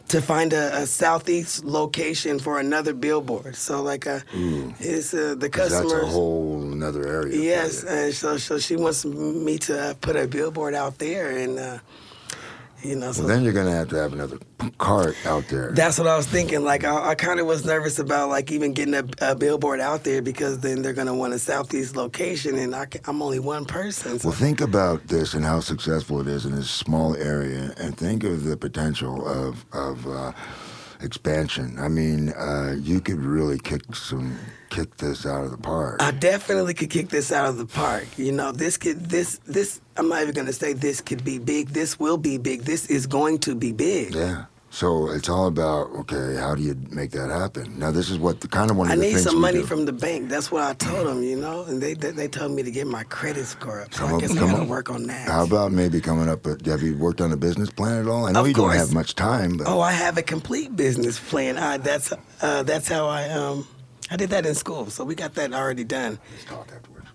to 0.08 0.20
find 0.20 0.52
a, 0.52 0.82
a 0.82 0.86
southeast 0.86 1.64
location 1.64 2.38
for 2.38 2.58
another 2.60 2.92
billboard. 2.94 3.56
So 3.56 3.82
like 3.82 4.06
uh 4.06 4.20
it's 4.78 5.14
uh, 5.14 5.34
the 5.38 5.48
'Cause 5.48 5.70
customers. 5.70 5.92
That's 5.92 6.04
a 6.04 6.12
whole 6.12 6.72
another 6.72 7.06
area. 7.06 7.36
Yes, 7.40 7.84
and 7.84 8.14
so 8.14 8.36
so 8.38 8.58
she 8.58 8.76
wants 8.76 9.04
me 9.04 9.58
to 9.58 9.96
put 10.00 10.16
a 10.16 10.26
billboard 10.26 10.74
out 10.74 10.98
there, 10.98 11.30
and 11.30 11.58
uh, 11.58 11.78
you 12.84 12.96
know. 12.96 13.12
So 13.12 13.22
Well, 13.22 13.28
then 13.28 13.42
you're 13.44 13.52
gonna 13.52 13.72
have 13.72 13.88
to 13.88 13.96
have 13.96 14.12
another 14.12 14.38
cart 14.78 15.16
out 15.26 15.48
there. 15.48 15.72
that's 15.72 15.98
what 15.98 16.06
I 16.08 16.16
was 16.16 16.26
thinking. 16.26 16.64
Like 16.64 16.84
I, 16.84 17.10
I 17.10 17.14
kind 17.14 17.40
of 17.40 17.46
was 17.46 17.64
nervous 17.64 17.98
about 17.98 18.28
like 18.28 18.50
even 18.52 18.72
getting 18.72 18.94
a, 18.94 19.04
a 19.20 19.34
billboard 19.34 19.80
out 19.80 20.04
there 20.04 20.22
because 20.22 20.58
then 20.60 20.82
they're 20.82 20.92
gonna 20.92 21.14
want 21.14 21.32
a 21.32 21.38
southeast 21.38 21.96
location, 21.96 22.56
and 22.56 22.74
I 22.74 22.86
I'm 23.06 23.22
only 23.22 23.38
one 23.38 23.64
person. 23.64 24.18
So 24.18 24.28
Well, 24.28 24.36
think 24.36 24.60
about 24.60 25.08
this 25.08 25.34
and 25.34 25.44
how 25.44 25.60
successful 25.60 26.20
it 26.20 26.26
is 26.28 26.44
in 26.46 26.54
this 26.54 26.70
small 26.70 27.16
area, 27.16 27.74
and 27.78 27.96
think 27.96 28.24
of 28.24 28.44
the 28.44 28.56
potential 28.56 29.26
of 29.26 29.64
of 29.72 30.06
uh, 30.06 30.32
expansion. 31.00 31.78
I 31.78 31.88
mean, 31.88 32.30
uh, 32.30 32.74
you 32.78 33.00
could 33.00 33.20
really 33.20 33.58
kick 33.58 33.94
some 33.94 34.38
kick 34.74 34.96
this 34.96 35.24
out 35.26 35.44
of 35.44 35.50
the 35.50 35.56
park. 35.58 36.02
I 36.02 36.10
definitely 36.10 36.74
could 36.74 36.90
kick 36.90 37.08
this 37.08 37.30
out 37.32 37.46
of 37.48 37.56
the 37.58 37.66
park. 37.66 38.06
You 38.16 38.32
know, 38.32 38.50
this 38.52 38.76
could 38.76 39.06
this 39.08 39.38
this 39.46 39.80
I'm 39.96 40.08
not 40.08 40.22
even 40.22 40.34
gonna 40.34 40.52
say 40.52 40.72
this 40.72 41.00
could 41.00 41.24
be 41.24 41.38
big. 41.38 41.68
This 41.68 41.98
will 41.98 42.16
be 42.18 42.38
big. 42.38 42.62
This 42.62 42.86
is 42.86 43.06
going 43.06 43.38
to 43.40 43.54
be 43.54 43.72
big. 43.72 44.14
yeah. 44.14 44.46
So 44.70 45.08
it's 45.08 45.28
all 45.28 45.46
about 45.46 45.90
okay, 46.00 46.34
how 46.34 46.56
do 46.56 46.62
you 46.62 46.74
make 46.90 47.12
that 47.12 47.30
happen? 47.30 47.78
Now 47.78 47.92
this 47.92 48.10
is 48.10 48.18
what 48.18 48.40
the 48.40 48.48
kind 48.48 48.72
of 48.72 48.76
one 48.76 48.90
of 48.90 48.96
the 48.96 49.02
things 49.04 49.14
I 49.14 49.18
need 49.18 49.22
some 49.22 49.40
money 49.40 49.58
do. 49.60 49.66
from 49.66 49.84
the 49.84 49.92
bank. 49.92 50.28
That's 50.28 50.50
what 50.50 50.64
I 50.64 50.74
told 50.88 51.06
them, 51.06 51.22
you 51.22 51.36
know. 51.40 51.62
And 51.62 51.80
they 51.80 51.94
they, 51.94 52.10
they 52.10 52.26
told 52.26 52.50
me 52.50 52.64
to 52.64 52.72
get 52.72 52.88
my 52.88 53.04
credit 53.04 53.44
score 53.46 53.82
up. 53.82 53.94
So 53.94 54.00
Come 54.00 54.10
I 54.10 54.14
up- 54.16 54.20
guess 54.22 54.32
I 54.32 54.34
come 54.40 54.50
gotta 54.50 54.62
up- 54.64 54.68
work 54.68 54.90
on 54.90 55.04
that. 55.06 55.28
How 55.28 55.44
about 55.44 55.70
maybe 55.70 56.00
coming 56.00 56.28
up 56.28 56.44
with? 56.44 56.66
Have 56.66 56.82
you 56.82 56.96
worked 56.98 57.20
on 57.20 57.30
a 57.30 57.36
business 57.36 57.70
plan 57.70 58.00
at 58.02 58.08
all? 58.08 58.26
I 58.26 58.32
know 58.32 58.40
Of 58.40 58.48
you 58.48 58.54
don't 58.54 58.72
have 58.74 58.92
much 58.92 59.14
time, 59.14 59.58
but 59.58 59.68
Oh, 59.68 59.80
I 59.80 59.92
have 59.92 60.18
a 60.18 60.22
complete 60.22 60.74
business 60.74 61.20
plan. 61.20 61.56
I, 61.56 61.76
that's 61.76 62.12
uh, 62.42 62.64
that's 62.64 62.88
how 62.88 63.06
I 63.06 63.28
um 63.28 63.64
I 64.14 64.16
did 64.16 64.30
that 64.30 64.46
in 64.46 64.54
school. 64.54 64.86
So 64.90 65.02
we 65.02 65.16
got 65.16 65.34
that 65.34 65.52
already 65.52 65.82
done. 65.82 66.20
Let's 66.30 66.44
talk 66.44 66.68
afterwards. 66.72 67.08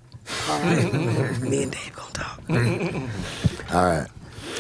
All 0.50 0.60
right, 0.60 1.40
me 1.42 1.64
and 1.64 1.72
Dave 1.72 1.96
gonna 1.96 2.12
talk. 2.12 2.42
All 3.74 3.86
right. 3.86 4.08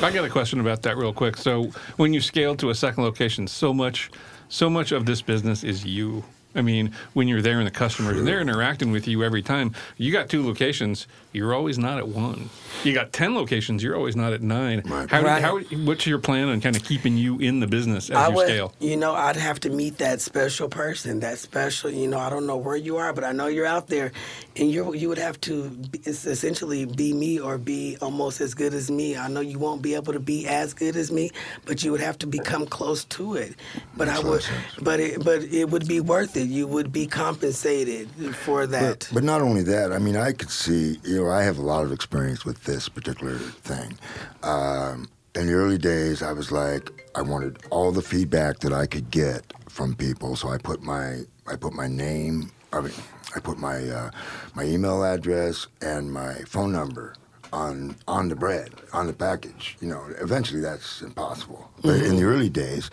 I 0.01 0.09
got 0.09 0.23
a 0.23 0.29
question 0.29 0.61
about 0.61 0.81
that 0.83 0.95
real 0.95 1.11
quick. 1.11 1.35
So 1.35 1.65
when 1.97 2.13
you 2.13 2.21
scale 2.21 2.55
to 2.55 2.69
a 2.69 2.75
second 2.75 3.03
location, 3.03 3.45
so 3.45 3.73
much, 3.73 4.09
so 4.47 4.69
much 4.69 4.93
of 4.93 5.05
this 5.05 5.21
business 5.21 5.65
is 5.65 5.83
you. 5.83 6.23
I 6.55 6.61
mean, 6.61 6.93
when 7.11 7.27
you're 7.27 7.41
there 7.41 7.57
and 7.57 7.67
the 7.67 7.71
customers 7.71 8.17
and 8.17 8.25
they're 8.25 8.39
interacting 8.39 8.93
with 8.93 9.05
you 9.05 9.21
every 9.21 9.41
time, 9.41 9.73
you 9.97 10.13
got 10.13 10.29
two 10.29 10.47
locations, 10.47 11.07
you're 11.31 11.53
always 11.53 11.77
not 11.77 11.97
at 11.97 12.07
one. 12.07 12.49
You 12.83 12.93
got 12.93 13.11
ten 13.13 13.35
locations, 13.35 13.83
you're 13.83 13.95
always 13.95 14.15
not 14.15 14.33
at 14.33 14.41
nine. 14.41 14.81
Right. 14.85 15.09
How, 15.09 15.21
Right. 15.21 15.41
how, 15.41 15.59
what's 15.85 16.07
your 16.07 16.17
plan 16.19 16.47
on 16.49 16.61
kind 16.61 16.75
of 16.75 16.83
keeping 16.83 17.17
you 17.17 17.37
in 17.39 17.59
the 17.59 17.67
business 17.67 18.09
as 18.09 18.15
I 18.17 18.29
you 18.29 18.35
would, 18.35 18.47
scale? 18.47 18.73
you 18.79 18.95
know, 18.95 19.13
I'd 19.13 19.35
have 19.35 19.59
to 19.61 19.69
meet 19.69 19.97
that 19.97 20.21
special 20.21 20.69
person. 20.69 21.19
That 21.19 21.37
special, 21.39 21.89
you 21.91 22.07
know, 22.07 22.17
I 22.19 22.29
don't 22.29 22.45
know 22.47 22.57
where 22.57 22.75
you 22.77 22.97
are, 22.97 23.11
but 23.13 23.23
I 23.23 23.31
know 23.31 23.47
you're 23.47 23.65
out 23.65 23.87
there, 23.87 24.11
and 24.55 24.71
you 24.71 24.93
you 24.93 25.09
would 25.09 25.17
have 25.17 25.39
to 25.41 25.69
be, 25.69 25.99
essentially 26.05 26.85
be 26.85 27.13
me 27.13 27.39
or 27.39 27.57
be 27.57 27.97
almost 28.01 28.39
as 28.41 28.53
good 28.53 28.73
as 28.73 28.89
me. 28.89 29.15
I 29.17 29.27
know 29.27 29.41
you 29.41 29.59
won't 29.59 29.81
be 29.81 29.95
able 29.95 30.13
to 30.13 30.19
be 30.19 30.47
as 30.47 30.73
good 30.73 30.95
as 30.95 31.11
me, 31.11 31.31
but 31.65 31.83
you 31.83 31.91
would 31.91 32.01
have 32.01 32.17
to 32.19 32.27
become 32.27 32.65
close 32.65 33.03
to 33.05 33.35
it. 33.35 33.55
But 33.97 34.07
Makes 34.07 34.19
I 34.19 34.21
a 34.21 34.23
lot 34.23 34.29
would, 34.31 34.39
of 34.39 34.45
sense. 34.45 34.65
but 34.81 34.99
it, 34.99 35.23
but 35.23 35.43
it 35.43 35.69
would 35.69 35.87
be 35.87 35.99
worth 35.99 36.37
it. 36.37 36.47
You 36.47 36.65
would 36.67 36.91
be 36.93 37.07
compensated 37.07 38.09
for 38.35 38.65
that. 38.67 38.99
But, 39.09 39.09
but 39.15 39.23
not 39.23 39.41
only 39.41 39.63
that, 39.63 39.91
I 39.91 39.99
mean, 39.99 40.15
I 40.15 40.31
could 40.31 40.49
see, 40.49 40.99
you 41.03 41.18
know, 41.23 41.31
I 41.31 41.43
have 41.43 41.57
a 41.57 41.61
lot 41.61 41.83
of 41.85 41.91
experience 41.91 42.45
with 42.45 42.63
this 42.63 42.89
particular 42.89 43.37
thing. 43.37 43.97
Um, 44.43 45.09
in 45.35 45.47
the 45.47 45.53
early 45.53 45.77
days, 45.77 46.21
I 46.21 46.33
was 46.33 46.51
like, 46.51 47.09
I 47.15 47.21
wanted 47.21 47.57
all 47.69 47.91
the 47.91 48.01
feedback 48.01 48.59
that 48.59 48.73
I 48.73 48.85
could 48.85 49.11
get 49.11 49.53
from 49.69 49.95
people, 49.95 50.35
so 50.35 50.49
I 50.49 50.57
put 50.57 50.81
my, 50.81 51.21
I 51.47 51.55
put 51.55 51.73
my 51.73 51.87
name, 51.87 52.51
I 52.73 52.81
mean, 52.81 52.93
I 53.35 53.39
put 53.39 53.57
my, 53.57 53.87
uh, 53.87 54.11
my 54.55 54.63
email 54.63 55.03
address 55.03 55.67
and 55.81 56.11
my 56.11 56.35
phone 56.47 56.71
number 56.71 57.15
on 57.51 57.95
on 58.07 58.29
the 58.29 58.35
bread, 58.35 58.71
on 58.93 59.07
the 59.07 59.13
package. 59.13 59.77
You 59.81 59.87
know, 59.89 60.05
eventually 60.21 60.61
that's 60.61 61.01
impossible. 61.01 61.69
But 61.81 62.01
in 62.01 62.17
the 62.17 62.23
early 62.23 62.49
days, 62.49 62.89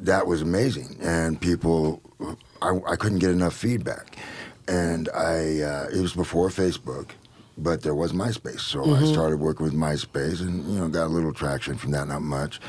that 0.00 0.26
was 0.26 0.42
amazing, 0.42 0.96
and 1.00 1.40
people, 1.40 2.00
I, 2.62 2.78
I 2.86 2.96
couldn't 2.96 3.18
get 3.18 3.30
enough 3.30 3.54
feedback, 3.54 4.16
and 4.66 5.08
I 5.14 5.60
uh, 5.60 5.88
it 5.92 6.00
was 6.00 6.14
before 6.14 6.48
Facebook, 6.48 7.10
but 7.58 7.82
there 7.82 7.94
was 7.94 8.12
MySpace, 8.12 8.60
so 8.60 8.84
I 8.94 9.00
started 9.12 9.38
working 9.40 9.64
with 9.64 9.74
MySpace, 9.74 10.40
and 10.40 10.64
you 10.72 10.78
know 10.78 10.88
got 10.88 11.06
a 11.06 11.08
little 11.08 11.32
traction 11.32 11.76
from 11.76 11.90
that, 11.92 12.08
not 12.08 12.22
much, 12.22 12.60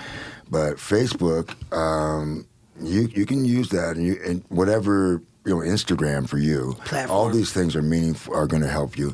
but 0.49 0.75
Facebook, 0.77 1.53
um, 1.73 2.45
you 2.81 3.01
you 3.13 3.25
can 3.25 3.45
use 3.45 3.69
that, 3.69 3.95
and 3.95 4.05
you 4.05 4.19
and 4.25 4.43
whatever 4.49 5.21
you 5.45 5.55
know 5.55 5.61
Instagram 5.61 6.27
for 6.27 6.37
you, 6.39 6.75
all 7.09 7.29
these 7.29 7.51
things 7.53 7.75
are 7.75 7.81
meaningful, 7.81 8.35
are 8.35 8.47
going 8.47 8.63
to 8.63 8.69
help 8.69 8.97
you. 8.97 9.13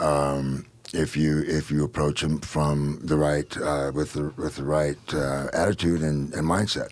Um, 0.00 0.66
if 0.92 1.16
you 1.16 1.42
if 1.42 1.70
you 1.70 1.84
approach 1.84 2.20
them 2.20 2.40
from 2.40 3.00
the 3.02 3.16
right 3.16 3.56
uh, 3.58 3.90
with 3.94 4.12
the 4.12 4.32
with 4.36 4.56
the 4.56 4.64
right 4.64 4.98
uh, 5.14 5.48
attitude 5.52 6.00
and, 6.00 6.32
and 6.34 6.46
mindset, 6.46 6.90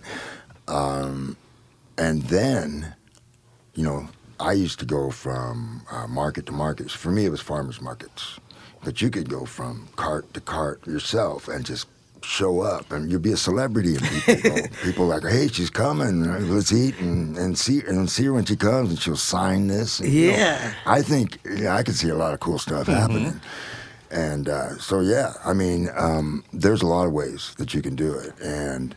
um, 0.68 1.36
and 1.98 2.22
then, 2.24 2.94
you 3.74 3.84
know, 3.84 4.08
I 4.40 4.52
used 4.52 4.78
to 4.80 4.84
go 4.86 5.10
from 5.10 5.82
uh, 5.90 6.06
market 6.06 6.46
to 6.46 6.52
market. 6.52 6.90
For 6.90 7.10
me, 7.10 7.24
it 7.26 7.30
was 7.30 7.40
farmers 7.40 7.80
markets, 7.80 8.38
but 8.84 9.00
you 9.00 9.10
could 9.10 9.28
go 9.28 9.44
from 9.44 9.88
cart 9.96 10.32
to 10.34 10.40
cart 10.40 10.86
yourself 10.86 11.48
and 11.48 11.64
just 11.64 11.86
show 12.22 12.60
up, 12.60 12.90
and 12.90 13.10
you'd 13.12 13.22
be 13.22 13.32
a 13.32 13.36
celebrity. 13.36 13.96
And 13.96 14.02
people, 14.06 14.50
go, 14.50 14.56
people 14.82 15.06
like, 15.06 15.22
hey, 15.24 15.48
she's 15.48 15.70
coming. 15.70 16.22
Let's 16.50 16.72
eat 16.72 16.98
and, 16.98 17.36
and 17.36 17.56
see 17.58 17.82
and 17.86 18.08
see 18.10 18.24
her 18.24 18.32
when 18.32 18.44
she 18.44 18.56
comes, 18.56 18.90
and 18.90 18.98
she'll 18.98 19.16
sign 19.16 19.66
this. 19.68 20.00
And, 20.00 20.10
you 20.12 20.30
know, 20.32 20.36
Yeah. 20.38 20.74
I 20.86 21.02
think 21.02 21.38
yeah, 21.56 21.74
I 21.76 21.82
could 21.82 21.94
see 21.94 22.08
a 22.08 22.16
lot 22.16 22.32
of 22.34 22.40
cool 22.40 22.58
stuff 22.58 22.86
happening. 22.86 23.40
And 24.10 24.48
uh, 24.48 24.78
so, 24.78 25.00
yeah, 25.00 25.32
I 25.44 25.54
mean, 25.54 25.90
um, 25.96 26.44
there's 26.52 26.82
a 26.82 26.86
lot 26.86 27.04
of 27.06 27.12
ways 27.12 27.52
that 27.58 27.74
you 27.74 27.82
can 27.82 27.96
do 27.96 28.14
it, 28.14 28.32
and 28.40 28.94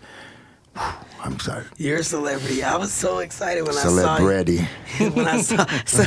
I'm 1.24 1.34
excited. 1.34 1.68
You're 1.78 2.00
a 2.00 2.04
celebrity. 2.04 2.64
I 2.64 2.78
was 2.78 2.94
so 2.94 3.20
excited 3.20 3.62
when 3.66 3.76
I 3.76 3.82
saw 3.82 3.90
you. 3.90 4.00
Celebrity. 4.00 4.58
when 5.14 5.28
I 5.28 5.42
saw, 5.42 5.66
so, 5.86 6.04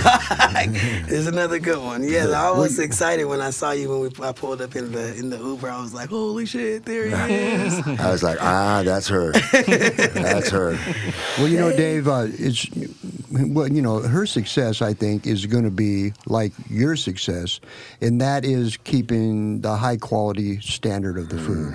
there's 1.09 1.27
another 1.27 1.59
good 1.59 1.83
one. 1.83 2.05
Yes, 2.05 2.31
I 2.31 2.51
was 2.53 2.79
excited 2.79 3.25
when 3.25 3.41
I 3.41 3.51
saw 3.51 3.73
you 3.73 3.91
when 3.91 4.01
we 4.01 4.25
I 4.25 4.33
pulled 4.33 4.63
up 4.63 4.77
in 4.77 4.93
the 4.93 5.15
in 5.17 5.29
the 5.29 5.39
Uber. 5.39 5.69
I 5.69 5.81
was 5.81 5.93
like, 5.93 6.11
holy 6.11 6.47
shit, 6.47 6.85
there 6.85 7.07
he 7.27 7.35
is. 7.35 7.87
I 8.01 8.11
was 8.11 8.23
like, 8.23 8.39
ah, 8.41 8.83
that's 8.85 9.09
her. 9.09 9.33
that's 9.33 10.51
her. 10.51 10.79
Well, 11.39 11.49
you 11.49 11.59
know, 11.59 11.77
Dave, 11.77 12.07
uh, 12.07 12.27
it's 12.29 12.67
well, 13.49 13.69
you 13.69 13.83
know, 13.83 14.01
her 14.01 14.27
success, 14.27 14.83
I 14.83 14.95
think, 14.95 15.27
is 15.27 15.47
going 15.47 15.65
to 15.65 15.71
be 15.71 16.13
like 16.27 16.53
your 16.69 16.97
success, 16.97 17.61
and 18.01 18.21
that 18.21 18.45
is 18.45 18.77
keeping 18.79 19.61
the 19.61 19.77
high 19.77 19.97
quality 19.97 20.61
standard 20.61 21.19
of 21.19 21.29
the 21.29 21.39
food. 21.39 21.75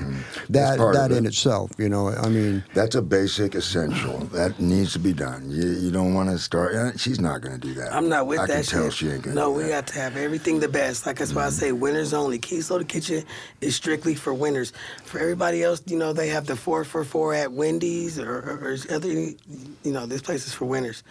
That 0.50 0.76
Mm-hmm. 0.76 0.78
part 0.78 0.96
of 0.96 1.02
that 1.10 1.12
in 1.16 1.26
it. 1.26 1.30
itself, 1.30 1.72
you 1.78 1.90
know, 1.90 2.10
I 2.10 2.30
mean, 2.30 2.64
That's 2.74 2.96
a 2.96 3.02
basic 3.02 3.56
essential. 3.56 4.20
That 4.34 4.60
needs 4.60 4.94
to 4.94 5.00
be 5.00 5.14
done. 5.14 5.50
You, 5.50 5.68
you 5.70 5.92
don't 5.92 6.14
want 6.14 6.30
to 6.30 6.38
start. 6.38 6.76
eh, 6.76 6.92
She's 6.98 7.20
not 7.20 7.42
going 7.42 7.60
to 7.60 7.68
do 7.68 7.74
that. 7.76 7.94
I'm 7.94 8.10
not 8.10 8.28
with 8.28 8.40
I 8.40 8.48
that 8.48 8.66
can 8.68 8.82
tell 8.82 8.90
she 8.90 9.10
ain't 9.10 9.24
going 9.24 9.36
no, 9.36 9.52
do 9.52 9.58
we 9.58 9.64
that. 9.64 9.70
got 9.70 9.88
to 9.88 10.00
have 10.00 10.18
everything 10.18 10.60
the 10.60 10.68
best. 10.70 11.06
Like 11.06 11.18
that's 11.18 11.34
why 11.34 11.46
I 11.46 11.50
say 11.50 11.72
winners 11.72 12.14
only. 12.14 12.40
Keys 12.40 12.68
the 12.70 12.84
Kitchen 12.86 13.24
is 13.62 13.76
strictly 13.76 14.16
for 14.16 14.34
winners. 14.34 14.74
For 15.06 15.20
everybody 15.20 15.64
else, 15.64 15.82
you 15.88 15.98
know, 15.98 16.14
they 16.14 16.28
have 16.30 16.46
the 16.46 16.56
four 16.56 16.84
for 16.84 17.04
four 17.04 17.34
at 17.34 17.52
Wendy's 17.52 18.20
or, 18.20 18.30
or, 18.40 18.60
or 18.74 18.78
other. 18.96 19.10
You 19.10 19.38
know, 19.86 20.06
this 20.06 20.22
place 20.22 20.46
is 20.48 20.54
for 20.54 20.66
winners. 20.66 21.04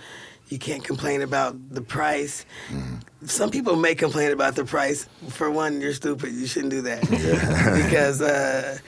You 0.49 0.59
can't 0.59 0.84
complain 0.84 1.22
about 1.22 1.57
the 1.70 1.80
price. 1.80 2.45
Mm-hmm. 2.68 3.26
Some 3.26 3.51
people 3.51 3.76
may 3.76 3.95
complain 3.95 4.32
about 4.32 4.55
the 4.57 4.64
price. 4.64 5.09
For 5.30 5.51
one, 5.51 5.80
you're 5.80 5.95
stupid. 5.95 6.32
You 6.32 6.47
shouldn't 6.47 6.70
do 6.70 6.82
that 6.82 7.01
because. 7.86 8.20
Uh, 8.20 8.78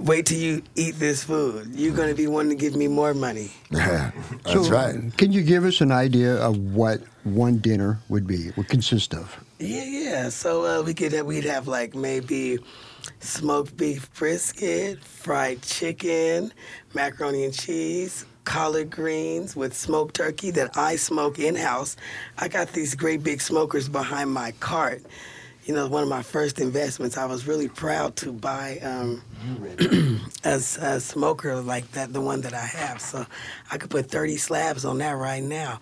Wait 0.00 0.24
till 0.24 0.38
you 0.38 0.62
eat 0.76 0.92
this 0.92 1.22
food. 1.22 1.74
You're 1.74 1.94
going 1.94 2.08
to 2.08 2.14
be 2.14 2.26
wanting 2.26 2.48
to 2.48 2.56
give 2.56 2.74
me 2.74 2.88
more 2.88 3.12
money. 3.12 3.50
Yeah, 3.70 4.10
that's 4.44 4.66
so 4.66 4.72
right. 4.72 4.96
Can 5.18 5.30
you 5.30 5.42
give 5.42 5.66
us 5.66 5.82
an 5.82 5.92
idea 5.92 6.36
of 6.36 6.56
what 6.74 7.02
one 7.24 7.58
dinner 7.58 7.98
would 8.08 8.26
be, 8.26 8.50
would 8.56 8.68
consist 8.68 9.12
of? 9.12 9.44
Yeah, 9.58 9.84
yeah. 9.84 10.28
So 10.30 10.64
uh, 10.64 10.82
we 10.82 10.94
could 10.94 11.12
we'd 11.26 11.44
have 11.44 11.68
like 11.68 11.94
maybe 11.94 12.58
smoked 13.20 13.76
beef 13.76 14.12
brisket, 14.14 15.04
fried 15.04 15.60
chicken, 15.60 16.50
macaroni 16.94 17.44
and 17.44 17.52
cheese, 17.52 18.24
collard 18.44 18.90
greens 18.90 19.54
with 19.54 19.74
smoked 19.74 20.16
turkey 20.16 20.50
that 20.52 20.76
I 20.76 20.96
smoke 20.96 21.38
in 21.38 21.54
house. 21.54 21.96
I 22.38 22.48
got 22.48 22.72
these 22.72 22.94
great 22.94 23.22
big 23.22 23.40
smokers 23.40 23.88
behind 23.88 24.32
my 24.32 24.52
cart. 24.60 25.02
You 25.64 25.74
know, 25.74 25.86
one 25.88 26.02
of 26.02 26.08
my 26.08 26.22
first 26.22 26.58
investments. 26.58 27.16
I 27.16 27.26
was 27.26 27.46
really 27.46 27.68
proud 27.68 28.16
to 28.16 28.32
buy 28.32 28.78
um, 28.78 29.22
a, 30.44 30.54
a 30.54 31.00
smoker 31.00 31.60
like 31.60 31.90
that, 31.92 32.12
the 32.12 32.20
one 32.20 32.40
that 32.40 32.54
I 32.54 32.64
have. 32.64 33.00
So 33.00 33.26
I 33.70 33.76
could 33.76 33.90
put 33.90 34.10
30 34.10 34.36
slabs 34.38 34.84
on 34.84 34.98
that 34.98 35.12
right 35.12 35.42
now. 35.42 35.78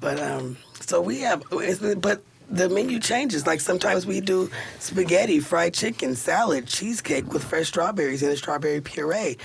But 0.00 0.20
um, 0.20 0.56
so 0.80 1.00
we 1.00 1.20
have, 1.20 1.44
but 1.50 2.22
the 2.52 2.68
menu 2.68 3.00
changes. 3.00 3.46
Like 3.46 3.60
sometimes 3.60 4.06
we 4.06 4.20
do 4.20 4.50
spaghetti, 4.78 5.40
fried 5.40 5.74
chicken, 5.74 6.14
salad, 6.14 6.66
cheesecake 6.66 7.32
with 7.32 7.42
fresh 7.42 7.68
strawberries 7.68 8.22
and 8.22 8.30
a 8.30 8.36
strawberry 8.36 8.80
puree, 8.80 9.38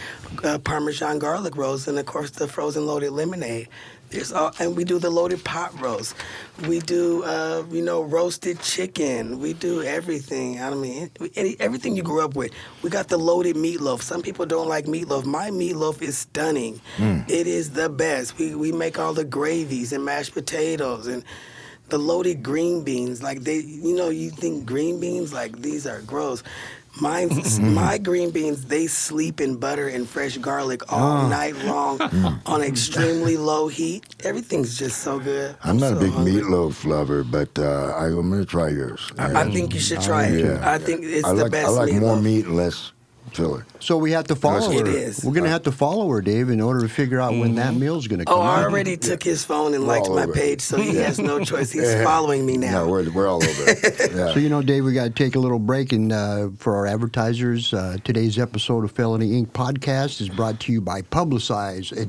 uh, 0.44 0.60
Parmesan 0.60 1.18
garlic 1.20 1.56
rolls, 1.56 1.88
and 1.88 1.98
of 1.98 2.06
course 2.06 2.32
the 2.32 2.48
frozen 2.48 2.86
loaded 2.86 3.12
lemonade. 3.12 3.70
There's 4.10 4.32
all, 4.32 4.54
and 4.60 4.78
we 4.78 4.86
do 4.86 5.00
the 5.00 5.10
loaded 5.10 5.44
pot 5.44 5.78
roast. 5.82 6.16
We 6.66 6.80
do, 6.80 7.24
uh, 7.24 7.66
you 7.70 7.82
know, 7.82 8.04
roasted 8.04 8.62
chicken. 8.62 9.40
We 9.40 9.52
do 9.52 9.84
everything. 9.84 10.62
I 10.62 10.74
mean, 10.74 11.12
any, 11.36 11.58
everything 11.60 11.94
you 11.98 12.04
grew 12.04 12.24
up 12.24 12.34
with. 12.34 12.54
We 12.84 12.90
got 12.90 13.10
the 13.10 13.18
loaded 13.18 13.58
meatloaf. 13.58 14.02
Some 14.02 14.22
people 14.22 14.46
don't 14.46 14.70
like 14.70 14.86
meatloaf. 14.86 15.26
My 15.26 15.50
meatloaf 15.52 16.02
is 16.02 16.18
stunning. 16.20 16.80
It 17.28 17.48
is 17.48 17.72
the 17.72 17.90
best. 17.90 18.38
We 18.38 18.56
we 18.56 18.72
make 18.72 18.98
all 18.98 19.14
the 19.14 19.26
gravies 19.26 19.92
and 19.92 20.06
mashed 20.06 20.34
potatoes 20.34 21.08
and 21.08 21.26
the 21.90 21.98
loaded 21.98 22.44
green 22.44 22.84
beans. 22.84 23.24
Like 23.24 23.42
they, 23.42 23.58
you 23.60 23.96
know, 23.96 24.10
you 24.10 24.30
think 24.30 24.66
green 24.66 25.00
beans 25.00 25.34
like 25.34 25.62
these 25.62 25.88
are 25.88 26.02
gross. 26.02 26.44
Mine's 27.00 27.60
my 27.60 27.98
green 27.98 28.32
beans. 28.32 28.66
They 28.66 28.88
sleep 28.88 29.40
in 29.40 29.58
butter 29.58 29.88
and 29.88 30.08
fresh 30.10 30.38
garlic 30.38 30.92
all 30.92 31.28
night 31.30 31.56
long 31.66 32.02
on 32.46 32.62
extremely 32.64 33.38
low 33.38 33.68
heat. 33.68 34.04
Everything's 34.24 34.78
just 34.78 35.00
so 35.02 35.20
good. 35.20 35.56
I'm 35.64 35.78
not 35.78 35.92
so 35.94 35.98
a 35.98 36.00
big 36.00 36.12
hungry. 36.12 36.42
meatloaf 36.42 36.86
lover, 36.86 37.24
but 37.24 37.58
uh, 37.60 37.94
I, 37.96 38.08
I'm 38.08 38.32
to 38.32 38.46
try 38.46 38.70
yours. 38.70 39.12
I, 39.18 39.42
I 39.42 39.52
think 39.52 39.74
you 39.76 39.80
should 39.80 40.02
try 40.02 40.26
it. 40.26 40.60
I 40.64 40.80
think 40.80 41.02
it's 41.04 41.28
I 41.28 41.34
the 41.34 41.44
like, 41.44 41.52
best 41.52 41.68
I 41.68 41.70
like 41.72 41.94
more 41.94 42.16
meatloaf. 42.18 42.24
meat 42.24 42.48
less 42.48 42.92
filler. 43.38 43.66
So 43.80 43.98
we 43.98 44.12
have 44.12 44.26
to 44.28 44.36
follow 44.36 44.72
It 44.72 44.88
her. 44.88 44.92
is. 44.92 45.24
We're 45.24 45.32
going 45.34 45.44
to 45.46 45.50
have 45.50 45.64
to 45.64 45.72
follow 45.72 46.10
her, 46.10 46.22
Dave, 46.22 46.50
in 46.50 46.60
order 46.60 46.82
to 46.82 46.90
figure 46.90 47.20
out 47.22 47.32
when 47.34 47.56
that 47.56 47.74
meal's 47.76 48.08
going 48.08 48.20
to 48.20 48.26
come 48.26 48.34
Oh, 48.40 48.42
I 48.42 48.58
out. 48.60 48.64
already 48.66 48.98
took 48.98 49.24
his 49.24 49.46
phone 49.46 49.74
and 49.74 49.84
We're 49.88 50.00
liked 50.00 50.10
my 50.10 50.26
page, 50.26 50.62
so 50.62 50.78
he 50.78 50.96
has 50.98 51.20
no 51.20 51.44
choice. 51.44 51.72
He's 51.72 51.94
following 52.04 52.46
me 52.46 52.58
now. 52.58 52.84
No, 52.86 52.90
we're, 52.90 53.10
we're 53.12 53.28
all 53.28 53.44
over 53.44 53.64
it. 53.68 54.12
Yeah. 54.18 54.34
So 54.34 54.40
you 54.40 54.50
know, 54.50 54.62
Dave, 54.62 54.84
we 54.84 54.94
got 54.94 55.04
to 55.06 55.10
take 55.12 55.36
a 55.36 55.40
little 55.40 55.60
break, 55.60 55.92
and 55.94 56.12
uh, 56.12 56.50
for 56.58 56.76
our 56.76 56.88
advertisers, 56.88 57.74
uh, 57.74 57.98
today's 58.04 58.40
episode 58.40 58.84
of 58.84 58.92
Felony 58.92 59.42
Inc. 59.42 59.48
podcast 59.50 60.20
is 60.22 60.30
brought 60.30 60.60
to 60.62 60.72
you 60.72 60.82
by 60.82 61.02
Publicize, 61.04 61.92
a 61.96 62.08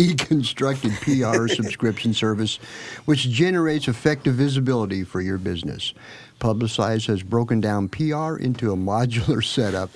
deconstructed 0.00 0.92
PR 1.02 1.46
subscription 1.54 2.12
service, 2.14 2.56
which 3.04 3.28
generates 3.30 3.88
effective 3.88 4.34
visibility 4.34 5.04
for 5.04 5.20
your 5.20 5.38
business. 5.38 5.94
Publicize 6.40 7.06
has 7.06 7.22
broken 7.22 7.60
down 7.60 7.88
PR 7.88 8.36
into 8.36 8.72
a 8.72 8.76
modular 8.76 9.42
setup, 9.44 9.90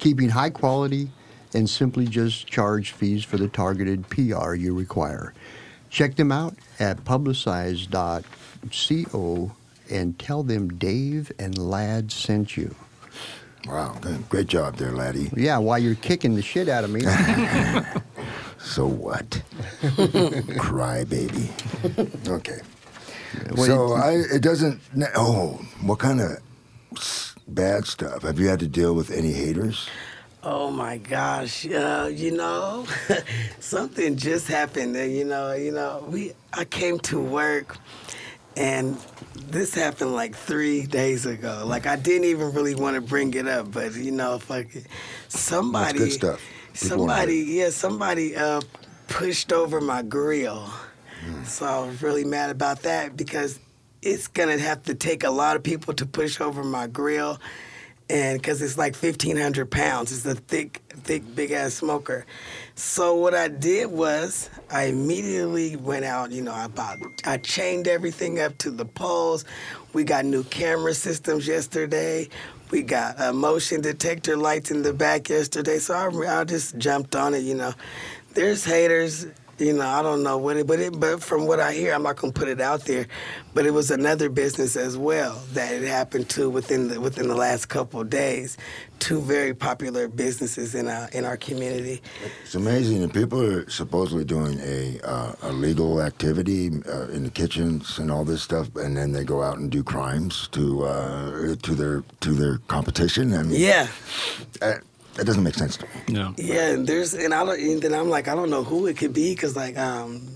keeping 0.00 0.30
high 0.30 0.50
quality, 0.50 1.10
and 1.54 1.68
simply 1.68 2.06
just 2.06 2.46
charge 2.46 2.92
fees 2.92 3.24
for 3.24 3.36
the 3.36 3.48
targeted 3.48 4.08
PR 4.08 4.54
you 4.54 4.74
require. 4.74 5.34
Check 5.90 6.16
them 6.16 6.32
out 6.32 6.54
at 6.78 7.04
publicize.co 7.04 8.22
and 9.90 10.18
tell 10.18 10.42
them 10.42 10.68
Dave 10.78 11.32
and 11.38 11.58
Ladd 11.58 12.12
sent 12.12 12.56
you. 12.56 12.74
wow, 13.66 13.96
good. 14.00 14.28
great 14.28 14.46
job 14.46 14.76
there, 14.76 14.92
laddie. 14.92 15.30
Yeah, 15.36 15.58
while 15.58 15.78
you're 15.78 15.96
kicking 15.96 16.34
the 16.36 16.42
shit 16.42 16.68
out 16.68 16.84
of 16.84 16.90
me. 16.90 17.02
So 18.62 18.86
what? 18.86 19.42
Cry 20.58 21.04
baby. 21.04 21.50
Okay. 22.28 22.60
Well, 23.52 23.66
so 23.66 23.92
I, 23.94 24.22
it 24.34 24.42
doesn't. 24.42 24.80
Oh, 25.16 25.60
what 25.80 25.98
kind 25.98 26.20
of 26.20 27.29
bad 27.54 27.86
stuff? 27.86 28.22
Have 28.22 28.38
you 28.38 28.48
had 28.48 28.60
to 28.60 28.68
deal 28.68 28.94
with 28.94 29.10
any 29.10 29.32
haters? 29.32 29.88
Oh 30.42 30.70
my 30.70 30.96
gosh, 30.96 31.66
uh, 31.66 32.10
you 32.10 32.30
know, 32.30 32.86
something 33.60 34.16
just 34.16 34.48
happened. 34.48 34.96
You 34.96 35.24
know, 35.24 35.52
you 35.52 35.70
know, 35.70 36.04
we 36.08 36.32
I 36.54 36.64
came 36.64 36.98
to 37.00 37.20
work, 37.20 37.76
and 38.56 38.96
this 39.48 39.74
happened 39.74 40.14
like 40.14 40.34
three 40.34 40.86
days 40.86 41.26
ago. 41.26 41.64
Like 41.66 41.86
I 41.86 41.96
didn't 41.96 42.24
even 42.24 42.52
really 42.52 42.74
want 42.74 42.94
to 42.94 43.02
bring 43.02 43.34
it 43.34 43.46
up, 43.46 43.70
but 43.72 43.94
you 43.94 44.12
know, 44.12 44.38
fuck 44.38 44.74
it. 44.74 44.86
somebody, 45.28 45.98
good 45.98 46.12
stuff. 46.12 46.42
People 46.72 46.88
somebody, 46.88 47.36
yeah, 47.36 47.70
somebody 47.70 48.34
uh, 48.34 48.62
pushed 49.08 49.52
over 49.52 49.80
my 49.80 50.02
grill. 50.02 50.70
So 51.44 51.66
I 51.66 51.86
was 51.86 52.02
really 52.02 52.24
mad 52.24 52.48
about 52.48 52.82
that 52.82 53.14
because 53.14 53.58
it's 54.02 54.28
gonna 54.28 54.58
have 54.58 54.82
to 54.84 54.94
take 54.94 55.24
a 55.24 55.30
lot 55.30 55.56
of 55.56 55.62
people 55.62 55.94
to 55.94 56.06
push 56.06 56.40
over 56.40 56.64
my 56.64 56.86
grill, 56.86 57.38
and 58.08 58.40
because 58.40 58.62
it's 58.62 58.78
like 58.78 58.96
fifteen 58.96 59.36
hundred 59.36 59.70
pounds, 59.70 60.12
it's 60.12 60.26
a 60.26 60.34
thick, 60.34 60.82
thick, 60.88 61.22
big 61.34 61.52
ass 61.52 61.74
smoker. 61.74 62.26
So 62.74 63.14
what 63.14 63.34
I 63.34 63.48
did 63.48 63.90
was 63.90 64.50
I 64.70 64.84
immediately 64.84 65.76
went 65.76 66.04
out. 66.04 66.32
You 66.32 66.42
know, 66.42 66.52
I 66.52 66.66
bought, 66.66 66.98
I 67.24 67.36
chained 67.36 67.86
everything 67.86 68.40
up 68.40 68.56
to 68.58 68.70
the 68.70 68.86
poles. 68.86 69.44
We 69.92 70.04
got 70.04 70.24
new 70.24 70.44
camera 70.44 70.94
systems 70.94 71.46
yesterday. 71.46 72.28
We 72.70 72.82
got 72.82 73.34
motion 73.34 73.80
detector 73.80 74.36
lights 74.36 74.70
in 74.70 74.82
the 74.82 74.92
back 74.92 75.28
yesterday. 75.28 75.78
So 75.78 75.94
I, 75.94 76.40
I 76.40 76.44
just 76.44 76.78
jumped 76.78 77.16
on 77.16 77.34
it. 77.34 77.42
You 77.42 77.54
know, 77.54 77.74
there's 78.34 78.64
haters. 78.64 79.26
You 79.60 79.74
know, 79.74 79.86
I 79.86 80.02
don't 80.02 80.22
know 80.22 80.38
what 80.38 80.56
it, 80.56 80.66
but 80.66 80.80
it, 80.80 80.98
but 80.98 81.22
from 81.22 81.46
what 81.46 81.60
I 81.60 81.72
hear, 81.74 81.92
I'm 81.92 82.02
not 82.02 82.16
gonna 82.16 82.32
put 82.32 82.48
it 82.48 82.62
out 82.62 82.86
there. 82.86 83.06
But 83.52 83.66
it 83.66 83.72
was 83.72 83.90
another 83.90 84.30
business 84.30 84.74
as 84.74 84.96
well 84.96 85.42
that 85.52 85.74
it 85.74 85.82
happened 85.86 86.30
to 86.30 86.48
within 86.48 86.88
the 86.88 86.98
within 87.00 87.28
the 87.28 87.34
last 87.36 87.66
couple 87.66 88.00
of 88.00 88.08
days. 88.08 88.56
Two 89.00 89.20
very 89.20 89.52
popular 89.54 90.08
businesses 90.08 90.74
in 90.74 90.88
our 90.88 91.08
in 91.10 91.26
our 91.26 91.36
community. 91.36 92.00
It's 92.42 92.54
amazing, 92.54 93.02
and 93.02 93.12
people 93.12 93.42
are 93.42 93.68
supposedly 93.68 94.24
doing 94.24 94.58
a 94.60 94.98
uh, 95.04 95.32
a 95.42 95.52
legal 95.52 96.00
activity 96.00 96.70
uh, 96.88 97.08
in 97.08 97.24
the 97.24 97.30
kitchens 97.30 97.98
and 97.98 98.10
all 98.10 98.24
this 98.24 98.42
stuff, 98.42 98.74
and 98.76 98.96
then 98.96 99.12
they 99.12 99.24
go 99.24 99.42
out 99.42 99.58
and 99.58 99.70
do 99.70 99.82
crimes 99.82 100.48
to 100.52 100.84
uh, 100.84 101.54
to 101.62 101.74
their 101.74 102.02
to 102.20 102.32
their 102.32 102.58
competition. 102.68 103.34
I 103.34 103.42
mean, 103.42 103.60
Yeah, 103.60 103.88
uh, 104.62 104.74
that 105.20 105.26
doesn't 105.26 105.44
make 105.44 105.54
sense 105.54 105.76
to 105.76 105.84
me. 105.84 105.90
No. 106.08 106.34
yeah. 106.38 106.70
And 106.72 106.86
there's 106.86 107.12
and 107.14 107.34
I 107.34 107.44
don't. 107.44 107.60
And 107.60 107.82
then 107.82 107.92
I'm 107.94 108.08
like, 108.08 108.26
I 108.26 108.34
don't 108.34 108.48
know 108.50 108.64
who 108.64 108.86
it 108.86 108.96
could 108.96 109.12
be 109.12 109.34
because 109.34 109.54
like 109.54 109.76
um. 109.78 110.26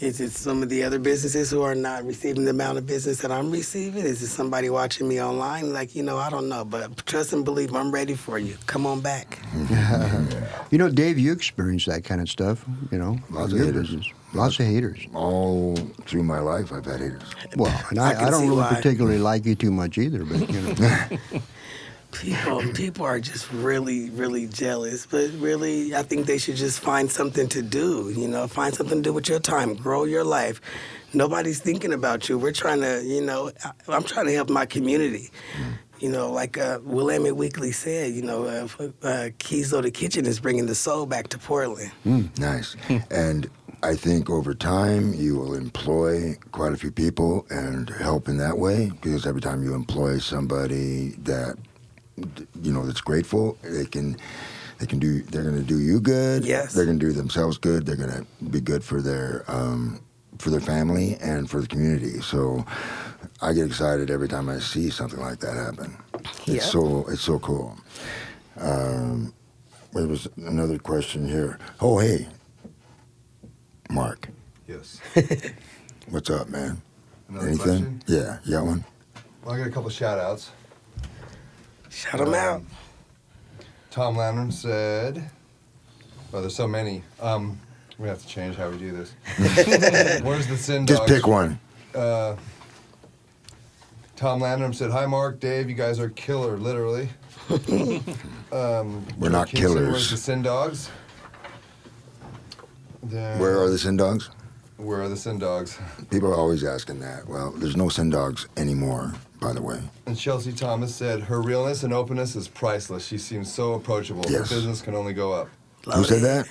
Is 0.00 0.20
it 0.20 0.32
some 0.32 0.64
of 0.64 0.68
the 0.68 0.82
other 0.82 0.98
businesses 0.98 1.48
who 1.52 1.62
are 1.62 1.76
not 1.76 2.04
receiving 2.04 2.42
the 2.44 2.50
amount 2.50 2.76
of 2.76 2.84
business 2.88 3.20
that 3.20 3.30
I'm 3.30 3.52
receiving? 3.52 4.02
Is 4.04 4.20
it 4.20 4.26
somebody 4.26 4.68
watching 4.68 5.06
me 5.06 5.22
online? 5.22 5.72
Like, 5.72 5.94
you 5.94 6.02
know, 6.02 6.16
I 6.18 6.28
don't 6.28 6.48
know. 6.48 6.64
But 6.64 7.06
trust 7.06 7.32
and 7.32 7.44
believe, 7.44 7.72
I'm 7.72 7.92
ready 7.92 8.14
for 8.16 8.36
you. 8.36 8.56
Come 8.66 8.84
on 8.84 9.00
back. 9.00 9.38
you 10.72 10.78
know, 10.78 10.88
Dave, 10.88 11.20
you 11.20 11.30
experience 11.32 11.84
that 11.84 12.02
kind 12.02 12.20
of 12.20 12.28
stuff, 12.28 12.64
you 12.90 12.98
know, 12.98 13.16
Lots 13.30 13.52
of 13.52 13.60
haters. 13.60 13.90
business. 13.90 14.06
Lots 14.34 14.58
of 14.58 14.66
haters. 14.66 15.06
All 15.14 15.76
through 16.06 16.24
my 16.24 16.40
life, 16.40 16.72
I've 16.72 16.84
had 16.84 16.98
haters. 16.98 17.22
Well, 17.54 17.72
and 17.90 18.00
I 18.00 18.12
I, 18.14 18.26
I, 18.26 18.30
don't 18.30 18.42
really 18.48 18.56
why. 18.56 18.74
particularly 18.74 19.18
like 19.18 19.44
you 19.46 19.54
too 19.54 19.70
much 19.70 19.98
either, 19.98 20.24
but, 20.24 20.50
you 20.50 20.62
know. 20.62 21.42
People, 22.12 22.62
people 22.74 23.04
are 23.04 23.18
just 23.20 23.50
really, 23.52 24.10
really 24.10 24.46
jealous. 24.46 25.06
But 25.06 25.30
really, 25.38 25.94
I 25.94 26.02
think 26.02 26.26
they 26.26 26.38
should 26.38 26.56
just 26.56 26.80
find 26.80 27.10
something 27.10 27.48
to 27.48 27.62
do. 27.62 28.12
You 28.16 28.28
know, 28.28 28.46
find 28.46 28.74
something 28.74 28.98
to 28.98 29.02
do 29.02 29.12
with 29.12 29.28
your 29.28 29.40
time. 29.40 29.74
Grow 29.74 30.04
your 30.04 30.24
life. 30.24 30.60
Nobody's 31.14 31.60
thinking 31.60 31.92
about 31.92 32.28
you. 32.28 32.38
We're 32.38 32.52
trying 32.52 32.80
to, 32.82 33.02
you 33.04 33.20
know, 33.20 33.50
I- 33.64 33.72
I'm 33.88 34.02
trying 34.04 34.26
to 34.26 34.32
help 34.32 34.48
my 34.50 34.66
community. 34.66 35.30
You 36.00 36.10
know, 36.10 36.32
like 36.32 36.58
uh, 36.58 36.80
Willamette 36.82 37.36
Weekly 37.36 37.70
said, 37.70 38.12
you 38.12 38.22
know, 38.22 38.44
uh, 38.44 38.66
uh, 39.02 39.28
the 39.38 39.90
Kitchen 39.94 40.26
is 40.26 40.40
bringing 40.40 40.66
the 40.66 40.74
soul 40.74 41.06
back 41.06 41.28
to 41.28 41.38
Portland. 41.38 41.92
Nice. 42.38 42.74
and 43.10 43.48
I 43.84 43.94
think 43.94 44.28
over 44.30 44.52
time 44.54 45.12
you 45.14 45.36
will 45.36 45.54
employ 45.54 46.34
quite 46.50 46.72
a 46.72 46.76
few 46.76 46.90
people 46.90 47.46
and 47.50 47.88
help 47.90 48.28
in 48.28 48.36
that 48.38 48.58
way 48.58 48.90
because 49.00 49.26
every 49.26 49.40
time 49.40 49.62
you 49.62 49.74
employ 49.74 50.18
somebody 50.18 51.10
that 51.22 51.56
you 52.62 52.72
know 52.72 52.86
that's 52.86 53.00
grateful, 53.00 53.58
they 53.62 53.84
can 53.86 54.16
they 54.78 54.86
can 54.86 54.98
do 54.98 55.22
they're 55.22 55.42
going 55.44 55.56
to 55.56 55.62
do 55.62 55.80
you 55.80 56.00
good. 56.00 56.44
Yes. 56.44 56.74
They're 56.74 56.84
going 56.86 56.98
to 56.98 57.06
do 57.06 57.12
themselves 57.12 57.58
good. 57.58 57.86
They're 57.86 57.96
going 57.96 58.10
to 58.10 58.26
be 58.44 58.60
good 58.60 58.82
for 58.84 59.00
their 59.00 59.44
um, 59.48 60.00
for 60.38 60.50
their 60.50 60.60
family 60.60 61.16
and 61.20 61.48
for 61.50 61.60
the 61.60 61.66
community. 61.68 62.20
So 62.20 62.64
I 63.40 63.52
get 63.52 63.66
excited 63.66 64.10
every 64.10 64.28
time 64.28 64.48
I 64.48 64.58
see 64.58 64.90
something 64.90 65.20
like 65.20 65.40
that 65.40 65.54
happen. 65.54 65.96
Yeah. 66.46 66.56
It's 66.56 66.70
so 66.70 67.04
it's 67.08 67.22
so 67.22 67.38
cool. 67.38 67.76
Um, 68.58 69.32
there 69.92 70.06
was 70.06 70.28
another 70.36 70.78
question 70.78 71.28
here. 71.28 71.58
Oh, 71.80 71.98
hey, 71.98 72.28
Mark, 73.90 74.28
Yes. 74.66 75.00
what's 76.08 76.30
up, 76.30 76.48
man? 76.48 76.80
Another 77.28 77.48
Anything? 77.48 77.64
question? 77.66 78.02
Yeah, 78.06 78.38
you 78.44 78.52
got 78.52 78.64
one? 78.66 78.84
Well, 79.44 79.54
I 79.54 79.58
got 79.58 79.66
a 79.66 79.70
couple 79.70 79.90
shout 79.90 80.18
outs. 80.18 80.50
Shout 81.92 82.18
them 82.18 82.34
out. 82.34 82.62
Tom 83.90 84.16
Lamner 84.16 84.50
said, 84.50 85.28
well, 86.32 86.40
there's 86.40 86.56
so 86.56 86.66
many. 86.66 87.02
Um, 87.20 87.60
we 87.98 88.08
have 88.08 88.20
to 88.22 88.26
change 88.26 88.56
how 88.56 88.70
we 88.70 88.78
do 88.78 88.90
this. 88.92 89.12
Where's 90.24 90.46
the 90.46 90.56
sin 90.56 90.86
Just 90.86 91.00
dogs? 91.02 91.12
pick 91.12 91.26
one. 91.26 91.60
Uh, 91.94 92.36
Tom 94.16 94.40
Landrum 94.40 94.72
said, 94.72 94.90
"Hi, 94.90 95.04
Mark, 95.04 95.40
Dave. 95.40 95.68
You 95.68 95.74
guys 95.74 95.98
are 96.00 96.08
killer, 96.10 96.56
literally." 96.56 97.08
um, 98.52 99.04
We're 99.18 99.28
not 99.28 99.48
Kingston, 99.48 99.56
killers. 99.56 99.90
Where's 99.92 100.10
the 100.10 100.16
Sin 100.16 100.42
Dogs? 100.42 100.88
Then- 103.02 103.38
Where 103.38 103.60
are 103.60 103.68
the 103.68 103.78
sin 103.78 103.96
dogs? 103.96 104.30
Where 104.78 105.02
are 105.02 105.08
the 105.08 105.16
Sin 105.16 105.38
Dogs? 105.38 105.78
People 106.10 106.28
are 106.32 106.36
always 106.36 106.64
asking 106.64 107.00
that. 107.00 107.26
Well, 107.28 107.50
there's 107.52 107.76
no 107.76 107.88
sin 107.88 108.10
dogs 108.10 108.46
anymore, 108.56 109.14
by 109.42 109.52
the 109.52 109.62
way. 109.62 109.80
And 110.06 110.16
Chelsea 110.16 110.52
Thomas 110.52 110.94
said, 110.94 111.20
"Her 111.20 111.42
realness 111.42 111.82
and 111.82 111.92
openness 111.92 112.36
is 112.36 112.48
priceless. 112.48 113.06
She 113.06 113.18
seems 113.18 113.52
so 113.52 113.74
approachable. 113.74 114.24
Yes. 114.28 114.48
Her 114.50 114.56
business 114.56 114.80
can 114.80 114.94
only 114.94 115.12
go 115.12 115.32
up." 115.32 115.48
Who 115.92 116.04
said 116.04 116.22
that? 116.22 116.46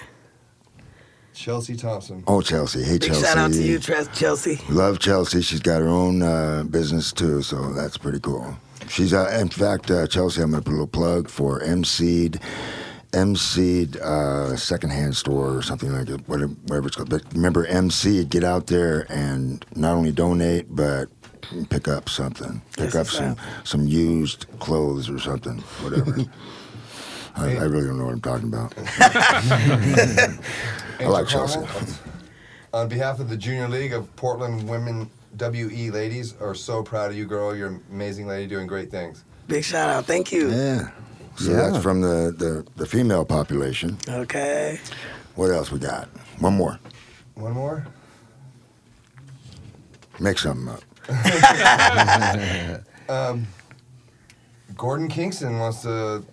Chelsea 1.34 1.76
Thompson. 1.78 2.24
Oh, 2.28 2.42
Chelsea. 2.42 2.84
Hey, 2.84 2.98
Big 2.98 3.04
Chelsea. 3.12 3.22
shout 3.26 3.38
out 3.38 3.54
to 3.54 3.64
you, 3.64 3.80
Tres- 3.80 4.10
Chelsea. 4.14 4.60
Love 4.70 5.00
Chelsea. 5.00 5.42
She's 5.42 5.62
got 5.62 5.80
her 5.82 5.88
own 5.88 6.22
uh, 6.22 6.64
business 6.70 7.14
too, 7.14 7.42
so 7.42 7.72
that's 7.74 7.98
pretty 7.98 8.20
cool. 8.20 8.56
She's, 8.90 9.14
uh, 9.14 9.38
in 9.40 9.48
fact, 9.48 9.90
uh, 9.90 10.08
Chelsea. 10.08 10.42
I'm 10.42 10.52
going 10.52 10.62
to 10.62 10.66
put 10.70 10.72
a 10.72 10.78
little 10.82 10.88
plug 10.88 11.30
for 11.30 11.62
MC'd, 11.62 12.42
MC'd 13.14 13.96
uh, 13.98 14.58
secondhand 14.58 15.16
store 15.16 15.56
or 15.56 15.62
something 15.62 15.94
like 15.94 16.10
it, 16.10 16.28
whatever, 16.28 16.52
whatever 16.68 16.88
it's 16.88 16.98
called. 16.98 17.10
But 17.10 17.24
remember, 17.34 17.66
MC, 17.66 18.26
get 18.26 18.44
out 18.44 18.68
there 18.68 19.06
and 19.10 19.66
not 19.74 19.96
only 19.96 20.12
donate, 20.12 20.76
but 20.76 21.08
pick 21.70 21.88
up 21.88 22.10
something. 22.10 22.62
Pick 22.78 22.94
Yes, 22.94 22.96
up 22.96 23.08
some 23.08 23.26
out. 23.32 23.38
some 23.64 23.88
used 23.88 24.46
clothes 24.60 25.10
or 25.10 25.20
something, 25.20 25.60
whatever. 25.82 26.16
I, 27.36 27.56
I 27.58 27.64
really 27.64 27.88
don't 27.88 27.98
know 27.98 28.06
what 28.06 28.14
I'm 28.14 28.22
talking 28.22 28.48
about. 28.50 28.74
I 31.00 31.06
like 31.06 31.28
Chelsea. 31.28 31.60
Carmel, 31.60 31.88
On 32.74 32.88
behalf 32.88 33.20
of 33.20 33.30
the 33.30 33.38
Junior 33.38 33.68
League 33.68 33.94
of 33.94 34.14
Portland 34.16 34.68
Women 34.68 35.10
WE 35.40 35.92
ladies, 35.92 36.36
are 36.42 36.54
so 36.56 36.84
proud 36.84 37.12
of 37.12 37.18
you, 37.18 37.26
girl. 37.26 37.56
You're 37.56 37.70
an 37.70 37.82
amazing 37.92 38.28
lady 38.28 38.48
doing 38.48 38.68
great 38.68 38.92
things. 38.92 39.24
Big 39.48 39.64
shout 39.64 39.90
out. 39.90 40.06
Thank 40.06 40.32
you. 40.32 40.50
Yeah. 40.52 40.90
So 41.38 41.52
Yeah. 41.52 41.70
that's 41.70 41.82
from 41.84 42.02
the, 42.02 42.34
the, 42.38 42.66
the 42.76 42.86
female 42.86 43.24
population. 43.26 43.98
Okay. 44.08 44.80
What 45.36 45.52
else 45.52 45.72
we 45.72 45.80
got? 45.80 46.08
One 46.40 46.54
more. 46.56 46.80
One 47.36 47.54
more. 47.54 47.88
Make 50.20 50.38
something 50.38 50.68
up. 50.68 50.82
Gordon 54.76 55.08
Kingston 55.10 55.60
wants 55.60 55.82
to. 55.84 56.24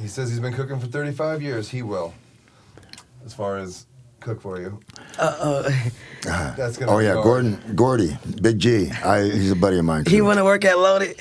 He 0.00 0.08
says 0.08 0.28
he's 0.30 0.40
been 0.40 0.52
cooking 0.52 0.78
for 0.78 0.86
35 0.86 1.42
years. 1.42 1.68
He 1.68 1.82
will. 1.82 2.14
As 3.24 3.34
far 3.34 3.58
as 3.58 3.86
cook 4.20 4.40
for 4.40 4.60
you. 4.60 4.78
Uh 5.18 5.70
That's 6.22 6.76
gonna. 6.76 6.92
Oh 6.92 6.98
be 6.98 7.04
yeah, 7.04 7.14
hard. 7.14 7.24
Gordon, 7.24 7.72
Gordy, 7.74 8.16
Big 8.42 8.58
G. 8.58 8.90
I, 8.90 9.24
he's 9.24 9.52
a 9.52 9.56
buddy 9.56 9.78
of 9.78 9.84
mine. 9.84 10.04
oh. 10.06 10.10
He 10.10 10.18
too. 10.18 10.24
want 10.24 10.38
to 10.38 10.44
work 10.44 10.64
at 10.64 10.78
Loaded. 10.78 11.20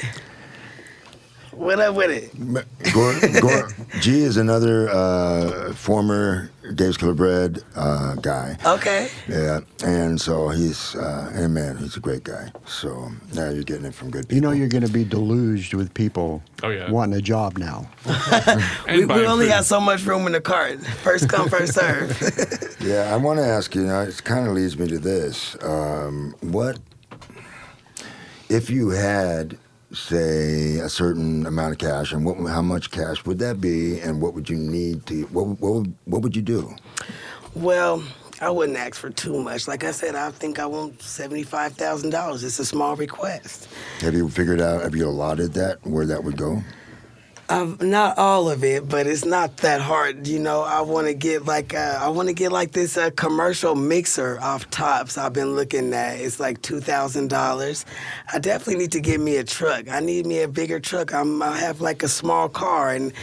What 1.51 1.79
up 1.79 1.95
with 1.95 2.11
it? 2.11 2.93
Gor, 2.93 3.13
Gor, 3.39 3.69
G 4.01 4.19
is 4.19 4.35
another 4.35 4.89
uh, 4.89 5.73
former 5.73 6.49
Dave's 6.73 6.97
Killer 6.97 7.13
Bread 7.13 7.61
uh, 7.75 8.15
guy. 8.15 8.57
Okay. 8.65 9.09
Yeah, 9.27 9.59
and 9.83 10.19
so 10.19 10.49
he's 10.49 10.95
uh, 10.95 11.31
and 11.33 11.53
man, 11.53 11.77
he's 11.77 11.95
a 11.95 11.99
great 11.99 12.23
guy. 12.23 12.51
So 12.65 13.11
now 13.33 13.49
you're 13.49 13.63
getting 13.63 13.85
it 13.85 13.93
from 13.93 14.09
good 14.09 14.23
people. 14.27 14.35
You 14.35 14.41
know 14.41 14.51
you're 14.51 14.67
going 14.67 14.85
to 14.85 14.91
be 14.91 15.03
deluged 15.03 15.73
with 15.73 15.93
people 15.93 16.41
Oh, 16.63 16.69
yeah. 16.69 16.89
wanting 16.89 17.17
a 17.17 17.21
job 17.21 17.57
now. 17.57 17.87
We, 18.87 19.05
we 19.05 19.25
only 19.25 19.45
food. 19.45 19.51
got 19.51 19.65
so 19.65 19.79
much 19.79 20.03
room 20.05 20.25
in 20.27 20.33
the 20.33 20.41
cart. 20.41 20.79
First 21.03 21.29
come, 21.29 21.49
first 21.49 21.73
serve. 21.73 22.11
Yeah, 22.79 23.11
I 23.13 23.17
want 23.17 23.39
to 23.39 23.45
ask 23.45 23.73
you. 23.73 23.81
Now, 23.83 24.01
it 24.01 24.23
kind 24.23 24.47
of 24.47 24.53
leads 24.53 24.77
me 24.77 24.87
to 24.87 24.99
this: 24.99 25.55
um, 25.63 26.35
what 26.41 26.77
if 28.49 28.69
you 28.69 28.89
had, 28.89 29.57
say, 29.91 30.77
a 30.77 30.89
certain 30.89 31.45
amount 31.45 31.73
of 31.73 31.77
cash, 31.77 32.11
and 32.11 32.25
what, 32.25 32.37
how 32.49 32.61
much 32.61 32.91
cash 32.91 33.25
would 33.25 33.39
that 33.39 33.61
be, 33.61 33.99
and 33.99 34.21
what 34.21 34.33
would 34.33 34.49
you 34.49 34.57
need 34.57 35.05
to? 35.07 35.23
What 35.25 35.59
what 35.59 35.87
what 36.05 36.21
would 36.21 36.35
you 36.35 36.41
do? 36.41 36.75
well, 37.53 38.03
I 38.41 38.49
wouldn't 38.49 38.77
ask 38.77 38.95
for 38.95 39.09
too 39.09 39.41
much. 39.41 39.67
Like 39.67 39.85
I 39.85 39.91
said, 39.91 40.13
I 40.15 40.29
think 40.31 40.59
I 40.59 40.65
want 40.65 41.01
seventy-five 41.01 41.73
thousand 41.73 42.09
dollars. 42.09 42.43
It's 42.43 42.59
a 42.59 42.65
small 42.65 42.95
request. 42.95 43.69
Have 43.99 44.13
you 44.13 44.27
figured 44.29 44.59
out? 44.59 44.81
Have 44.81 44.95
you 44.95 45.07
allotted 45.07 45.53
that 45.53 45.85
where 45.85 46.05
that 46.05 46.23
would 46.23 46.37
go? 46.37 46.61
Um, 47.47 47.77
not 47.79 48.17
all 48.17 48.49
of 48.49 48.63
it, 48.63 48.89
but 48.89 49.05
it's 49.05 49.23
not 49.23 49.57
that 49.57 49.79
hard. 49.79 50.27
You 50.27 50.39
know, 50.39 50.61
I 50.63 50.81
want 50.81 51.07
to 51.07 51.13
get 51.13 51.45
like 51.45 51.75
I 51.75 52.07
want 52.09 52.27
to 52.27 52.33
get 52.33 52.51
like 52.51 52.71
this 52.71 52.97
uh, 52.97 53.11
commercial 53.11 53.75
mixer 53.75 54.39
off 54.41 54.67
tops. 54.71 55.17
I've 55.17 55.33
been 55.33 55.55
looking 55.55 55.93
at. 55.93 56.19
It's 56.19 56.39
like 56.39 56.61
two 56.63 56.79
thousand 56.79 57.29
dollars. 57.29 57.85
I 58.33 58.39
definitely 58.39 58.81
need 58.81 58.93
to 58.93 58.99
get 58.99 59.19
me 59.19 59.37
a 59.37 59.43
truck. 59.43 59.87
I 59.89 59.99
need 59.99 60.25
me 60.25 60.41
a 60.41 60.47
bigger 60.47 60.79
truck. 60.79 61.13
I'm 61.13 61.43
I 61.43 61.57
have 61.59 61.81
like 61.81 62.01
a 62.01 62.07
small 62.09 62.49
car 62.49 62.91
and. 62.91 63.13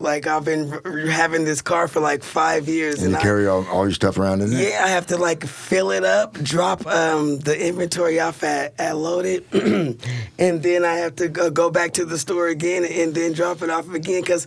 Like 0.00 0.26
I've 0.26 0.46
been 0.46 0.72
r- 0.82 0.96
having 1.06 1.44
this 1.44 1.60
car 1.60 1.86
for 1.86 2.00
like 2.00 2.22
five 2.24 2.68
years, 2.68 3.02
And 3.02 3.12
you 3.12 3.18
I- 3.18 3.22
carry 3.22 3.46
all, 3.46 3.66
all 3.68 3.84
your 3.84 3.92
stuff 3.92 4.16
around 4.18 4.40
in 4.40 4.50
there? 4.50 4.70
yeah, 4.70 4.82
I 4.84 4.88
have 4.88 5.06
to 5.08 5.18
like 5.18 5.44
fill 5.46 5.90
it 5.90 6.04
up, 6.04 6.32
drop 6.42 6.86
um, 6.86 7.38
the 7.40 7.68
inventory 7.68 8.18
off 8.18 8.42
at, 8.42 8.72
at 8.80 8.96
loaded, 8.96 9.44
and 10.38 10.62
then 10.62 10.84
I 10.86 10.94
have 10.94 11.16
to 11.16 11.28
go, 11.28 11.50
go 11.50 11.68
back 11.70 11.92
to 11.94 12.06
the 12.06 12.18
store 12.18 12.48
again 12.48 12.84
and 12.86 13.14
then 13.14 13.34
drop 13.34 13.60
it 13.60 13.68
off 13.68 13.92
again 13.92 14.22
because 14.22 14.46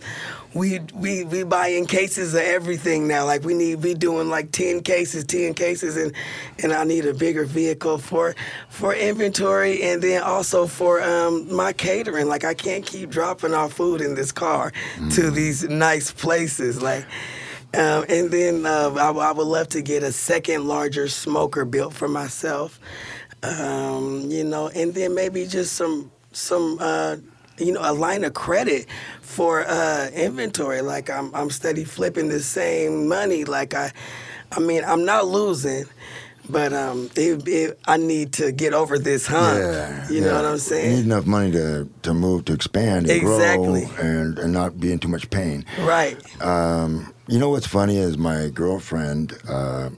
we 0.54 0.78
we 0.94 1.24
we 1.24 1.42
buy 1.42 1.68
in 1.68 1.84
cases 1.84 2.34
of 2.34 2.40
everything 2.40 3.08
now. 3.08 3.26
Like 3.26 3.42
we 3.42 3.54
need 3.54 3.76
we 3.82 3.94
doing 3.94 4.30
like 4.30 4.52
ten 4.52 4.82
cases, 4.82 5.24
ten 5.24 5.52
cases, 5.52 5.96
and 5.96 6.12
and 6.62 6.72
I 6.72 6.84
need 6.84 7.06
a 7.06 7.12
bigger 7.14 7.44
vehicle 7.44 7.98
for 7.98 8.34
for 8.68 8.94
inventory 8.94 9.82
and 9.82 10.00
then 10.00 10.22
also 10.22 10.66
for 10.66 11.02
um, 11.02 11.52
my 11.54 11.72
catering. 11.72 12.28
Like 12.28 12.44
I 12.44 12.54
can't 12.54 12.86
keep 12.86 13.10
dropping 13.10 13.52
off 13.52 13.72
food 13.72 14.00
in 14.00 14.14
this 14.14 14.30
car 14.30 14.72
to 15.10 15.30
these 15.30 15.64
nice 15.64 16.10
places. 16.10 16.80
Like. 16.80 17.04
Um, 17.76 18.04
and 18.08 18.30
then 18.30 18.66
uh, 18.66 18.94
I, 18.96 19.10
I 19.10 19.32
would 19.32 19.48
love 19.48 19.68
to 19.70 19.82
get 19.82 20.04
a 20.04 20.12
second 20.12 20.68
larger 20.68 21.08
smoker 21.08 21.64
built 21.64 21.92
for 21.92 22.06
myself. 22.06 22.78
Um, 23.42 24.30
you 24.30 24.44
know, 24.44 24.68
and 24.68 24.94
then 24.94 25.12
maybe 25.16 25.44
just 25.44 25.72
some 25.72 26.12
some 26.30 26.78
uh, 26.80 27.16
you 27.58 27.72
know 27.72 27.80
a 27.82 27.92
line 27.92 28.24
of 28.24 28.34
credit 28.34 28.86
for 29.20 29.64
uh, 29.66 30.08
inventory. 30.14 30.80
Like 30.82 31.10
I'm 31.10 31.34
I'm 31.34 31.50
steady 31.50 31.84
flipping 31.84 32.28
the 32.28 32.40
same 32.40 33.08
money. 33.08 33.44
Like 33.44 33.74
I, 33.74 33.92
I 34.52 34.60
mean 34.60 34.84
I'm 34.84 35.04
not 35.04 35.26
losing. 35.26 35.84
But 36.46 36.74
um, 36.74 37.08
it, 37.16 37.48
it, 37.48 37.78
I 37.86 37.96
need 37.96 38.34
to 38.34 38.52
get 38.52 38.74
over 38.74 38.98
this 38.98 39.26
hump. 39.26 39.58
Yeah, 39.60 40.10
you 40.10 40.20
know 40.20 40.26
yeah. 40.26 40.36
what 40.36 40.44
I'm 40.44 40.52
You 40.52 40.58
saying? 40.58 40.94
need 40.96 41.04
enough 41.06 41.24
money 41.24 41.50
to, 41.52 41.88
to 42.02 42.12
move, 42.12 42.44
to 42.44 42.52
expand, 42.52 43.08
and 43.08 43.10
Exactly. 43.10 43.86
grow, 43.86 43.96
and, 44.04 44.38
and 44.38 44.52
not 44.52 44.78
be 44.78 44.92
in 44.92 44.98
too 44.98 45.08
much 45.08 45.30
pain. 45.30 45.64
Right. 45.80 46.18
Um, 46.42 47.14
you 47.28 47.38
know 47.38 47.48
what's 47.48 47.66
funny 47.66 47.96
is 47.96 48.18
my 48.18 48.50
girlfriend 48.50 49.38
uh, 49.48 49.88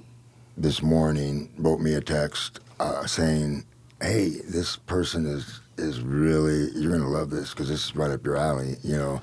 this 0.57 0.83
morning 0.83 1.51
wrote 1.59 1.81
me 1.81 1.95
a 1.95 2.01
text 2.01 2.61
uh, 2.79 3.07
saying, 3.09 3.65
"Hey, 4.01 4.29
this 4.49 4.77
person 4.77 5.27
is 5.27 5.61
is 5.79 6.01
really 6.01 6.71
you're 6.75 6.93
gonna 6.93 7.09
love 7.09 7.31
this 7.31 7.51
because 7.51 7.69
this 7.69 7.87
is 7.87 7.97
right 7.97 8.11
up 8.11 8.25
your 8.25 8.37
alley." 8.37 8.77
You 8.83 8.97
know, 8.97 9.21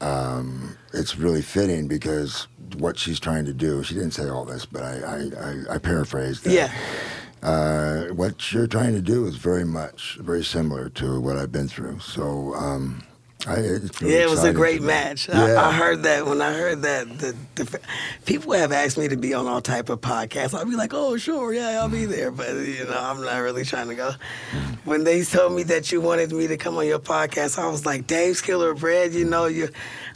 um, 0.00 0.76
it's 0.92 1.16
really 1.16 1.42
fitting 1.42 1.88
because 1.88 2.46
what 2.78 2.98
she's 2.98 3.20
trying 3.20 3.44
to 3.46 3.52
do. 3.52 3.82
She 3.82 3.94
didn't 3.94 4.12
say 4.12 4.28
all 4.28 4.44
this, 4.44 4.66
but 4.66 4.82
I 4.82 5.00
I, 5.00 5.16
I, 5.48 5.74
I 5.74 5.78
paraphrased. 5.78 6.44
That. 6.44 6.52
Yeah. 6.52 6.72
Uh, 7.42 8.12
what 8.14 8.52
you're 8.52 8.66
trying 8.66 8.92
to 8.94 9.00
do 9.00 9.26
is 9.26 9.36
very 9.36 9.64
much 9.64 10.18
very 10.20 10.44
similar 10.44 10.90
to 10.90 11.20
what 11.20 11.36
I've 11.36 11.52
been 11.52 11.68
through. 11.68 12.00
So. 12.00 12.54
Um, 12.54 13.02
I, 13.46 13.56
really 13.56 13.90
Yeah, 14.02 14.22
it 14.22 14.30
was 14.30 14.44
a 14.44 14.52
great 14.52 14.82
match. 14.82 15.28
Yeah. 15.28 15.54
I, 15.54 15.68
I 15.68 15.72
heard 15.72 16.02
that 16.02 16.26
when 16.26 16.42
I 16.42 16.52
heard 16.52 16.82
that. 16.82 17.08
The, 17.18 17.36
the 17.54 17.80
people 18.26 18.52
have 18.52 18.72
asked 18.72 18.98
me 18.98 19.08
to 19.08 19.16
be 19.16 19.34
on 19.34 19.46
all 19.46 19.60
type 19.60 19.88
of 19.88 20.00
podcasts. 20.00 20.54
I'll 20.54 20.64
be 20.64 20.76
like, 20.76 20.92
oh, 20.92 21.16
sure, 21.16 21.52
yeah, 21.52 21.80
I'll 21.80 21.88
be 21.88 22.04
there. 22.04 22.30
But 22.30 22.54
you 22.54 22.84
know, 22.84 22.98
I'm 22.98 23.22
not 23.22 23.38
really 23.38 23.64
trying 23.64 23.88
to 23.88 23.94
go. 23.94 24.12
When 24.84 25.04
they 25.04 25.24
told 25.24 25.54
me 25.54 25.62
that 25.64 25.90
you 25.90 26.00
wanted 26.00 26.32
me 26.32 26.46
to 26.48 26.56
come 26.56 26.76
on 26.76 26.86
your 26.86 26.98
podcast, 26.98 27.58
I 27.58 27.68
was 27.68 27.86
like, 27.86 28.06
Dave's 28.06 28.40
Killer 28.40 28.74
Bread. 28.74 29.12
You 29.12 29.24
know, 29.24 29.46
you. 29.46 29.68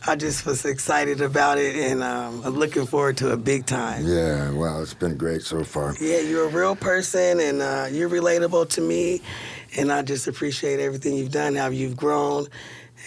I 0.07 0.17
just 0.17 0.45
was 0.45 0.67
excited 0.67 1.23
about 1.23 1.57
it, 1.57 1.77
and 1.77 2.03
um, 2.03 2.43
I'm 2.45 2.55
looking 2.55 2.85
forward 2.85 3.17
to 3.19 3.31
a 3.31 3.39
big 3.39 3.65
time. 3.65 4.07
Yeah, 4.07 4.51
well, 4.51 4.83
it's 4.83 4.93
been 4.93 5.17
great 5.17 5.41
so 5.43 5.65
far. 5.65 5.95
Yeah, 5.99 6.21
you're 6.21 6.45
a 6.45 6.49
real 6.49 6.77
person, 6.77 7.41
and 7.41 7.63
uh, 7.63 7.89
you're 7.91 8.11
relatable 8.11 8.69
to 8.71 8.83
me, 8.83 9.23
and 9.79 9.91
I 9.91 10.03
just 10.03 10.27
appreciate 10.27 10.79
everything 10.79 11.17
you've 11.17 11.33
done, 11.33 11.55
how 11.55 11.69
you've 11.69 11.97
grown, 11.97 12.49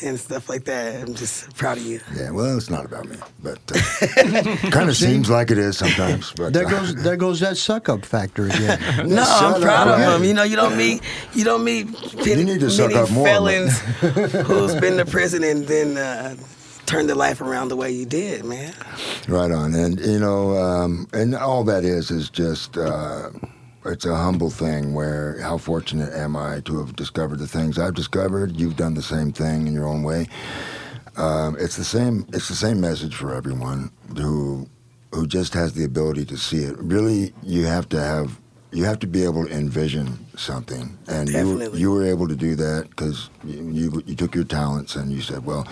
and 0.03 0.19
stuff 0.19 0.49
like 0.49 0.65
that. 0.65 1.01
I'm 1.07 1.15
just 1.15 1.55
proud 1.55 1.77
of 1.77 1.83
you. 1.85 1.99
Yeah, 2.15 2.31
well, 2.31 2.57
it's 2.57 2.69
not 2.69 2.85
about 2.85 3.07
me, 3.07 3.17
but 3.41 3.59
uh, 3.73 4.55
kind 4.71 4.89
of 4.89 4.95
seems 4.95 5.29
like 5.29 5.51
it 5.51 5.57
is 5.57 5.77
sometimes. 5.77 6.33
But 6.35 6.53
There 6.53 6.65
uh, 6.67 6.69
goes 6.69 6.95
there 6.95 7.17
goes 7.17 7.39
that 7.39 7.57
suck 7.57 7.89
up 7.89 8.05
factor 8.05 8.45
again. 8.47 8.79
No, 9.07 9.23
I'm 9.23 9.61
proud 9.61 9.87
up. 9.87 9.99
of 9.99 10.21
him. 10.21 10.23
You 10.27 10.33
know, 10.33 10.43
you 10.43 10.55
don't 10.55 10.77
meet 10.77 11.01
you 11.33 11.43
don't 11.43 11.63
meet 11.63 11.87
You 12.25 12.43
need 12.43 12.59
to 12.59 12.69
suck 12.69 12.89
many 12.89 12.99
up 12.99 13.09
more, 13.11 13.25
felons 13.25 13.79
who's 14.47 14.75
been 14.75 14.97
to 14.97 15.05
prison 15.05 15.43
and 15.43 15.65
then 15.67 15.97
uh, 15.97 16.35
turned 16.85 17.09
their 17.09 17.15
life 17.15 17.41
around 17.41 17.69
the 17.69 17.75
way 17.75 17.91
you 17.91 18.05
did, 18.05 18.45
man. 18.45 18.73
right 19.27 19.51
on, 19.51 19.73
and 19.75 19.99
you 19.99 20.19
know, 20.19 20.55
um, 20.57 21.07
and 21.13 21.35
all 21.35 21.63
that 21.65 21.83
is 21.83 22.11
is 22.11 22.29
just 22.29 22.77
uh, 22.77 23.29
it's 23.88 24.05
a 24.05 24.15
humble 24.15 24.49
thing. 24.49 24.93
Where 24.93 25.39
how 25.41 25.57
fortunate 25.57 26.13
am 26.13 26.35
I 26.35 26.61
to 26.61 26.79
have 26.79 26.95
discovered 26.95 27.39
the 27.39 27.47
things 27.47 27.79
I've 27.79 27.95
discovered? 27.95 28.57
You've 28.59 28.75
done 28.75 28.93
the 28.93 29.01
same 29.01 29.31
thing 29.31 29.67
in 29.67 29.73
your 29.73 29.88
own 29.88 30.03
way. 30.03 30.27
Um, 31.15 31.55
it's 31.59 31.77
the 31.77 31.83
same. 31.83 32.25
It's 32.33 32.47
the 32.47 32.55
same 32.55 32.79
message 32.79 33.15
for 33.15 33.33
everyone 33.33 33.91
who 34.17 34.69
who 35.13 35.25
just 35.25 35.53
has 35.53 35.73
the 35.73 35.83
ability 35.83 36.25
to 36.25 36.38
see 36.38 36.63
it. 36.63 36.77
Really, 36.77 37.33
you 37.41 37.65
have 37.65 37.89
to 37.89 37.99
have 37.99 38.39
you 38.71 38.83
have 38.83 38.99
to 38.99 39.07
be 39.07 39.23
able 39.23 39.45
to 39.47 39.51
envision 39.51 40.25
something, 40.35 40.97
and 41.07 41.29
you 41.29 41.73
you 41.73 41.91
were 41.91 42.05
able 42.05 42.27
to 42.27 42.35
do 42.35 42.55
that 42.55 42.89
because 42.89 43.29
you, 43.43 43.69
you 43.71 44.03
you 44.05 44.15
took 44.15 44.35
your 44.35 44.43
talents 44.43 44.95
and 44.95 45.11
you 45.11 45.21
said, 45.21 45.45
well. 45.45 45.67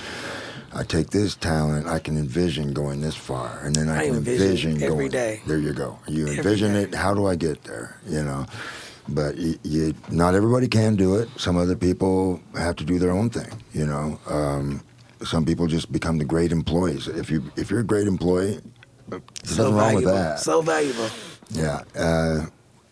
I 0.75 0.83
take 0.83 1.09
this 1.09 1.35
talent, 1.35 1.87
I 1.87 1.99
can 1.99 2.17
envision 2.17 2.73
going 2.73 2.99
this 3.01 3.15
far, 3.15 3.59
and 3.63 3.73
then 3.73 3.87
I, 3.89 3.99
I 4.01 4.05
can 4.07 4.15
envision 4.17 4.71
envision 4.71 4.83
every 4.83 5.09
going. 5.09 5.11
day. 5.11 5.41
There 5.47 5.57
you 5.57 5.73
go. 5.73 5.97
You 6.07 6.23
Every 6.27 6.37
envision 6.37 6.73
day. 6.73 6.83
it. 6.83 6.93
How 6.95 7.13
do 7.13 7.25
I 7.27 7.35
get 7.35 7.63
there? 7.63 7.97
You 8.05 8.23
know, 8.23 8.45
but 9.07 9.37
you, 9.37 9.57
you, 9.63 9.93
not 10.09 10.35
everybody 10.35 10.67
can 10.67 10.95
do 10.97 11.15
it. 11.15 11.29
Some 11.37 11.55
other 11.57 11.75
people 11.75 12.41
have 12.57 12.75
to 12.77 12.83
do 12.83 12.99
their 12.99 13.11
own 13.11 13.29
thing. 13.29 13.51
You 13.73 13.85
know, 13.85 14.19
um, 14.27 14.83
some 15.23 15.45
people 15.45 15.65
just 15.67 15.91
become 15.91 16.17
the 16.17 16.25
great 16.25 16.51
employees. 16.51 17.07
If 17.07 17.31
you 17.31 17.43
if 17.55 17.71
you're 17.71 17.79
a 17.79 17.83
great 17.85 18.07
employee, 18.07 18.59
there's 19.07 19.21
So 19.45 19.63
nothing 19.71 19.75
wrong 19.77 19.95
with 19.95 20.03
valuable. 20.03 20.11
that. 20.29 20.39
So 20.39 20.61
valuable. 20.61 21.09
Yeah. 21.51 21.83
Uh, 21.95 22.45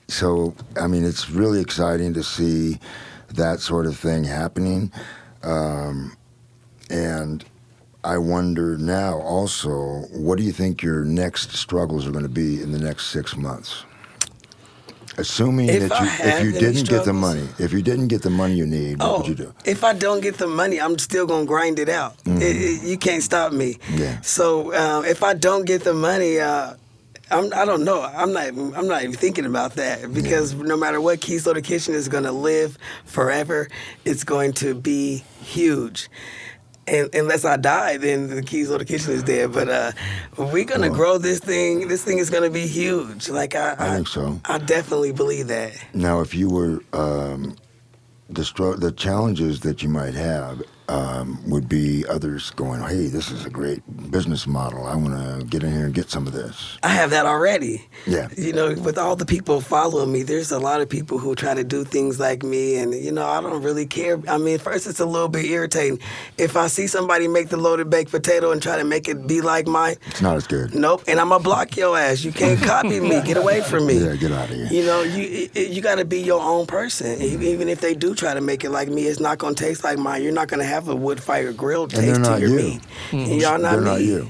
so, 0.08 0.54
I 0.80 0.88
mean, 0.88 1.04
it's 1.04 1.30
really 1.30 1.60
exciting 1.60 2.14
to 2.14 2.24
see 2.24 2.80
that 3.34 3.60
sort 3.60 3.88
of 3.88 3.98
thing 3.98 4.24
happening. 4.24 4.92
Um, 5.42 6.16
and 6.90 7.44
I 8.04 8.18
wonder 8.18 8.78
now 8.78 9.20
also, 9.20 9.72
what 10.12 10.38
do 10.38 10.44
you 10.44 10.52
think 10.52 10.82
your 10.84 11.04
next 11.06 11.52
struggles 11.56 12.06
are 12.06 12.12
going 12.12 12.24
to 12.24 12.30
be 12.30 12.62
in 12.62 12.72
the 12.72 12.80
next 12.80 13.08
six 13.08 13.36
months? 13.38 13.86
Assuming 15.18 15.70
If 15.70 15.90
that 15.90 16.02
you, 16.02 16.26
if 16.28 16.44
you 16.44 16.52
didn't 16.60 16.90
get 16.90 17.06
the 17.06 17.14
money, 17.14 17.48
if 17.60 17.72
you 17.72 17.84
didn't 17.84 18.08
get 18.08 18.24
the 18.24 18.32
money 18.32 18.56
you 18.56 18.66
need, 18.66 18.98
what 19.00 19.08
Oh, 19.08 19.18
would 19.20 19.28
you 19.28 19.36
do? 19.36 19.54
if 19.64 19.84
I 19.84 19.94
don't 19.94 20.22
get 20.22 20.38
the 20.40 20.48
money, 20.48 20.82
I'm 20.82 20.98
still 20.98 21.28
gonna 21.28 21.46
grind 21.46 21.78
it 21.78 21.88
out. 21.88 22.18
Mm. 22.24 22.42
it, 22.42 22.56
it, 22.56 22.84
you 22.84 22.98
can't 22.98 23.22
stop 23.22 23.54
me. 23.54 23.78
Yeah. 23.92 24.20
So 24.22 24.74
uh, 24.74 25.04
if 25.06 25.22
I 25.22 25.36
don't 25.36 25.66
get 25.66 25.84
the 25.84 25.94
money, 25.94 26.40
uh, 26.40 26.74
I'm, 27.30 27.54
I 27.54 27.64
don't 27.64 27.84
know. 27.84 28.02
I'm 28.02 28.34
not. 28.34 28.48
I'm 28.48 28.88
not 28.88 29.04
even 29.04 29.16
thinking 29.16 29.46
about 29.46 29.76
that 29.76 30.12
because 30.14 30.56
no 30.56 30.76
matter 30.76 31.00
what, 31.00 31.22
Kee's 31.22 31.46
Loaded 31.46 31.64
Kitchen 31.64 31.94
is 31.94 32.08
going 32.10 32.24
to 32.26 32.32
live 32.32 32.78
forever. 33.06 33.70
It's 34.06 34.24
going 34.24 34.54
to 34.54 34.74
be 34.74 35.24
huge. 35.44 36.10
And 36.86 37.14
unless 37.16 37.46
I 37.46 37.56
die, 37.58 37.98
then 37.98 38.28
the 38.30 38.42
Keys 38.42 38.68
the 38.70 38.84
Kitchen 38.84 39.14
is 39.14 39.24
dead. 39.24 39.54
But 39.54 39.70
uh, 39.70 39.92
we're 40.38 40.66
gonna 40.66 40.88
Well- 40.90 40.98
grow 40.98 41.18
this 41.18 41.40
thing. 41.40 41.88
This 41.88 42.04
thing 42.04 42.18
is 42.18 42.30
gonna 42.30 42.50
be 42.50 42.68
huge. 42.68 43.30
Like 43.30 43.56
I, 43.56 43.76
I 43.80 43.96
think 43.96 44.08
so. 44.08 44.40
I 44.46 44.58
definitely 44.58 45.14
believe 45.14 45.48
that. 45.48 45.72
Now, 45.94 46.20
if 46.22 46.36
you 46.36 46.50
were 46.50 46.82
um, 46.94 47.56
the 48.30 48.44
str- 48.44 48.74
the 48.76 48.92
challenges 48.92 49.62
that 49.62 49.82
you 49.82 49.90
might 49.90 50.14
have 50.14 50.62
um, 50.90 51.40
would 51.50 51.68
be 51.70 52.06
others 52.08 52.52
going, 52.52 52.82
"Hey, 52.82 53.08
this 53.08 53.32
is 53.32 53.46
a 53.46 53.50
great 53.50 53.82
business 54.12 54.46
model. 54.48 54.86
I 54.86 54.96
want 54.96 55.14
to 55.40 55.46
get 55.46 55.64
in 55.64 55.72
here 55.72 55.86
and 55.86 55.94
get 55.94 56.10
some 56.10 56.28
of 56.28 56.34
this." 56.34 56.78
I 56.84 56.90
have 56.90 57.10
that 57.12 57.26
already. 57.26 57.88
Yeah. 58.06 58.28
You 58.38 58.54
know, 58.54 58.74
with 58.74 58.98
all 58.98 59.16
the 59.16 59.26
people 59.26 59.62
following 59.62 60.12
me, 60.12 60.24
there's 60.24 60.52
a 60.52 60.60
lot 60.60 60.82
of 60.82 60.90
people 60.90 61.18
who 61.20 61.36
try 61.36 61.54
to 61.54 61.64
do 61.64 61.84
things 61.84 62.20
like 62.20 62.44
me, 62.44 62.76
and 62.76 62.94
you 62.94 63.12
know, 63.12 63.26
I 63.26 63.40
don't 63.42 63.62
really 63.64 63.86
care. 63.86 64.20
I 64.28 64.38
mean, 64.38 64.58
first 64.60 64.88
it's 64.88 65.00
a 65.00 65.06
little 65.06 65.30
bit 65.30 65.46
irritating. 65.46 66.00
If 66.38 66.58
I 66.58 66.68
see 66.68 66.88
somebody 66.88 67.28
make 67.28 67.50
the 67.50 67.58
loaded 67.58 67.90
baked 67.90 68.12
potato 68.12 68.52
and 68.52 68.62
try 68.62 68.78
to 68.78 68.84
make 68.84 69.08
it 69.08 69.26
be 69.28 69.42
like 69.42 69.68
mine, 69.68 69.96
It's 70.08 70.22
not 70.22 70.36
as 70.36 70.48
good. 70.48 70.76
nope. 70.76 71.04
And 71.08 71.20
I'm 71.20 71.30
gonna 71.30 71.44
block 71.44 71.78
your 71.78 71.98
ass. 71.98 72.24
You 72.24 72.32
can't 72.32 72.60
copy 72.62 73.00
me. 73.00 73.22
Get 73.24 73.38
away 73.38 73.62
from 73.62 73.86
me. 73.88 74.00
Yeah, 74.00 74.16
get 74.16 74.32
out 74.32 74.50
of 74.50 74.56
here. 74.56 74.66
You 74.68 74.86
know, 74.86 75.02
you 75.04 75.50
you 75.56 75.82
got 75.82 75.96
to 75.96 76.06
be 76.06 76.20
your 76.20 76.42
own 76.42 76.66
person. 76.66 77.22
E- 77.22 77.52
Even 77.54 77.70
if 77.70 77.80
they 77.82 77.94
do 77.94 78.16
try 78.16 78.34
to 78.34 78.42
make 78.42 78.64
it 78.64 78.70
like 78.72 78.90
me, 78.90 79.04
it's 79.04 79.20
not 79.20 79.38
gonna 79.38 79.56
taste 79.56 79.84
like 79.84 79.98
mine. 79.98 80.24
You're 80.24 80.32
not 80.34 80.48
gonna 80.48 80.64
have 80.64 80.73
a 80.88 80.96
wood 80.96 81.22
fire 81.22 81.54
grill 81.54 81.84
And 81.84 81.92
taste 81.92 82.06
they're 82.06 82.16
to 82.16 82.20
not 82.22 82.40
your 82.42 82.50
you. 82.50 82.56
meat. 82.56 82.82
And 83.12 83.42
y'all 83.42 83.58
not 83.60 83.72
They're 83.74 83.82
me. 83.82 83.86
not 83.86 84.02
you. 84.02 84.30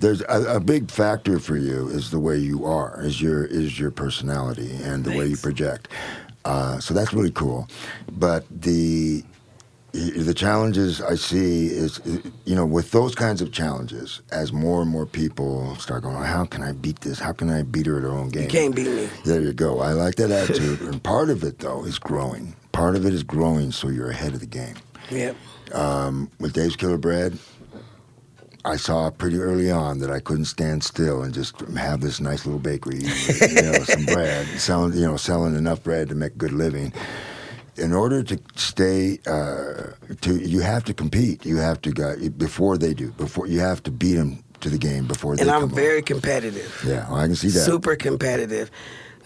There's 0.00 0.22
a, 0.22 0.56
a 0.56 0.60
big 0.60 0.90
factor 0.90 1.38
for 1.38 1.56
you 1.56 1.88
is 1.88 2.10
the 2.10 2.18
way 2.18 2.36
you 2.36 2.64
are, 2.64 3.00
is 3.04 3.22
your 3.22 3.44
is 3.44 3.78
your 3.78 3.90
personality 3.92 4.72
and 4.82 5.04
the 5.04 5.16
way 5.16 5.26
you 5.28 5.36
project. 5.36 5.88
Uh, 6.44 6.80
so 6.80 6.92
that's 6.94 7.12
really 7.12 7.30
cool. 7.30 7.68
But 8.10 8.44
the 8.50 9.22
the 9.92 10.32
challenges 10.34 11.00
I 11.02 11.14
see 11.16 11.66
is, 11.66 12.00
you 12.46 12.54
know, 12.56 12.64
with 12.64 12.90
those 12.92 13.14
kinds 13.14 13.42
of 13.42 13.52
challenges, 13.52 14.22
as 14.32 14.50
more 14.52 14.80
and 14.82 14.90
more 14.90 15.04
people 15.06 15.76
start 15.76 16.02
going, 16.02 16.16
how 16.24 16.46
can 16.46 16.62
I 16.62 16.72
beat 16.72 17.02
this? 17.02 17.18
How 17.20 17.32
can 17.32 17.50
I 17.50 17.62
beat 17.62 17.84
her 17.86 17.98
at 17.98 18.02
her 18.02 18.10
own 18.10 18.30
game? 18.30 18.44
You 18.44 18.48
can't 18.48 18.74
beat 18.74 18.86
me. 18.88 19.08
There 19.26 19.40
you 19.42 19.52
go. 19.52 19.80
I 19.80 19.92
like 19.92 20.14
that 20.16 20.30
attitude. 20.40 20.80
and 20.80 21.02
part 21.02 21.28
of 21.28 21.44
it, 21.44 21.58
though, 21.58 21.84
is 21.84 21.98
growing. 21.98 22.56
Part 22.72 22.96
of 22.96 23.04
it 23.04 23.12
is 23.12 23.22
growing 23.22 23.70
so 23.70 23.88
you're 23.88 24.10
ahead 24.10 24.32
of 24.32 24.40
the 24.40 24.46
game. 24.46 24.76
Yep. 25.10 25.36
Um, 25.72 26.30
with 26.38 26.52
Dave's 26.52 26.76
Killer 26.76 26.98
Bread, 26.98 27.38
I 28.64 28.76
saw 28.76 29.10
pretty 29.10 29.38
early 29.38 29.70
on 29.70 29.98
that 29.98 30.10
I 30.10 30.20
couldn't 30.20 30.44
stand 30.44 30.84
still 30.84 31.22
and 31.22 31.34
just 31.34 31.58
have 31.76 32.00
this 32.00 32.20
nice 32.20 32.46
little 32.46 32.60
bakery, 32.60 32.98
you 33.00 33.62
know, 33.62 33.72
some 33.84 34.04
bread, 34.04 34.46
selling, 34.60 34.92
you 34.94 35.00
know, 35.06 35.16
selling 35.16 35.56
enough 35.56 35.82
bread 35.82 36.08
to 36.10 36.14
make 36.14 36.32
a 36.34 36.38
good 36.38 36.52
living. 36.52 36.92
In 37.76 37.92
order 37.92 38.22
to 38.22 38.38
stay, 38.54 39.18
uh, 39.26 39.92
to 40.20 40.36
you 40.36 40.60
have 40.60 40.84
to 40.84 40.94
compete. 40.94 41.46
You 41.46 41.56
have 41.56 41.80
to 41.82 41.90
go 41.90 42.14
before 42.36 42.76
they 42.76 42.92
do. 42.92 43.12
Before 43.12 43.46
you 43.46 43.60
have 43.60 43.82
to 43.84 43.90
beat 43.90 44.14
them 44.14 44.44
to 44.60 44.68
the 44.68 44.78
game 44.78 45.06
before 45.06 45.36
they 45.36 45.42
And 45.42 45.50
I'm 45.50 45.64
on. 45.64 45.70
very 45.70 46.02
competitive. 46.02 46.84
Yeah, 46.86 47.08
well, 47.10 47.18
I 47.18 47.26
can 47.26 47.34
see 47.34 47.48
that. 47.48 47.60
super 47.64 47.96
competitive. 47.96 48.70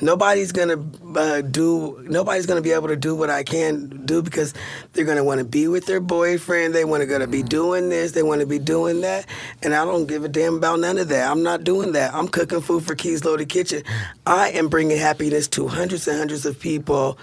Nobody's 0.01 0.53
gonna 0.53 0.85
uh, 1.17 1.41
do. 1.41 2.05
Nobody's 2.07 2.47
gonna 2.47 2.61
be 2.61 2.73
able 2.73 2.89
to 2.89 2.97
do 2.97 3.15
what 3.15 3.31
I 3.31 3.43
can 3.43 4.05
do 4.05 4.23
because 4.23 4.53
they're 4.93 5.05
gonna 5.07 5.25
want 5.25 5.39
to 5.39 5.45
be 5.45 5.69
with 5.69 5.87
their 5.87 6.01
boyfriend. 6.01 6.75
They 6.75 6.85
want 6.85 7.01
to 7.01 7.07
gonna 7.07 7.27
be 7.27 7.43
doing 7.43 7.89
this. 7.89 8.13
They 8.13 8.23
want 8.23 8.41
to 8.43 8.47
be 8.47 8.59
doing 8.59 9.01
that, 9.01 9.27
and 9.63 9.75
I 9.75 9.85
don't 9.85 10.07
give 10.07 10.25
a 10.25 10.29
damn 10.29 10.57
about 10.57 10.81
none 10.81 10.99
of 10.99 11.09
that. 11.09 11.31
I'm 11.31 11.43
not 11.43 11.65
doing 11.65 11.93
that. 11.93 12.15
I'm 12.15 12.29
cooking 12.29 12.61
food 12.61 12.85
for 12.85 12.95
Kee's 12.95 13.25
Loaded 13.25 13.49
Kitchen. 13.49 13.83
I 14.27 14.51
am 14.51 14.69
bringing 14.69 14.99
happiness 14.99 15.49
to 15.49 15.69
hundreds 15.69 16.07
and 16.07 16.19
hundreds 16.19 16.45
of 16.45 16.61
people. 16.61 17.19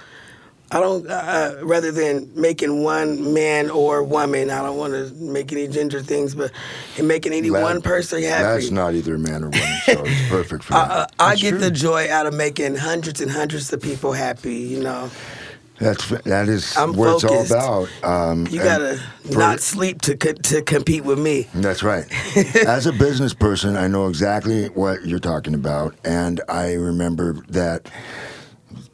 I 0.72 0.80
don't. 0.80 1.08
Uh, 1.08 1.58
rather 1.62 1.92
than 1.92 2.32
making 2.36 2.84
one 2.84 3.34
man 3.34 3.70
or 3.70 4.02
woman, 4.04 4.50
I 4.50 4.62
don't 4.64 4.78
want 4.78 4.94
to 4.94 5.14
make 5.16 5.52
any 5.52 5.68
gender 5.68 6.02
things, 6.02 6.34
but 6.34 6.52
in 6.98 7.06
making 7.06 7.32
any 7.34 7.50
That- 7.50 7.62
one 7.62 7.82
person 7.82 8.24
happy. 8.24 8.44
That's 8.44 8.72
not 8.72 8.96
either 8.96 9.18
man 9.20 9.44
or 9.44 9.50
woman, 9.50 9.78
so 9.86 10.04
it's 10.06 10.30
perfect 10.30 10.64
for 10.64 10.74
I. 10.74 11.06
I, 11.20 11.26
I 11.32 11.36
get 11.36 11.50
true. 11.52 11.60
the 11.60 11.70
joy 11.72 12.10
out 12.12 12.26
of 12.26 12.34
making 12.34 12.76
hundreds 12.76 13.22
and 13.22 13.30
hundreds 13.30 13.72
of 13.72 13.82
people 13.84 14.14
happy. 14.14 14.56
You 14.56 14.82
know, 14.82 15.12
That's 15.78 16.08
that 16.24 16.50
is 16.50 16.76
I'm 16.76 16.94
what 16.94 17.22
focused. 17.22 17.52
it's 17.52 17.52
all 17.52 17.86
about. 18.02 18.04
Um, 18.32 18.48
you 18.48 18.58
gotta 18.64 19.00
for- 19.32 19.38
not 19.38 19.60
sleep 19.60 20.02
to 20.04 20.18
co- 20.18 20.32
to 20.34 20.64
compete 20.64 21.04
with 21.04 21.20
me. 21.20 21.48
That's 21.54 21.84
right. 21.84 22.06
As 22.66 22.88
a 22.88 22.94
business 22.94 23.36
person, 23.36 23.78
I 23.78 23.86
know 23.88 24.08
exactly 24.08 24.70
what 24.70 25.06
you're 25.06 25.20
talking 25.20 25.54
about, 25.54 25.94
and 26.04 26.42
I 26.50 26.74
remember 26.74 27.34
that 27.50 27.92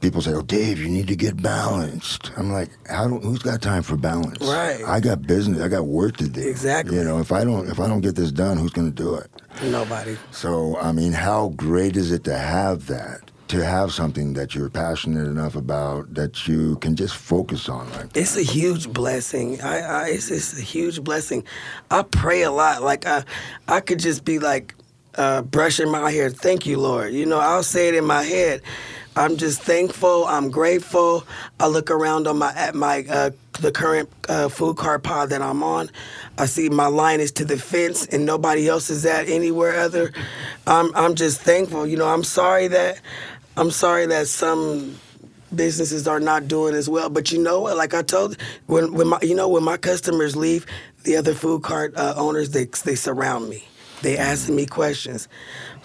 people 0.02 0.22
say, 0.22 0.34
"Oh, 0.34 0.42
Dave, 0.42 0.80
you 0.80 0.90
need 0.90 1.08
to 1.08 1.16
get 1.16 1.42
balanced." 1.42 2.32
I'm 2.38 2.52
like, 2.52 2.70
"How? 2.88 3.08
Do, 3.08 3.20
who's 3.20 3.40
got 3.40 3.62
time 3.62 3.84
for 3.84 3.98
balance? 3.98 4.40
Right. 4.42 4.84
I 4.86 5.00
got 5.00 5.22
business. 5.24 5.62
I 5.62 5.68
got 5.68 5.86
work 5.86 6.18
to 6.18 6.28
do. 6.28 6.42
Exactly. 6.48 6.98
You 6.98 7.04
know, 7.04 7.20
if 7.20 7.32
I 7.32 7.44
don't 7.44 7.70
if 7.70 7.80
I 7.80 7.88
don't 7.88 8.02
get 8.02 8.16
this 8.16 8.32
done, 8.32 8.58
who's 8.58 8.72
going 8.72 8.92
to 8.92 9.04
do 9.04 9.16
it? 9.16 9.30
Nobody. 9.64 10.18
So, 10.32 10.78
I 10.78 10.92
mean, 10.92 11.12
how 11.12 11.50
great 11.50 11.98
is 11.98 12.12
it 12.12 12.24
to 12.26 12.38
have 12.38 12.88
that? 12.88 13.22
To 13.50 13.66
have 13.66 13.92
something 13.92 14.34
that 14.34 14.54
you're 14.54 14.70
passionate 14.70 15.26
enough 15.26 15.56
about 15.56 16.14
that 16.14 16.48
you 16.48 16.76
can 16.78 16.96
just 16.96 17.16
focus 17.16 17.68
on 17.68 17.90
like. 17.94 18.16
It's 18.16 18.38
a 18.38 18.44
huge 18.44 18.94
blessing. 18.94 19.60
I, 19.62 19.80
I 19.80 20.08
it's, 20.10 20.30
it's 20.30 20.56
a 20.60 20.62
huge 20.62 21.04
blessing. 21.04 21.44
I 21.90 22.04
pray 22.04 22.44
a 22.44 22.52
lot. 22.52 22.84
Like 22.84 23.08
I, 23.08 23.24
I 23.68 23.80
could 23.80 23.98
just 23.98 24.24
be 24.24 24.38
like 24.38 24.76
uh, 25.16 25.42
brushing 25.42 25.90
my 25.90 26.12
hair. 26.12 26.30
Thank 26.30 26.68
you, 26.68 26.80
Lord. 26.80 27.12
You 27.12 27.26
know, 27.26 27.40
I'll 27.40 27.64
say 27.64 27.88
it 27.88 27.96
in 27.96 28.06
my 28.06 28.22
head. 28.22 28.62
I'm 29.20 29.38
just 29.38 29.62
thankful. 29.64 30.26
I'm 30.28 30.52
grateful. 30.52 31.26
I 31.60 31.68
look 31.68 31.92
around 31.92 32.28
on 32.28 32.40
my 32.40 32.54
at 32.56 32.76
my 32.76 33.06
uh, 33.10 33.32
the 33.62 33.72
current 33.72 34.10
uh, 34.30 34.50
food 34.50 34.78
cart 34.78 35.04
pod 35.04 35.32
that 35.32 35.44
I'm 35.44 35.64
on. 35.64 35.92
I 36.40 36.48
see 36.48 36.70
my 36.70 36.88
line 36.88 37.22
is 37.22 37.34
to 37.34 37.46
the 37.46 37.58
fence, 37.58 38.08
and 38.08 38.26
nobody 38.26 38.70
else 38.70 38.90
is 38.90 39.06
at 39.06 39.30
anywhere 39.30 39.80
other. 39.82 40.14
I'm 40.68 40.96
I'm 40.96 41.16
just 41.16 41.42
thankful. 41.42 41.88
You 41.88 41.98
know, 41.98 42.08
I'm 42.08 42.26
sorry 42.26 42.70
that 42.70 43.02
I'm 43.58 43.72
sorry 43.72 44.08
that 44.08 44.30
some 44.30 45.00
businesses 45.56 46.08
are 46.08 46.22
not 46.22 46.48
doing 46.48 46.76
as 46.76 46.90
well. 46.90 47.10
But 47.10 47.32
you 47.32 47.44
know 47.44 47.62
what? 47.62 47.78
Like 47.78 47.94
I 47.94 48.04
told, 48.04 48.38
when 48.68 48.94
when 48.94 49.08
my 49.10 49.20
you 49.22 49.36
know 49.36 49.50
when 49.50 49.64
my 49.64 49.78
customers 49.78 50.36
leave, 50.36 50.66
the 51.04 51.18
other 51.18 51.36
food 51.36 51.64
cart 51.64 51.96
uh, 51.98 52.16
owners 52.18 52.52
they 52.52 52.66
they 52.86 52.96
surround 52.96 53.50
me. 53.50 53.68
They 54.04 54.18
asking 54.18 54.56
me 54.56 54.66
questions. 54.66 55.28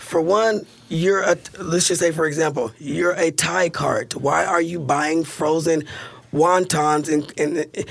For 0.04 0.20
one, 0.20 0.66
you're 0.90 1.22
a 1.22 1.36
let's 1.58 1.88
just 1.88 2.00
say 2.00 2.12
for 2.12 2.26
example, 2.26 2.70
you're 2.78 3.14
a 3.14 3.30
Thai 3.30 3.70
cart. 3.70 4.14
Why 4.14 4.44
are 4.44 4.60
you 4.60 4.78
buying 4.78 5.24
frozen 5.24 5.84
wontons 6.32 7.12
and 7.12 7.32
and 7.38 7.86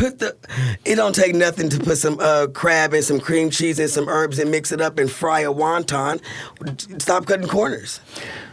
put 0.00 0.18
the 0.18 0.34
it 0.86 0.96
don't 0.96 1.14
take 1.14 1.34
nothing 1.34 1.68
to 1.68 1.78
put 1.78 1.98
some 1.98 2.18
uh, 2.20 2.46
crab 2.54 2.94
and 2.94 3.04
some 3.04 3.20
cream 3.20 3.50
cheese 3.50 3.78
and 3.78 3.90
some 3.90 4.08
herbs 4.08 4.38
and 4.38 4.50
mix 4.50 4.72
it 4.72 4.80
up 4.80 4.98
and 4.98 5.10
fry 5.10 5.40
a 5.40 5.52
wonton. 5.52 6.20
Stop 7.00 7.26
cutting 7.26 7.48
corners. 7.48 8.00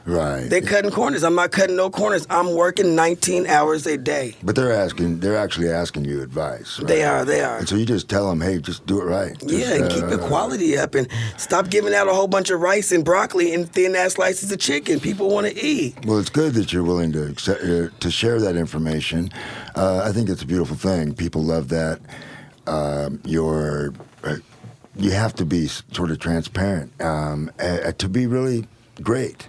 Right. 0.08 0.50
They're 0.50 0.62
cutting 0.62 0.91
corners. 0.91 1.24
I'm 1.24 1.36
not 1.36 1.52
cutting 1.52 1.76
no 1.76 1.89
corners. 1.89 2.26
I'm 2.30 2.56
working 2.56 2.95
19 2.95 3.45
hours 3.45 3.86
a 3.86 3.98
day. 3.98 4.36
But 4.41 4.56
they're 4.56 4.72
asking, 4.72 5.20
they're 5.20 5.36
actually 5.36 5.70
asking 5.70 6.06
you 6.06 6.22
advice. 6.22 6.80
Right? 6.80 6.88
They 6.88 7.04
are, 7.04 7.26
they 7.26 7.41
are. 7.41 7.58
And 7.58 7.68
so 7.68 7.76
you 7.76 7.86
just 7.86 8.10
tell 8.10 8.30
them, 8.30 8.39
hey, 8.39 8.60
just 8.60 8.86
do 8.86 9.02
it 9.02 9.04
right. 9.04 9.36
Yeah, 9.41 9.60
Just, 9.60 9.72
and 9.74 9.91
keep 9.91 10.06
the 10.06 10.24
uh, 10.24 10.28
quality 10.28 10.78
up 10.78 10.95
and 10.95 11.10
stop 11.36 11.70
giving 11.70 11.93
out 11.93 12.08
a 12.08 12.14
whole 12.14 12.30
bunch 12.30 12.50
of 12.52 12.62
rice 12.62 12.93
and 12.93 13.04
broccoli 13.04 13.54
and 13.54 13.70
thin 13.70 13.98
ass 13.98 14.14
slices 14.14 14.50
of 14.50 14.60
chicken. 14.60 15.02
People 15.02 15.30
want 15.30 15.45
to 15.45 15.62
eat. 15.62 16.06
Well, 16.06 16.20
it's 16.20 16.30
good 16.30 16.54
that 16.54 16.72
you're 16.72 16.84
willing 16.84 17.12
to 17.12 17.28
accept, 17.28 17.62
uh, 17.62 17.89
to 18.00 18.10
share 18.10 18.39
that 18.39 18.56
information. 18.56 19.30
Uh, 19.78 20.02
I 20.04 20.12
think 20.12 20.28
it's 20.30 20.42
a 20.42 20.46
beautiful 20.46 20.76
thing. 20.76 21.14
People 21.14 21.44
love 21.44 21.70
that. 21.70 22.02
Um, 22.66 23.22
you're 23.24 23.94
uh, 24.24 24.38
you 24.96 25.12
have 25.12 25.36
to 25.36 25.46
be 25.46 25.68
sort 25.68 26.10
of 26.10 26.20
transparent 26.20 26.92
um, 27.02 27.52
uh, 27.60 27.92
to 27.92 28.10
be 28.10 28.26
really 28.26 28.68
great. 29.02 29.48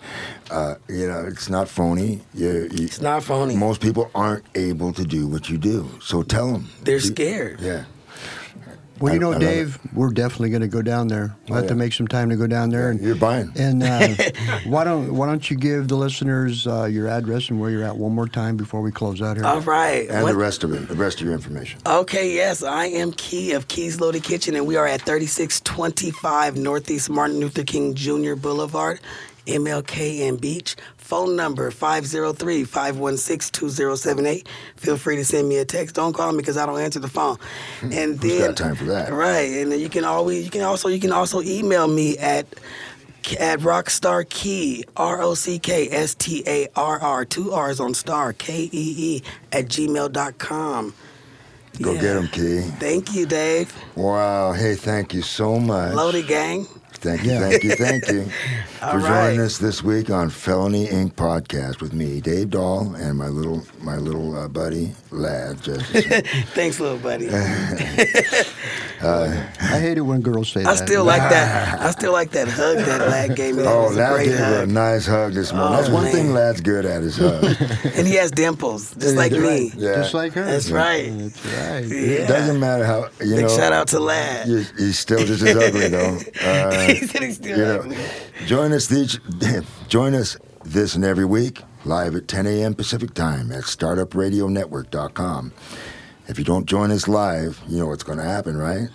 Uh, 0.50 0.74
you 0.88 1.08
know, 1.08 1.24
it's 1.26 1.48
not 1.48 1.68
phony. 1.68 2.20
You, 2.34 2.68
you, 2.72 2.84
It's 2.84 3.00
not 3.00 3.24
phony. 3.24 3.56
Most 3.56 3.80
people 3.80 4.10
aren't 4.14 4.44
able 4.54 4.92
to 4.92 5.04
do 5.04 5.26
what 5.26 5.48
you 5.48 5.56
do, 5.56 5.88
so 6.02 6.22
tell 6.22 6.52
them. 6.52 6.68
They're 6.82 7.00
scared. 7.00 7.60
Yeah. 7.60 7.84
Well, 9.00 9.14
you 9.14 9.20
know, 9.20 9.28
I 9.30 9.32
love. 9.32 9.40
Dave, 9.40 9.78
we're 9.94 10.10
definitely 10.10 10.50
going 10.50 10.62
to 10.62 10.68
go 10.68 10.82
down 10.82 11.08
there. 11.08 11.34
We'll 11.48 11.58
Oh, 11.58 11.60
have 11.60 11.68
to 11.70 11.74
make 11.74 11.92
some 11.92 12.08
time 12.08 12.30
to 12.30 12.36
go 12.36 12.46
down 12.46 12.70
there. 12.70 12.90
And, 12.90 13.00
You're 13.00 13.14
buying. 13.14 13.52
and 13.56 13.82
uh, 13.82 14.08
why 14.66 14.84
don't 14.84 15.14
why 15.14 15.26
don't 15.26 15.48
you 15.50 15.56
give 15.56 15.88
the 15.88 15.96
listeners 15.96 16.66
uh, 16.66 16.84
your 16.84 17.08
address 17.08 17.48
and 17.50 17.60
where 17.60 17.70
you're 17.70 17.84
at 17.84 17.96
one 17.96 18.12
more 18.14 18.28
time 18.28 18.56
before 18.56 18.80
we 18.80 18.90
close 18.90 19.22
out 19.22 19.36
here? 19.36 19.46
All 19.46 19.60
right. 19.60 20.08
And 20.08 20.22
What- 20.22 20.32
the 20.32 20.38
rest 20.38 20.64
of 20.64 20.72
it, 20.72 20.88
the 20.88 20.94
rest 20.94 21.20
of 21.20 21.26
your 21.26 21.34
information. 21.34 21.80
Okay, 21.86 22.34
yes, 22.34 22.62
I 22.62 22.86
am 22.86 23.12
Kee 23.12 23.52
of 23.52 23.68
Kee's 23.68 24.00
Loaded 24.00 24.22
Kitchen, 24.24 24.54
and 24.56 24.66
we 24.66 24.76
are 24.76 24.86
at 24.86 25.02
3625 25.02 26.56
Northeast 26.56 27.10
Martin 27.10 27.38
Luther 27.40 27.64
King 27.64 27.94
Jr. 27.94 28.34
Boulevard, 28.34 29.00
MLK 29.48 30.28
and 30.28 30.40
Beech, 30.40 30.76
phone 30.96 31.36
number 31.36 31.70
503-516-2078. 31.70 34.46
Feel 34.76 34.96
free 34.96 35.16
to 35.16 35.24
send 35.24 35.48
me 35.48 35.56
a 35.56 35.64
text. 35.64 35.94
Don't 35.96 36.12
call 36.12 36.30
me 36.32 36.38
because 36.38 36.56
I 36.56 36.66
don't 36.66 36.80
answer 36.80 37.00
the 37.00 37.08
phone. 37.08 37.36
Hmm, 37.80 37.92
and 37.92 38.22
Who's 38.22 38.38
then 38.38 38.48
got 38.48 38.56
time 38.56 38.74
for 38.76 38.84
that? 38.84 39.12
Right. 39.12 39.50
And 39.52 39.72
then 39.72 39.80
you 39.80 39.88
can 39.88 40.04
always 40.04 40.44
you 40.44 40.50
can 40.50 40.62
also 40.62 40.88
you 40.88 41.00
can 41.00 41.12
also 41.12 41.40
email 41.42 41.88
me 41.88 42.16
at 42.18 42.46
at 43.40 43.58
Rockstar 43.60 44.28
Kee, 44.28 44.84
R 44.96 45.20
O 45.20 45.34
C 45.34 45.58
K 45.58 45.88
S 45.90 46.14
T 46.14 46.42
A 46.46 46.68
R 46.76 46.98
R, 47.00 47.24
two 47.24 47.52
R's 47.52 47.80
on 47.80 47.94
star, 47.94 48.32
K 48.32 48.64
E 48.64 48.68
E, 48.72 49.22
at 49.52 49.66
gmail.com. 49.66 50.94
Go 51.82 51.92
Yeah. 51.92 52.00
get 52.00 52.16
him, 52.16 52.28
Kee. 52.28 52.60
Thank 52.80 53.14
you, 53.14 53.26
Dave. 53.26 53.72
Wow. 53.96 54.52
Hey, 54.52 54.74
thank 54.74 55.14
you 55.14 55.22
so 55.22 55.58
much. 55.60 55.94
Loaded 55.94 56.26
gang. 56.26 56.66
Thank 57.00 57.22
you, 57.24 57.38
thank 57.38 57.62
you, 57.62 57.70
thank 57.76 58.08
you 58.12 58.26
All 58.82 58.92
for 58.92 59.00
joining 59.06 59.40
us 59.40 59.58
this 59.58 59.84
week 59.84 60.10
on 60.10 60.30
Felony 60.30 60.86
Inc. 60.88 61.12
podcast 61.14 61.80
with 61.80 61.92
me, 61.92 62.20
Dave 62.20 62.50
Dahl, 62.50 62.92
and 62.96 63.16
my 63.16 63.28
little 63.28 63.62
my 63.80 63.96
little 63.96 64.36
uh, 64.36 64.48
buddy 64.48 64.92
Ladd. 65.12 65.60
Thanks, 66.54 66.80
little 66.80 66.98
buddy. 66.98 67.28
I 69.00 69.78
hate 69.80 69.96
it 69.96 70.00
when 70.02 70.20
girls 70.22 70.48
say 70.50 70.60
I 70.62 70.74
that. 70.74 70.76
still 70.88 71.04
like 71.04 71.22
that. 71.30 71.78
I 71.80 71.90
still 71.92 72.12
like 72.12 72.32
that 72.32 72.48
hug 72.48 72.78
that 72.78 73.00
Ladd 73.08 73.36
gave 73.36 73.54
me. 73.54 73.62
That 73.62 73.72
oh, 73.72 73.84
was 73.84 73.96
a 73.96 74.00
Ladd 74.00 74.24
gave 74.26 74.38
her 74.38 74.62
a 74.64 74.66
nice 74.66 75.06
hug 75.06 75.34
this 75.34 75.52
morning. 75.52 75.74
Oh, 75.74 75.76
That's 75.76 75.88
one 75.90 76.04
man. 76.04 76.12
thing 76.12 76.32
Ladd's 76.32 76.60
good 76.60 76.84
at 76.84 77.02
is 77.02 77.16
hug. 77.16 77.44
And 77.96 78.06
he 78.08 78.14
has 78.16 78.32
dimples, 78.32 78.94
just 78.96 79.14
like 79.16 79.30
me. 79.32 79.70
Yeah. 79.76 79.94
Just 79.96 80.14
like 80.14 80.32
her. 80.32 80.44
That's 80.44 80.70
right. 80.70 81.10
That's 81.16 81.44
right. 81.46 81.84
Yeah. 81.86 82.22
It 82.24 82.28
doesn't 82.28 82.58
matter 82.58 82.84
how 82.84 83.08
you 83.20 83.36
Big 83.36 83.42
know. 83.44 83.48
shout 83.56 83.72
out 83.72 83.86
to 83.88 84.00
Ladd. 84.00 84.48
you- 84.48 84.64
He's 84.76 84.98
still 84.98 85.24
just 85.24 85.42
as 85.42 85.56
ugly 85.56 85.88
though. 85.88 86.18
Uh, 86.42 86.87
he 86.96 87.06
said 87.06 87.32
still 87.32 87.58
you 87.58 87.64
know, 87.64 88.06
join 88.46 88.72
us 88.72 88.90
each, 88.92 89.18
join 89.88 90.14
us 90.14 90.36
this 90.64 90.94
and 90.94 91.04
every 91.04 91.24
week 91.24 91.62
live 91.84 92.14
at 92.14 92.28
10 92.28 92.46
a.m. 92.46 92.74
Pacific 92.74 93.14
time 93.14 93.52
at 93.52 93.64
startupradionetwork.com. 93.64 95.52
If 96.28 96.38
you 96.38 96.44
don't 96.44 96.66
join 96.66 96.90
us 96.90 97.08
live, 97.08 97.62
you 97.68 97.78
know 97.78 97.86
what's 97.86 98.02
going 98.02 98.18
to 98.18 98.24
happen, 98.24 98.56
right? 98.56 98.88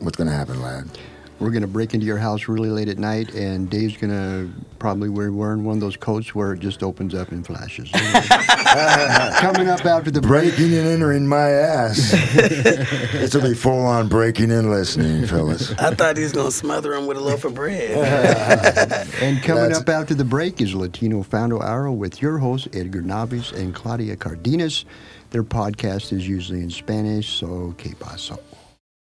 What's 0.00 0.16
going 0.16 0.28
to 0.28 0.34
happen, 0.34 0.60
Ladd? 0.60 0.90
We're 1.38 1.50
gonna 1.50 1.66
break 1.66 1.92
into 1.92 2.06
your 2.06 2.16
house 2.16 2.48
really 2.48 2.70
late 2.70 2.88
at 2.88 2.98
night, 2.98 3.34
and 3.34 3.68
Dave's 3.68 3.96
gonna 3.98 4.48
probably 4.78 5.10
wear 5.10 5.30
wearing 5.30 5.64
one 5.64 5.74
of 5.76 5.80
those 5.80 5.96
coats 5.96 6.34
where 6.34 6.54
it 6.54 6.60
just 6.60 6.82
opens 6.82 7.14
up 7.14 7.30
and 7.30 7.46
flashes. 7.46 7.90
Coming 7.92 9.68
up 9.68 9.84
after 9.84 10.10
the 10.10 10.20
break. 10.22 10.56
Breaking 10.56 10.74
and 10.74 10.86
entering 10.88 11.26
my 11.26 11.50
ass. 11.50 12.10
this 12.34 13.34
will 13.34 13.42
be 13.42 13.54
full 13.54 13.84
on 13.84 14.08
breaking 14.08 14.50
and 14.50 14.70
listening, 14.70 15.26
fellas. 15.26 15.72
I 15.72 15.94
thought 15.94 16.16
he 16.16 16.22
was 16.22 16.32
gonna 16.32 16.50
smother 16.50 16.94
him 16.94 17.06
with 17.06 17.18
a 17.18 17.20
loaf 17.20 17.44
of 17.44 17.54
bread. 17.54 19.06
And 19.20 19.42
coming 19.42 19.62
That's- 19.64 19.80
up 19.80 19.88
after 19.88 20.14
the 20.14 20.24
break 20.24 20.60
is 20.60 20.74
Latino 20.74 21.22
Fondo 21.22 21.60
Hour 21.62 21.90
with 21.90 22.20
your 22.22 22.38
hosts, 22.38 22.68
Edgar 22.72 23.02
Navis 23.02 23.52
and 23.52 23.74
Claudia 23.74 24.16
Cardenas. 24.16 24.84
Their 25.30 25.42
podcast 25.42 26.12
is 26.12 26.26
usually 26.28 26.60
in 26.60 26.70
Spanish, 26.70 27.28
so 27.28 27.74
que 27.76 27.94
paso. 27.94 28.38